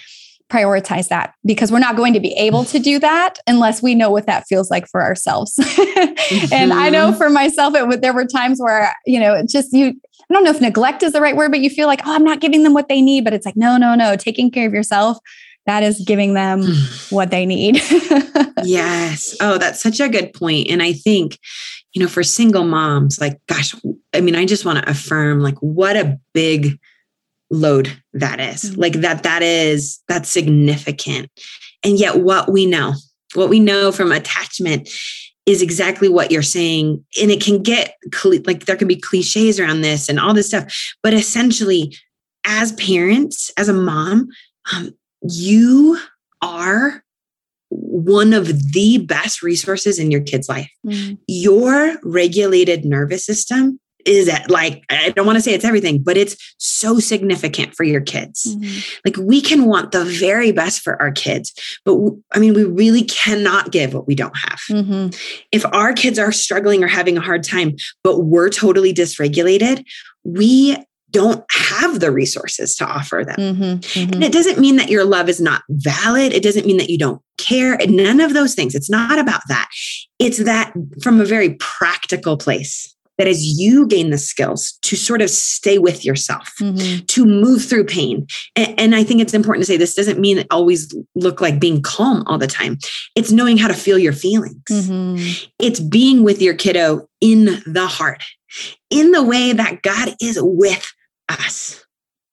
prioritize 0.50 1.10
that 1.10 1.34
because 1.46 1.72
we're 1.72 1.80
not 1.80 1.96
going 1.96 2.14
to 2.14 2.20
be 2.20 2.34
able 2.34 2.64
to 2.66 2.80
do 2.80 3.00
that 3.00 3.38
unless 3.48 3.82
we 3.82 3.96
know 3.96 4.10
what 4.10 4.26
that 4.28 4.46
feels 4.48 4.72
like 4.72 4.88
for 4.88 5.02
ourselves. 5.02 5.56
mm-hmm. 5.58 6.54
And 6.54 6.74
I 6.74 6.90
know 6.90 7.10
mm-hmm. 7.10 7.18
for 7.18 7.30
myself, 7.30 7.74
it 7.76 8.02
there 8.02 8.14
were 8.14 8.26
times 8.26 8.60
where, 8.60 8.94
you 9.06 9.20
know, 9.20 9.42
just 9.48 9.74
you, 9.74 9.88
I 9.88 10.34
don't 10.34 10.44
know 10.44 10.52
if 10.52 10.62
neglect 10.62 11.04
is 11.04 11.14
the 11.14 11.22
right 11.22 11.36
word, 11.36 11.52
but 11.52 11.60
you 11.60 11.70
feel 11.70 11.88
like, 11.88 12.02
oh, 12.06 12.14
I'm 12.14 12.24
not 12.24 12.40
giving 12.40 12.64
them 12.64 12.74
what 12.74 12.88
they 12.88 13.02
need. 13.02 13.24
But 13.24 13.34
it's 13.34 13.46
like, 13.46 13.58
no, 13.58 13.78
no, 13.78 13.96
no, 13.96 14.16
taking 14.16 14.52
care 14.52 14.68
of 14.68 14.74
yourself, 14.74 15.18
that 15.66 15.84
is 15.84 16.02
giving 16.06 16.34
them 16.34 16.64
what 17.10 17.30
they 17.30 17.46
need. 17.46 17.76
yes. 18.64 19.36
Oh, 19.42 19.58
that's 19.58 19.82
such 19.82 20.00
a 20.00 20.10
good 20.10 20.34
point. 20.34 20.68
And 20.70 20.82
I 20.82 20.94
think, 20.94 21.38
you 21.94 22.02
know, 22.02 22.08
for 22.08 22.24
single 22.24 22.64
moms, 22.64 23.20
like, 23.20 23.40
gosh, 23.48 23.76
I 24.14 24.22
mean, 24.22 24.36
I 24.36 24.46
just 24.46 24.66
want 24.66 24.80
to 24.80 24.90
affirm, 24.90 25.42
like, 25.42 25.58
what 25.60 25.98
a 25.98 26.18
big 26.34 26.80
load 27.50 28.02
that 28.14 28.40
is. 28.40 28.64
Mm-hmm. 28.64 28.82
like 28.82 28.94
that 28.94 29.24
that 29.24 29.42
is 29.42 30.02
that's 30.08 30.30
significant 30.30 31.30
and 31.84 32.00
yet 32.00 32.20
what 32.20 32.52
we 32.52 32.66
know 32.66 32.94
what 33.36 33.50
we 33.50 33.60
know 33.60 33.92
from 33.92 34.12
attachment 34.12 34.90
is 35.46 35.62
exactly 35.62 36.10
what 36.10 36.32
you're 36.32 36.42
saying 36.42 37.04
and 37.22 37.32
it 37.32 37.42
can 37.42 37.64
get 37.64 37.96
like 38.46 38.66
there 38.66 38.76
can 38.76 38.88
be 38.88 39.00
cliches 39.00 39.60
around 39.60 39.82
this 39.82 40.10
and 40.10 40.20
all 40.20 40.34
this 40.34 40.48
stuff 40.48 40.74
but 41.04 41.14
essentially 41.14 41.96
as 42.46 42.74
parents 42.74 43.52
as 43.58 43.70
a 43.70 43.74
mom 43.74 44.28
um, 44.74 44.92
you 45.22 45.98
are 46.42 47.04
one 47.70 48.34
of 48.34 48.74
the 48.74 49.00
best 49.00 49.42
resources 49.42 50.00
in 50.00 50.12
your 50.12 50.22
kid's 50.22 50.48
life. 50.48 50.72
Mm. 50.86 51.18
Your 51.28 51.98
regulated 52.04 52.86
nervous 52.86 53.26
system 53.26 53.80
is 54.08 54.28
it 54.28 54.50
like 54.50 54.84
i 54.90 55.10
don't 55.12 55.26
want 55.26 55.36
to 55.36 55.42
say 55.42 55.54
it's 55.54 55.66
everything 55.66 56.02
but 56.02 56.18
it's 56.18 56.36
so 56.58 57.00
significant 57.00 57.76
for 57.76 57.84
your 57.84 58.02
kids 58.02 58.56
mm-hmm. 58.56 58.80
like 59.06 59.18
we 59.18 59.42
can 59.42 59.66
want 59.66 59.92
the 59.92 60.06
very 60.06 60.52
best 60.52 60.82
for 60.82 61.00
our 61.02 61.12
kids 61.12 61.54
but 61.86 61.98
i 62.34 62.40
mean 62.40 62.54
we 62.54 62.64
really 62.64 63.04
cannot 63.04 63.72
give 63.72 63.94
what 63.94 64.08
we 64.08 64.16
don't 64.16 64.38
have 64.38 64.60
mm-hmm. 64.70 65.08
if 65.52 65.66
our 65.74 65.94
kids 65.94 66.18
are 66.18 66.32
struggling 66.32 66.84
or 66.84 66.88
having 66.88 67.18
a 67.18 67.22
hard 67.22 67.44
time 67.44 67.76
but 68.04 68.22
we're 68.22 68.50
totally 68.50 68.94
dysregulated 68.94 69.84
we 70.24 70.76
don't 71.12 71.46
have 71.50 72.00
the 72.00 72.12
resources 72.12 72.76
to 72.76 72.86
offer 72.86 73.24
them. 73.26 73.38
Mm-hmm, 73.38 73.64
mm-hmm. 73.64 74.14
And 74.14 74.24
it 74.24 74.34
doesn't 74.34 74.60
mean 74.60 74.76
that 74.76 74.90
your 74.90 75.06
love 75.06 75.30
is 75.30 75.40
not 75.40 75.64
valid. 75.70 76.34
It 76.34 76.44
doesn't 76.44 76.66
mean 76.66 76.78
that 76.78 76.90
you 76.90 76.98
don't 76.98 77.22
care. 77.38 77.78
None 77.88 78.20
of 78.20 78.34
those 78.34 78.56
things. 78.56 78.76
It's 78.76 78.90
not 78.90 79.18
about 79.18 79.42
that. 79.48 79.70
It's 80.20 80.44
that 80.44 80.74
from 81.02 81.22
a 81.22 81.26
very 81.26 81.56
practical 81.56 82.36
place 82.38 82.94
that 83.18 83.28
as 83.28 83.44
you 83.44 83.88
gain 83.88 84.10
the 84.10 84.18
skills 84.18 84.78
to 84.84 84.96
sort 84.96 85.22
of 85.22 85.30
stay 85.30 85.78
with 85.78 86.06
yourself, 86.06 86.54
mm-hmm. 86.60 87.06
to 87.06 87.26
move 87.26 87.64
through 87.66 87.86
pain. 87.86 88.28
And, 88.56 88.80
and, 88.80 88.96
I 88.96 89.04
think 89.04 89.22
it's 89.22 89.34
important 89.34 89.66
to 89.66 89.72
say 89.72 89.78
this 89.78 89.96
doesn't 89.96 90.20
mean 90.20 90.40
it 90.40 90.48
always 90.52 90.96
look 91.16 91.42
like 91.42 91.60
being 91.60 91.82
calm 91.82 92.24
all 92.28 92.38
the 92.38 92.48
time. 92.48 92.78
It's 93.16 93.32
knowing 93.32 93.58
how 93.58 93.68
to 93.68 93.74
feel 93.74 94.00
your 94.00 94.14
feelings. 94.14 94.62
Mm-hmm. 94.70 95.50
It's 95.60 95.80
being 95.80 96.24
with 96.24 96.42
your 96.42 96.56
kiddo 96.56 97.08
in 97.22 97.62
the 97.66 97.88
heart, 97.88 98.24
in 98.90 99.12
the 99.12 99.24
way 99.24 99.54
that 99.54 99.82
God 99.82 100.16
is 100.22 100.40
with 100.42 100.92
us. 101.30 101.84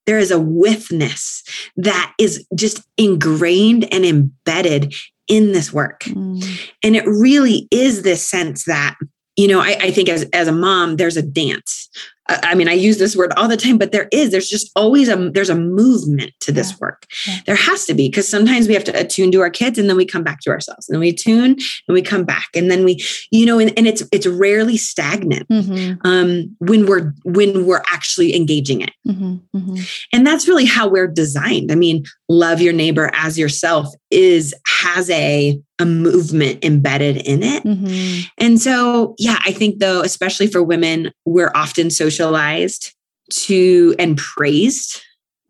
There 0.06 0.18
is 0.18 0.30
a 0.30 0.40
withness 0.40 1.42
that 1.76 2.12
is 2.18 2.46
just 2.54 2.82
ingrained 2.98 3.92
and 3.92 4.04
embedded 4.04 4.94
in 5.28 5.52
this 5.52 5.72
work. 5.72 6.02
Mm. 6.04 6.70
And 6.82 6.96
it 6.96 7.06
really 7.06 7.66
is 7.70 8.02
this 8.02 8.26
sense 8.26 8.64
that 8.64 8.96
you 9.36 9.48
know, 9.48 9.60
I, 9.60 9.76
I, 9.80 9.90
think 9.90 10.08
as 10.08 10.24
as 10.32 10.48
a 10.48 10.52
mom, 10.52 10.96
there's 10.96 11.16
a 11.16 11.22
dance. 11.22 11.88
I 12.26 12.54
mean, 12.54 12.68
I 12.68 12.72
use 12.72 12.98
this 12.98 13.14
word 13.14 13.32
all 13.36 13.48
the 13.48 13.56
time, 13.56 13.76
but 13.76 13.92
there 13.92 14.08
is, 14.10 14.30
there's 14.30 14.48
just 14.48 14.70
always 14.74 15.08
a, 15.08 15.30
there's 15.30 15.50
a 15.50 15.54
movement 15.54 16.32
to 16.40 16.52
this 16.52 16.70
yeah. 16.70 16.76
work. 16.80 17.06
Yeah. 17.26 17.36
There 17.46 17.54
has 17.54 17.84
to 17.86 17.94
be, 17.94 18.08
because 18.08 18.28
sometimes 18.28 18.66
we 18.66 18.74
have 18.74 18.84
to 18.84 18.98
attune 18.98 19.30
to 19.32 19.40
our 19.42 19.50
kids 19.50 19.78
and 19.78 19.90
then 19.90 19.96
we 19.96 20.06
come 20.06 20.22
back 20.22 20.40
to 20.40 20.50
ourselves 20.50 20.88
and 20.88 21.00
we 21.00 21.12
tune 21.12 21.52
and 21.52 21.94
we 21.94 22.00
come 22.00 22.24
back 22.24 22.48
and 22.54 22.70
then 22.70 22.82
we, 22.82 23.04
you 23.30 23.44
know, 23.44 23.58
and, 23.58 23.72
and 23.76 23.86
it's, 23.86 24.02
it's 24.10 24.26
rarely 24.26 24.78
stagnant 24.78 25.46
mm-hmm. 25.48 26.06
um, 26.06 26.56
when 26.60 26.86
we're, 26.86 27.12
when 27.24 27.66
we're 27.66 27.82
actually 27.92 28.34
engaging 28.34 28.80
it. 28.80 28.92
Mm-hmm. 29.06 29.34
Mm-hmm. 29.54 29.76
And 30.12 30.26
that's 30.26 30.48
really 30.48 30.64
how 30.64 30.88
we're 30.88 31.08
designed. 31.08 31.70
I 31.70 31.74
mean, 31.74 32.04
love 32.30 32.60
your 32.60 32.72
neighbor 32.72 33.10
as 33.12 33.38
yourself 33.38 33.88
is, 34.10 34.54
has 34.82 35.10
a, 35.10 35.60
a 35.80 35.84
movement 35.84 36.64
embedded 36.64 37.16
in 37.16 37.42
it. 37.42 37.64
Mm-hmm. 37.64 38.28
And 38.38 38.60
so, 38.60 39.16
yeah, 39.18 39.40
I 39.44 39.50
think 39.50 39.80
though, 39.80 40.02
especially 40.02 40.46
for 40.46 40.62
women, 40.62 41.10
we're 41.24 41.50
often 41.54 41.90
socialized 42.14 42.94
to 43.30 43.94
and 43.98 44.16
praised 44.16 45.02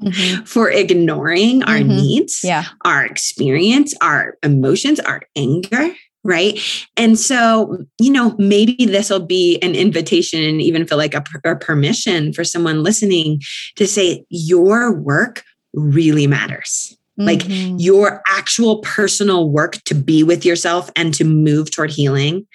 mm-hmm. 0.03 0.45
for 0.45 0.71
ignoring 0.71 1.62
our 1.65 1.77
mm-hmm. 1.77 1.97
needs, 1.97 2.41
yeah. 2.43 2.65
our 2.85 3.05
experience, 3.05 3.95
our 4.01 4.37
emotions, 4.43 5.01
our 5.01 5.23
anger. 5.37 5.95
Right. 6.27 6.59
And 6.97 7.19
so, 7.19 7.85
you 8.01 8.11
know, 8.11 8.35
maybe 8.39 8.87
this 8.87 9.11
will 9.11 9.27
be 9.27 9.59
an 9.61 9.75
invitation 9.75 10.43
and 10.43 10.62
even 10.62 10.87
feel 10.87 10.97
like 10.97 11.15
a, 11.15 11.23
a 11.45 11.57
permission 11.57 12.33
for 12.33 12.45
someone 12.45 12.83
listening 12.83 13.43
to 13.77 13.87
say, 13.87 14.25
your 14.31 14.93
work 14.99 15.45
really 15.75 16.27
matters. 16.27 16.97
Like 17.17 17.41
mm-hmm. 17.41 17.77
your 17.79 18.23
actual 18.27 18.79
personal 18.79 19.49
work 19.49 19.75
to 19.85 19.95
be 19.95 20.25
with 20.25 20.45
yourself 20.45 20.91
and 20.97 21.15
to 21.15 21.25
move 21.25 21.71
toward 21.71 21.91
healing, 21.91 22.47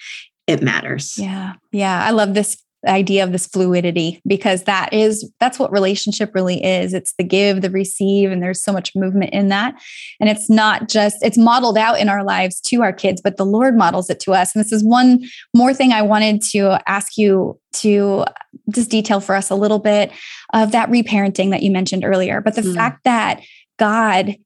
it 0.46 0.62
matters. 0.62 1.16
Yeah. 1.16 1.54
Yeah. 1.72 2.04
I 2.04 2.10
love 2.10 2.34
this 2.34 2.62
idea 2.86 3.22
of 3.22 3.32
this 3.32 3.46
fluidity 3.46 4.20
because 4.26 4.62
that 4.62 4.92
is 4.92 5.30
that's 5.38 5.58
what 5.58 5.70
relationship 5.70 6.34
really 6.34 6.62
is. 6.64 6.94
It's 6.94 7.12
the 7.18 7.24
give 7.24 7.60
the 7.60 7.70
receive 7.70 8.30
and 8.30 8.42
there's 8.42 8.62
so 8.62 8.72
much 8.72 8.94
movement 8.94 9.32
in 9.32 9.48
that. 9.48 9.74
And 10.18 10.30
it's 10.30 10.48
not 10.48 10.88
just 10.88 11.16
it's 11.20 11.36
modeled 11.36 11.76
out 11.76 12.00
in 12.00 12.08
our 12.08 12.24
lives 12.24 12.60
to 12.62 12.82
our 12.82 12.92
kids 12.92 13.20
but 13.20 13.36
the 13.36 13.44
lord 13.44 13.76
models 13.76 14.08
it 14.08 14.20
to 14.20 14.32
us. 14.32 14.54
And 14.54 14.64
this 14.64 14.72
is 14.72 14.82
one 14.82 15.24
more 15.54 15.74
thing 15.74 15.92
i 15.92 16.02
wanted 16.02 16.42
to 16.42 16.80
ask 16.86 17.16
you 17.18 17.58
to 17.72 18.24
just 18.70 18.90
detail 18.90 19.20
for 19.20 19.34
us 19.34 19.50
a 19.50 19.54
little 19.54 19.78
bit 19.78 20.10
of 20.52 20.72
that 20.72 20.88
reparenting 20.88 21.50
that 21.50 21.62
you 21.62 21.70
mentioned 21.70 22.04
earlier. 22.04 22.40
But 22.40 22.54
the 22.54 22.62
mm. 22.62 22.74
fact 22.74 23.04
that 23.04 23.40
god 23.78 24.36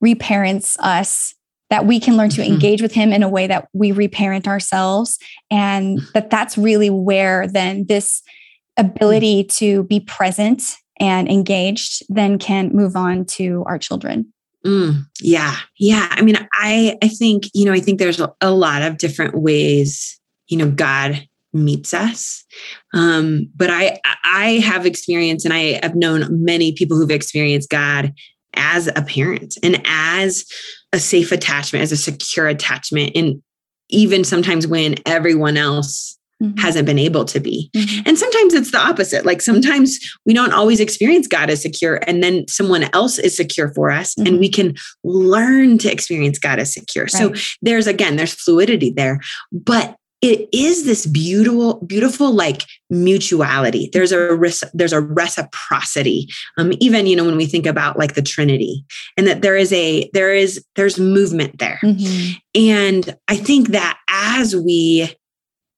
reparents 0.00 0.76
us 0.80 1.33
that 1.70 1.86
we 1.86 1.98
can 1.98 2.16
learn 2.16 2.30
to 2.30 2.40
mm-hmm. 2.40 2.52
engage 2.52 2.82
with 2.82 2.92
him 2.92 3.12
in 3.12 3.22
a 3.22 3.28
way 3.28 3.46
that 3.46 3.68
we 3.72 3.92
reparent 3.92 4.46
ourselves 4.46 5.18
and 5.50 6.00
that 6.12 6.30
that's 6.30 6.58
really 6.58 6.90
where 6.90 7.46
then 7.46 7.86
this 7.86 8.22
ability 8.76 9.44
to 9.44 9.84
be 9.84 10.00
present 10.00 10.76
and 11.00 11.28
engaged, 11.28 12.02
then 12.08 12.38
can 12.38 12.70
move 12.72 12.96
on 12.96 13.24
to 13.24 13.64
our 13.66 13.78
children. 13.78 14.32
Mm, 14.64 15.04
yeah. 15.20 15.56
Yeah. 15.78 16.08
I 16.10 16.22
mean, 16.22 16.36
I 16.54 16.96
I 17.02 17.08
think, 17.08 17.44
you 17.52 17.64
know, 17.64 17.72
I 17.72 17.80
think 17.80 17.98
there's 17.98 18.20
a, 18.20 18.32
a 18.40 18.50
lot 18.50 18.82
of 18.82 18.96
different 18.96 19.34
ways, 19.34 20.18
you 20.48 20.56
know, 20.56 20.70
God 20.70 21.26
meets 21.52 21.92
us. 21.92 22.44
Um, 22.94 23.50
but 23.54 23.70
I 23.70 24.00
I 24.24 24.62
have 24.64 24.86
experience 24.86 25.44
and 25.44 25.52
I 25.52 25.80
have 25.82 25.94
known 25.94 26.44
many 26.44 26.72
people 26.72 26.96
who've 26.96 27.10
experienced 27.10 27.68
God 27.68 28.12
as 28.56 28.88
a 28.88 29.02
parent 29.02 29.56
and 29.62 29.80
as 29.84 30.44
a 30.92 30.98
safe 30.98 31.32
attachment, 31.32 31.82
as 31.82 31.92
a 31.92 31.96
secure 31.96 32.46
attachment. 32.46 33.12
And 33.14 33.42
even 33.90 34.24
sometimes 34.24 34.66
when 34.66 34.96
everyone 35.06 35.56
else 35.56 36.18
mm-hmm. 36.42 36.58
hasn't 36.58 36.86
been 36.86 36.98
able 36.98 37.24
to 37.26 37.40
be. 37.40 37.70
Mm-hmm. 37.76 38.02
And 38.06 38.18
sometimes 38.18 38.54
it's 38.54 38.70
the 38.70 38.78
opposite. 38.78 39.24
Like 39.24 39.42
sometimes 39.42 39.98
we 40.26 40.32
don't 40.32 40.52
always 40.52 40.80
experience 40.80 41.26
God 41.26 41.50
as 41.50 41.62
secure, 41.62 42.00
and 42.06 42.22
then 42.22 42.46
someone 42.48 42.84
else 42.92 43.18
is 43.18 43.36
secure 43.36 43.72
for 43.74 43.90
us, 43.90 44.14
mm-hmm. 44.14 44.26
and 44.26 44.38
we 44.38 44.48
can 44.48 44.74
learn 45.02 45.78
to 45.78 45.90
experience 45.90 46.38
God 46.38 46.58
as 46.58 46.72
secure. 46.72 47.04
Right. 47.04 47.10
So 47.10 47.34
there's 47.62 47.86
again, 47.86 48.16
there's 48.16 48.34
fluidity 48.34 48.90
there. 48.90 49.20
But 49.52 49.96
it 50.24 50.48
is 50.52 50.86
this 50.86 51.04
beautiful 51.04 51.74
beautiful 51.86 52.32
like 52.32 52.64
mutuality 52.88 53.90
there's 53.92 54.10
a 54.10 54.38
there's 54.72 54.92
a 54.92 55.00
reciprocity 55.00 56.26
um 56.56 56.72
even 56.80 57.06
you 57.06 57.14
know 57.14 57.24
when 57.24 57.36
we 57.36 57.46
think 57.46 57.66
about 57.66 57.98
like 57.98 58.14
the 58.14 58.22
trinity 58.22 58.84
and 59.16 59.26
that 59.26 59.42
there 59.42 59.56
is 59.56 59.72
a 59.72 60.08
there 60.14 60.32
is 60.32 60.64
there's 60.76 60.98
movement 60.98 61.58
there 61.58 61.78
mm-hmm. 61.82 62.32
and 62.54 63.16
i 63.28 63.36
think 63.36 63.68
that 63.68 63.98
as 64.08 64.56
we 64.56 65.14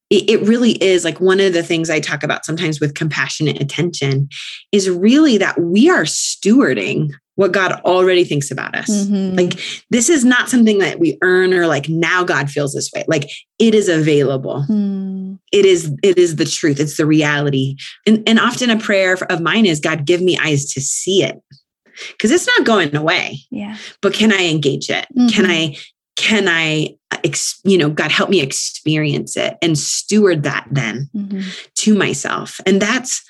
it, 0.08 0.30
it 0.30 0.40
really 0.42 0.80
is 0.82 1.04
like 1.04 1.20
one 1.20 1.40
of 1.40 1.52
the 1.52 1.64
things 1.64 1.90
I 1.90 1.98
talk 1.98 2.22
about 2.22 2.44
sometimes 2.44 2.78
with 2.78 2.94
compassionate 2.94 3.60
attention 3.60 4.28
is 4.70 4.88
really 4.88 5.36
that 5.38 5.60
we 5.60 5.90
are 5.90 6.04
stewarding 6.04 7.10
what 7.36 7.52
God 7.52 7.72
already 7.84 8.24
thinks 8.24 8.50
about 8.50 8.74
us. 8.74 8.90
Mm-hmm. 8.90 9.36
Like 9.36 9.60
this 9.90 10.08
is 10.08 10.24
not 10.24 10.48
something 10.48 10.78
that 10.78 10.98
we 10.98 11.16
earn 11.22 11.54
or 11.54 11.66
like 11.66 11.88
now 11.88 12.24
God 12.24 12.50
feels 12.50 12.74
this 12.74 12.90
way. 12.94 13.04
Like 13.06 13.30
it 13.58 13.74
is 13.74 13.88
available. 13.88 14.64
Mm. 14.68 15.38
It 15.52 15.64
is 15.64 15.94
it 16.02 16.18
is 16.18 16.36
the 16.36 16.44
truth. 16.44 16.80
It's 16.80 16.96
the 16.96 17.06
reality. 17.06 17.76
And 18.06 18.22
and 18.26 18.40
often 18.40 18.70
a 18.70 18.78
prayer 18.78 19.14
of 19.30 19.40
mine 19.40 19.66
is 19.66 19.80
God 19.80 20.04
give 20.04 20.20
me 20.20 20.36
eyes 20.38 20.72
to 20.72 20.80
see 20.80 21.22
it. 21.22 21.40
Cuz 22.18 22.30
it's 22.30 22.46
not 22.46 22.66
going 22.66 22.94
away. 22.96 23.40
Yeah. 23.50 23.76
But 24.02 24.14
can 24.14 24.32
I 24.32 24.48
engage 24.48 24.90
it? 24.90 25.06
Mm-hmm. 25.14 25.28
Can 25.28 25.46
I 25.46 25.76
can 26.16 26.48
I, 26.48 26.96
ex, 27.24 27.60
you 27.62 27.76
know, 27.76 27.90
God 27.90 28.10
help 28.10 28.30
me 28.30 28.40
experience 28.40 29.36
it 29.36 29.56
and 29.60 29.78
steward 29.78 30.42
that 30.44 30.66
then 30.70 31.10
mm-hmm. 31.14 31.42
to 31.74 31.94
myself. 31.94 32.58
And 32.64 32.80
that's 32.80 33.22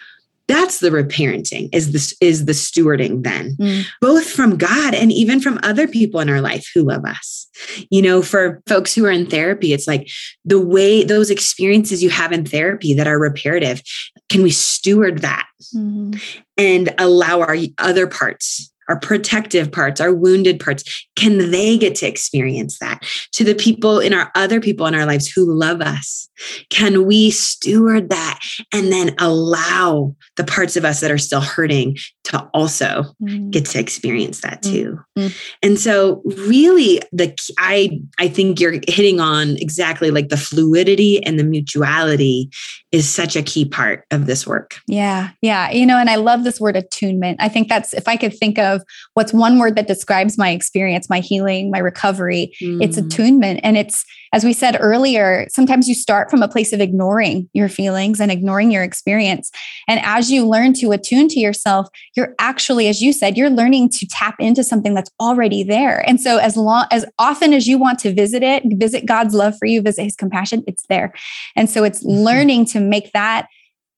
that's 0.49 0.79
the 0.79 0.91
reparenting 0.91 1.69
is 1.73 1.93
this 1.93 2.15
is 2.21 2.45
the 2.45 2.53
stewarding 2.53 3.23
then 3.23 3.57
mm. 3.57 3.85
both 4.01 4.29
from 4.29 4.57
god 4.57 4.95
and 4.95 5.13
even 5.13 5.41
from 5.41 5.59
other 5.63 5.89
people 5.89 6.21
in 6.21 6.29
our 6.29 6.41
life 6.41 6.69
who 6.75 6.83
love 6.83 7.05
us 7.05 7.49
you 7.91 8.01
know 8.01 8.23
for 8.23 8.63
folks 8.67 8.95
who 8.95 9.05
are 9.05 9.11
in 9.11 9.27
therapy 9.27 9.73
it's 9.73 9.87
like 9.87 10.09
the 10.45 10.61
way 10.61 11.05
those 11.05 11.31
experiences 11.31 12.03
you 12.03 12.11
have 12.11 12.33
in 12.33 12.45
therapy 12.45 12.95
that 12.95 13.07
are 13.07 13.19
reparative 13.19 13.83
can 14.29 14.43
we 14.43 14.51
steward 14.51 15.19
that 15.19 15.47
mm-hmm. 15.75 16.19
and 16.57 16.95
allow 16.99 17.41
our 17.41 17.57
other 17.79 18.07
parts 18.07 18.73
our 18.89 18.99
protective 18.99 19.71
parts, 19.73 20.01
our 20.01 20.15
wounded 20.15 20.61
parts, 20.61 21.07
can 21.17 21.51
they 21.51 21.79
get 21.79 21.95
to 21.97 22.07
experience 22.07 22.79
that? 22.79 23.03
To 23.33 23.45
the 23.45 23.55
people 23.55 24.01
in 24.01 24.13
our 24.13 24.31
other 24.35 24.61
people 24.61 24.87
in 24.87 24.95
our 24.95 25.07
lives 25.07 25.29
who 25.29 25.53
love 25.53 25.81
us, 25.81 26.29
can 26.71 27.07
we 27.07 27.31
steward 27.31 28.11
that 28.11 28.41
and 28.73 28.93
then 28.93 29.15
allow 29.19 30.15
the 30.37 30.45
parts 30.45 30.77
of 30.77 30.85
us 30.85 31.01
that 31.01 31.11
are 31.11 31.19
still 31.19 31.41
hurting 31.41 31.97
to 32.25 32.49
also 32.53 33.05
mm. 33.23 33.51
get 33.51 33.67
to 33.67 33.79
experience 33.79 34.41
that 34.43 34.63
mm. 34.63 34.73
too? 34.73 35.01
Mm. 35.19 35.57
And 35.63 35.81
so 35.81 36.23
really 36.25 37.01
the 37.13 37.35
I 37.59 38.01
I 38.19 38.29
think 38.29 38.61
you're 38.61 38.81
hitting 38.89 39.21
on 39.21 39.57
exactly 39.57 40.11
like 40.11 40.29
the 40.29 40.37
fluidity 40.37 41.23
and 41.25 41.39
the 41.39 41.45
mutuality 41.45 42.51
is 42.97 43.07
such 43.07 43.37
a 43.37 43.43
key 43.43 43.67
part 43.67 44.07
of 44.11 44.25
this 44.25 44.47
work. 44.47 44.77
Yeah. 44.87 45.29
Yeah, 45.43 45.71
you 45.71 45.85
know, 45.85 45.99
and 45.99 46.09
I 46.09 46.15
love 46.15 46.45
this 46.45 46.59
word 46.59 46.77
attunement. 46.77 47.37
I 47.43 47.49
think 47.51 47.69
that's 47.69 47.93
if 47.93 48.09
I 48.09 48.17
could 48.17 48.35
think 48.35 48.59
of 48.59 48.81
what's 49.13 49.35
one 49.35 49.59
word 49.59 49.77
that 49.77 49.87
describes 49.87 50.39
my 50.39 50.49
experience, 50.49 51.11
my 51.11 51.21
healing, 51.21 51.71
my 51.71 51.79
recovery, 51.79 52.55
it's 52.59 52.99
mm. 52.99 53.07
attunement 53.07 53.61
and 53.63 53.77
it's 53.77 54.07
as 54.37 54.45
we 54.45 54.53
said 54.53 54.77
earlier, 54.79 55.47
sometimes 55.49 55.89
you 55.89 55.95
start 55.95 56.31
from 56.31 56.43
a 56.43 56.49
place 56.49 56.75
of 56.75 56.81
ignoring 56.81 57.49
your 57.55 57.71
feelings 57.71 58.21
and 58.21 58.31
ignoring 58.31 58.71
your 58.71 58.83
experience. 58.83 59.51
And 59.89 59.99
as 60.05 60.31
you 60.31 60.47
learn 60.47 60.75
to 60.75 60.93
attune 60.93 61.29
to 61.29 61.41
yourself, 61.41 61.89
you're 62.15 62.35
actually, 62.39 62.87
as 62.89 63.01
you 63.01 63.15
said, 63.15 63.39
you're 63.39 63.49
learning 63.49 63.89
to 63.93 64.07
tap 64.07 64.35
into 64.39 64.63
something 64.63 64.93
that's 64.93 65.11
already 65.21 65.63
there. 65.63 66.07
And 66.07 66.21
so, 66.21 66.37
as 66.37 66.55
long 66.55 66.85
as 66.91 67.07
often 67.19 67.55
as 67.55 67.67
you 67.67 67.79
want 67.79 67.99
to 68.01 68.13
visit 68.13 68.43
it, 68.43 68.63
visit 68.77 69.07
God's 69.07 69.33
love 69.33 69.55
for 69.59 69.65
you, 69.65 69.81
visit 69.81 70.03
his 70.03 70.17
compassion, 70.17 70.63
it's 70.67 70.85
there. 70.89 71.15
And 71.57 71.71
so, 71.71 71.83
it's 71.83 72.05
mm-hmm. 72.05 72.23
learning 72.23 72.67
to 72.67 72.81
make 72.81 73.13
that 73.13 73.49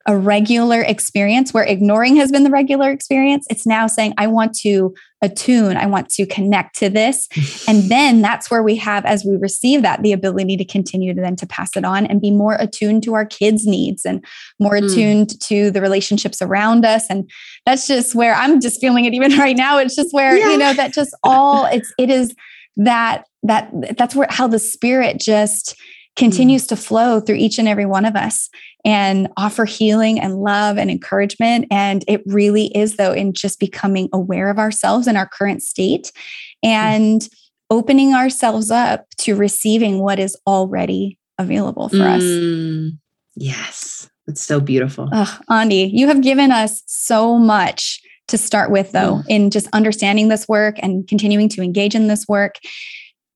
a 0.08 0.16
regular 0.16 0.80
experience 0.80 1.52
where 1.52 1.64
ignoring 1.64 2.16
has 2.16 2.32
been 2.32 2.42
the 2.42 2.50
regular 2.50 2.90
experience. 2.90 3.46
It's 3.50 3.66
now 3.66 3.86
saying, 3.86 4.14
I 4.16 4.26
want 4.26 4.58
to 4.60 4.94
attune, 5.20 5.76
I 5.76 5.84
want 5.84 6.08
to 6.08 6.24
connect 6.24 6.76
to 6.76 6.88
this. 6.88 7.28
and 7.68 7.90
then 7.90 8.22
that's 8.22 8.50
where 8.50 8.62
we 8.62 8.74
have, 8.76 9.04
as 9.04 9.22
we 9.26 9.36
receive 9.36 9.82
that, 9.82 10.02
the 10.02 10.14
ability 10.14 10.56
to 10.56 10.64
continue 10.64 11.12
to 11.12 11.20
then 11.20 11.36
to 11.36 11.46
pass 11.46 11.76
it 11.76 11.84
on 11.84 12.06
and 12.06 12.22
be 12.22 12.30
more 12.30 12.54
attuned 12.54 13.02
to 13.02 13.12
our 13.12 13.26
kids' 13.26 13.66
needs 13.66 14.06
and 14.06 14.24
more 14.58 14.72
mm. 14.72 14.90
attuned 14.90 15.38
to 15.42 15.70
the 15.70 15.82
relationships 15.82 16.40
around 16.40 16.86
us. 16.86 17.04
And 17.10 17.30
that's 17.66 17.86
just 17.86 18.14
where 18.14 18.34
I'm 18.34 18.62
just 18.62 18.80
feeling 18.80 19.04
it 19.04 19.12
even 19.12 19.32
right 19.38 19.56
now. 19.56 19.76
It's 19.76 19.94
just 19.94 20.14
where, 20.14 20.38
yeah. 20.38 20.52
you 20.52 20.56
know, 20.56 20.72
that 20.72 20.94
just 20.94 21.14
all 21.22 21.66
it's 21.66 21.92
it 21.98 22.08
is 22.08 22.34
that 22.78 23.26
that 23.42 23.70
that's 23.98 24.14
where 24.14 24.28
how 24.30 24.48
the 24.48 24.58
spirit 24.58 25.20
just 25.20 25.76
continues 26.18 26.66
to 26.66 26.76
flow 26.76 27.20
through 27.20 27.36
each 27.36 27.58
and 27.58 27.68
every 27.68 27.86
one 27.86 28.04
of 28.04 28.16
us 28.16 28.50
and 28.84 29.28
offer 29.36 29.64
healing 29.64 30.20
and 30.20 30.40
love 30.40 30.76
and 30.76 30.90
encouragement. 30.90 31.66
And 31.70 32.04
it 32.08 32.22
really 32.26 32.66
is, 32.76 32.96
though, 32.96 33.12
in 33.12 33.32
just 33.32 33.60
becoming 33.60 34.08
aware 34.12 34.50
of 34.50 34.58
ourselves 34.58 35.06
and 35.06 35.16
our 35.16 35.28
current 35.28 35.62
state 35.62 36.12
and 36.62 37.26
opening 37.70 38.14
ourselves 38.14 38.70
up 38.70 39.06
to 39.18 39.36
receiving 39.36 40.00
what 40.00 40.18
is 40.18 40.36
already 40.46 41.18
available 41.38 41.88
for 41.88 41.96
mm. 41.96 42.88
us. 42.90 42.98
Yes, 43.36 44.10
it's 44.26 44.42
so 44.42 44.60
beautiful. 44.60 45.08
Oh, 45.12 45.38
Aundi, 45.48 45.88
you 45.92 46.08
have 46.08 46.20
given 46.20 46.50
us 46.50 46.82
so 46.86 47.38
much 47.38 48.00
to 48.26 48.36
start 48.36 48.70
with, 48.70 48.92
though, 48.92 49.16
mm. 49.16 49.24
in 49.28 49.50
just 49.50 49.68
understanding 49.72 50.28
this 50.28 50.48
work 50.48 50.76
and 50.82 51.06
continuing 51.06 51.48
to 51.50 51.62
engage 51.62 51.94
in 51.94 52.08
this 52.08 52.26
work. 52.26 52.56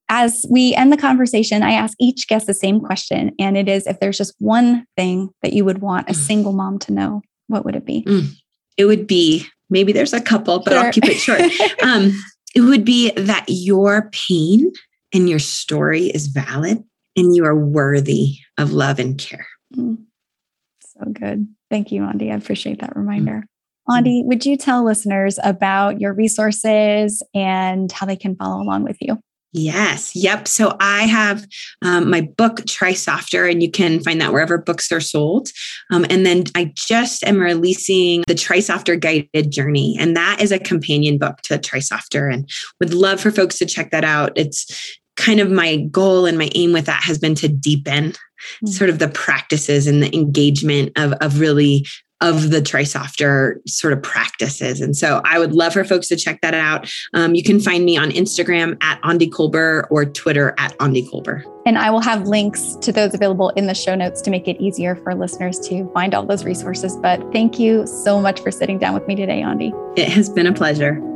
As 0.09 0.45
we 0.51 0.75
end 0.75 0.93
the 0.93 0.97
conversation, 0.97 1.63
I 1.63 1.73
ask 1.73 1.97
each 1.99 2.29
guest 2.29 2.47
the 2.47 2.55
same 2.55 2.81
question. 2.81 3.33
And 3.39 3.57
it 3.57 3.69
is 3.69 3.87
if 3.87 3.99
there's 4.01 4.19
just 4.19 4.35
one 4.39 4.85
thing 4.97 5.31
that 5.43 5.53
you 5.53 5.65
would 5.65 5.81
want 5.81 6.09
a 6.09 6.13
mm. 6.13 6.17
single 6.17 6.53
mom 6.53 6.79
to 6.81 6.93
know, 6.93 7.23
what 7.47 7.65
would 7.65 7.77
it 7.77 7.87
be? 7.87 8.05
Mm. 8.05 8.29
It 8.77 8.85
would 8.85 9.07
be 9.07 9.47
maybe 9.71 9.93
there's 9.93 10.13
a 10.13 10.21
couple, 10.21 10.61
but 10.61 10.73
sure. 10.73 10.85
I'll 10.85 10.93
keep 10.93 11.07
it 11.07 11.17
short. 11.17 11.41
um, 11.83 12.13
it 12.55 12.61
would 12.61 12.85
be 12.85 13.11
that 13.13 13.45
your 13.49 14.11
pain 14.13 14.71
and 15.15 15.29
your 15.29 15.39
story 15.39 16.07
is 16.07 16.27
valid 16.27 16.83
and 17.17 17.35
you 17.35 17.45
are 17.45 17.57
worthy 17.57 18.39
of 18.59 18.73
love 18.73 18.99
and 18.99 19.19
care. 19.19 19.47
Mm. 19.75 20.05
So 20.81 21.11
good. 21.11 21.49
Thank 21.71 21.91
you, 21.91 22.03
Aundi. 22.03 22.31
I 22.31 22.37
appreciate 22.37 22.81
that 22.81 22.97
reminder. 22.97 23.43
Mm. 23.43 23.45
Aundi, 23.89 24.25
would 24.25 24.47
you 24.47 24.57
tell 24.57 24.85
listeners 24.85 25.39
about 25.43 26.01
your 26.01 26.13
resources 26.13 27.23
and 27.35 27.91
how 27.91 28.07
they 28.07 28.17
can 28.17 28.37
follow 28.37 28.63
along 28.63 28.85
with 28.85 28.99
you? 29.01 29.19
Yes. 29.53 30.17
Yep. 30.17 30.49
So 30.49 30.77
I 30.81 31.03
have 31.03 31.47
um, 31.83 32.09
my 32.09 32.23
book, 32.23 32.65
Try 32.67 32.95
Softer, 32.95 33.47
and 33.47 33.63
you 33.63 33.71
can 33.71 34.01
find 34.01 34.19
that 34.21 34.33
wherever 34.33 34.57
books 34.57 34.91
are 34.91 35.01
sold. 35.01 35.51
Um, 35.91 36.07
and 36.09 36.25
then 36.25 36.45
I 36.55 36.73
just 36.75 37.23
am 37.25 37.39
releasing 37.39 38.25
the 38.27 38.35
Try 38.35 38.61
Softer 38.61 38.97
Guided 38.97 39.51
Journey, 39.51 39.97
and 40.01 40.17
that 40.17 40.41
is 40.41 40.53
a 40.53 40.59
companion 40.59 41.19
book 41.19 41.43
to 41.43 41.59
Try 41.59 41.81
Softer, 41.81 42.29
and 42.29 42.49
would 42.81 42.95
love 42.95 43.21
for 43.21 43.31
folks 43.31 43.59
to 43.59 43.67
check 43.67 43.91
that 43.91 44.05
out. 44.05 44.33
It's 44.37 44.99
kind 45.17 45.41
of 45.41 45.51
my 45.51 45.77
goal 45.77 46.25
and 46.25 46.39
my 46.39 46.49
aim 46.55 46.73
with 46.73 46.87
that 46.87 47.03
has 47.03 47.19
been 47.19 47.35
to 47.35 47.49
deepen 47.49 48.13
mm-hmm. 48.13 48.67
sort 48.69 48.89
of 48.89 48.99
the 48.99 49.09
practices 49.09 49.87
and 49.87 50.03
the 50.03 50.15
engagement 50.17 50.93
of, 50.97 51.13
of 51.21 51.41
really 51.41 51.87
of 52.23 52.51
the 52.51 52.63
Try 52.63 52.85
Softer 52.85 53.61
sort 53.67 53.93
of 53.93 54.03
practices. 54.03 54.81
And 54.81 54.97
so 54.97 55.21
I 55.25 55.39
would 55.39 55.53
love 55.53 55.73
for 55.73 55.85
folks 55.85 56.09
to 56.09 56.17
check 56.17 56.41
that 56.41 56.55
out. 56.55 56.91
Um, 57.13 57.35
you 57.35 57.43
can 57.43 57.61
find 57.61 57.85
me 57.85 57.97
on 57.97 58.11
Instagram 58.11 58.83
at 58.83 59.03
Aundi 59.03 59.29
Kolber 59.29 59.87
or 59.91 60.07
Twitter 60.07 60.55
at 60.57 60.79
Aundi 60.79 61.07
Kolber. 61.11 61.43
And 61.67 61.79
I 61.79 61.91
will 61.91 62.01
have 62.01 62.27
links 62.27 62.77
to 62.81 62.93
those 62.93 63.13
available 63.13 63.51
in 63.51 63.67
the 63.67 63.75
show 63.75 63.95
notes 63.95 64.21
to 64.23 64.31
make 64.31 64.49
it 64.49 64.61
easier 64.61 64.97
for 64.97 65.15
listeners 65.15 65.59
to 65.69 65.91
find 65.93 66.15
all 66.15 66.25
those 66.25 66.45
resources. 66.45 66.97
But 66.97 67.21
thank 67.33 67.59
you 67.59 67.87
so 67.87 68.21
much 68.21 68.41
for 68.41 68.51
sitting 68.51 68.79
down 68.79 68.95
with 68.95 69.07
me 69.07 69.15
today, 69.17 69.43
Aundi. 69.43 69.73
It 69.99 70.09
has 70.09 70.31
been 70.31 70.47
a 70.47 70.53
pleasure. 70.53 71.12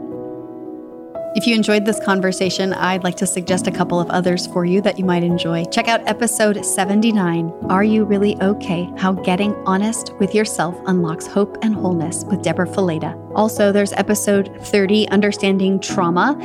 If 1.37 1.47
you 1.47 1.55
enjoyed 1.55 1.85
this 1.85 2.01
conversation, 2.01 2.73
I'd 2.73 3.05
like 3.05 3.17
to 3.17 3.27
suggest 3.27 3.67
a 3.67 3.71
couple 3.71 4.01
of 4.01 4.09
others 4.09 4.47
for 4.47 4.65
you 4.65 4.81
that 4.81 4.99
you 4.99 5.05
might 5.05 5.23
enjoy. 5.23 5.67
Check 5.67 5.87
out 5.87 6.01
episode 6.09 6.65
79 6.65 7.53
Are 7.69 7.85
You 7.85 8.07
Really 8.07 8.41
Okay? 8.41 8.91
How 8.97 9.13
Getting 9.13 9.55
Honest 9.67 10.15
with 10.19 10.35
Yourself 10.35 10.81
Unlocks 10.87 11.27
Hope 11.27 11.59
and 11.61 11.77
Wholeness 11.77 12.25
with 12.25 12.41
Debra 12.41 12.67
Fileta. 12.67 13.21
Also, 13.35 13.71
there's 13.71 13.93
episode 13.93 14.51
30 14.63 15.11
Understanding 15.11 15.79
Trauma 15.79 16.39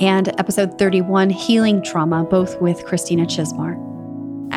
and 0.00 0.28
episode 0.40 0.78
31 0.78 1.28
Healing 1.28 1.82
Trauma, 1.82 2.24
both 2.24 2.58
with 2.58 2.86
Christina 2.86 3.26
Chismar. 3.26 3.76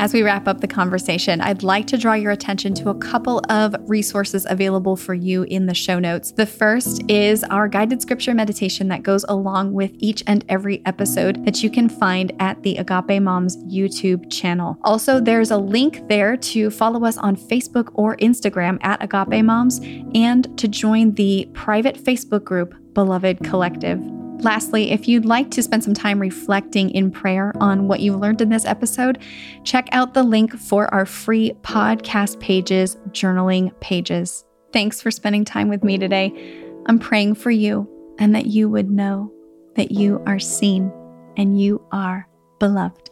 As 0.02 0.14
we 0.14 0.24
wrap 0.24 0.48
up 0.48 0.62
the 0.62 0.68
conversation, 0.68 1.42
I'd 1.42 1.62
like 1.62 1.86
to 1.86 1.98
draw 1.98 2.14
your 2.14 2.32
attention 2.32 2.74
to 2.74 2.90
a 2.90 2.96
couple 2.96 3.40
of 3.50 3.76
resources 3.82 4.48
available 4.50 4.96
for 4.96 5.14
you 5.14 5.44
in 5.44 5.68
the 5.68 5.76
show 5.76 6.00
notes. 6.00 6.32
The 6.32 6.48
first 6.48 7.04
is 7.08 7.44
our 7.44 7.68
guided 7.68 8.02
scripture 8.02 8.34
meditation 8.34 8.88
that 8.88 9.04
goes 9.04 9.24
along 9.30 9.74
with 9.74 9.92
each 10.00 10.24
and 10.26 10.44
every 10.50 10.84
episode 10.88 11.46
that 11.46 11.62
you 11.62 11.70
can 11.70 11.88
find 11.88 12.34
at 12.40 12.64
the 12.64 12.78
Agape 12.78 13.22
Moms 13.22 13.58
YouTube 13.66 14.32
channel. 14.32 14.76
Also, 14.84 15.20
there's 15.20 15.52
a 15.52 15.58
link 15.58 16.08
there 16.08 16.36
to 16.36 16.72
follow 16.72 17.06
us 17.06 17.20
on 17.20 17.36
Facebook 17.36 17.92
or 17.94 18.18
Instagram 18.18 18.80
at 18.82 19.04
Agape 19.04 19.46
Moms 19.46 19.82
and 20.16 20.58
to 20.58 20.68
join 20.68 21.14
the 21.14 21.48
private 21.54 22.04
Facebook 22.04 22.44
group 22.44 22.74
Beloved 22.96 23.44
Collective. 23.44 24.02
Lastly, 24.42 24.90
if 24.90 25.08
you'd 25.08 25.26
like 25.26 25.52
to 25.52 25.62
spend 25.62 25.84
some 25.84 25.94
time 25.94 26.20
reflecting 26.20 26.90
in 26.90 27.12
prayer 27.12 27.54
on 27.60 27.88
what 27.88 28.00
you've 28.00 28.20
learned 28.20 28.42
in 28.42 28.50
this 28.50 28.66
episode, 28.66 29.20
check 29.64 29.88
out 29.92 30.16
the 30.16 30.24
link 30.24 30.58
for 30.58 30.92
our 30.92 31.06
free 31.06 31.52
podcast 31.62 32.40
pages, 32.40 32.96
journaling 33.10 33.80
pages. 33.82 34.44
Thanks 34.74 35.00
for 35.00 35.12
spending 35.12 35.46
time 35.46 35.70
with 35.70 35.84
me 35.84 36.00
today. 36.00 36.34
I'm 36.88 36.98
praying 36.98 37.36
for 37.36 37.52
you 37.52 37.88
and 38.18 38.34
that 38.34 38.48
you 38.48 38.68
would 38.68 38.90
know 38.90 39.32
that 39.76 39.92
you 39.92 40.24
are 40.26 40.40
seen 40.40 40.92
and 41.38 41.62
you 41.62 41.86
are 41.92 42.28
beloved. 42.60 43.11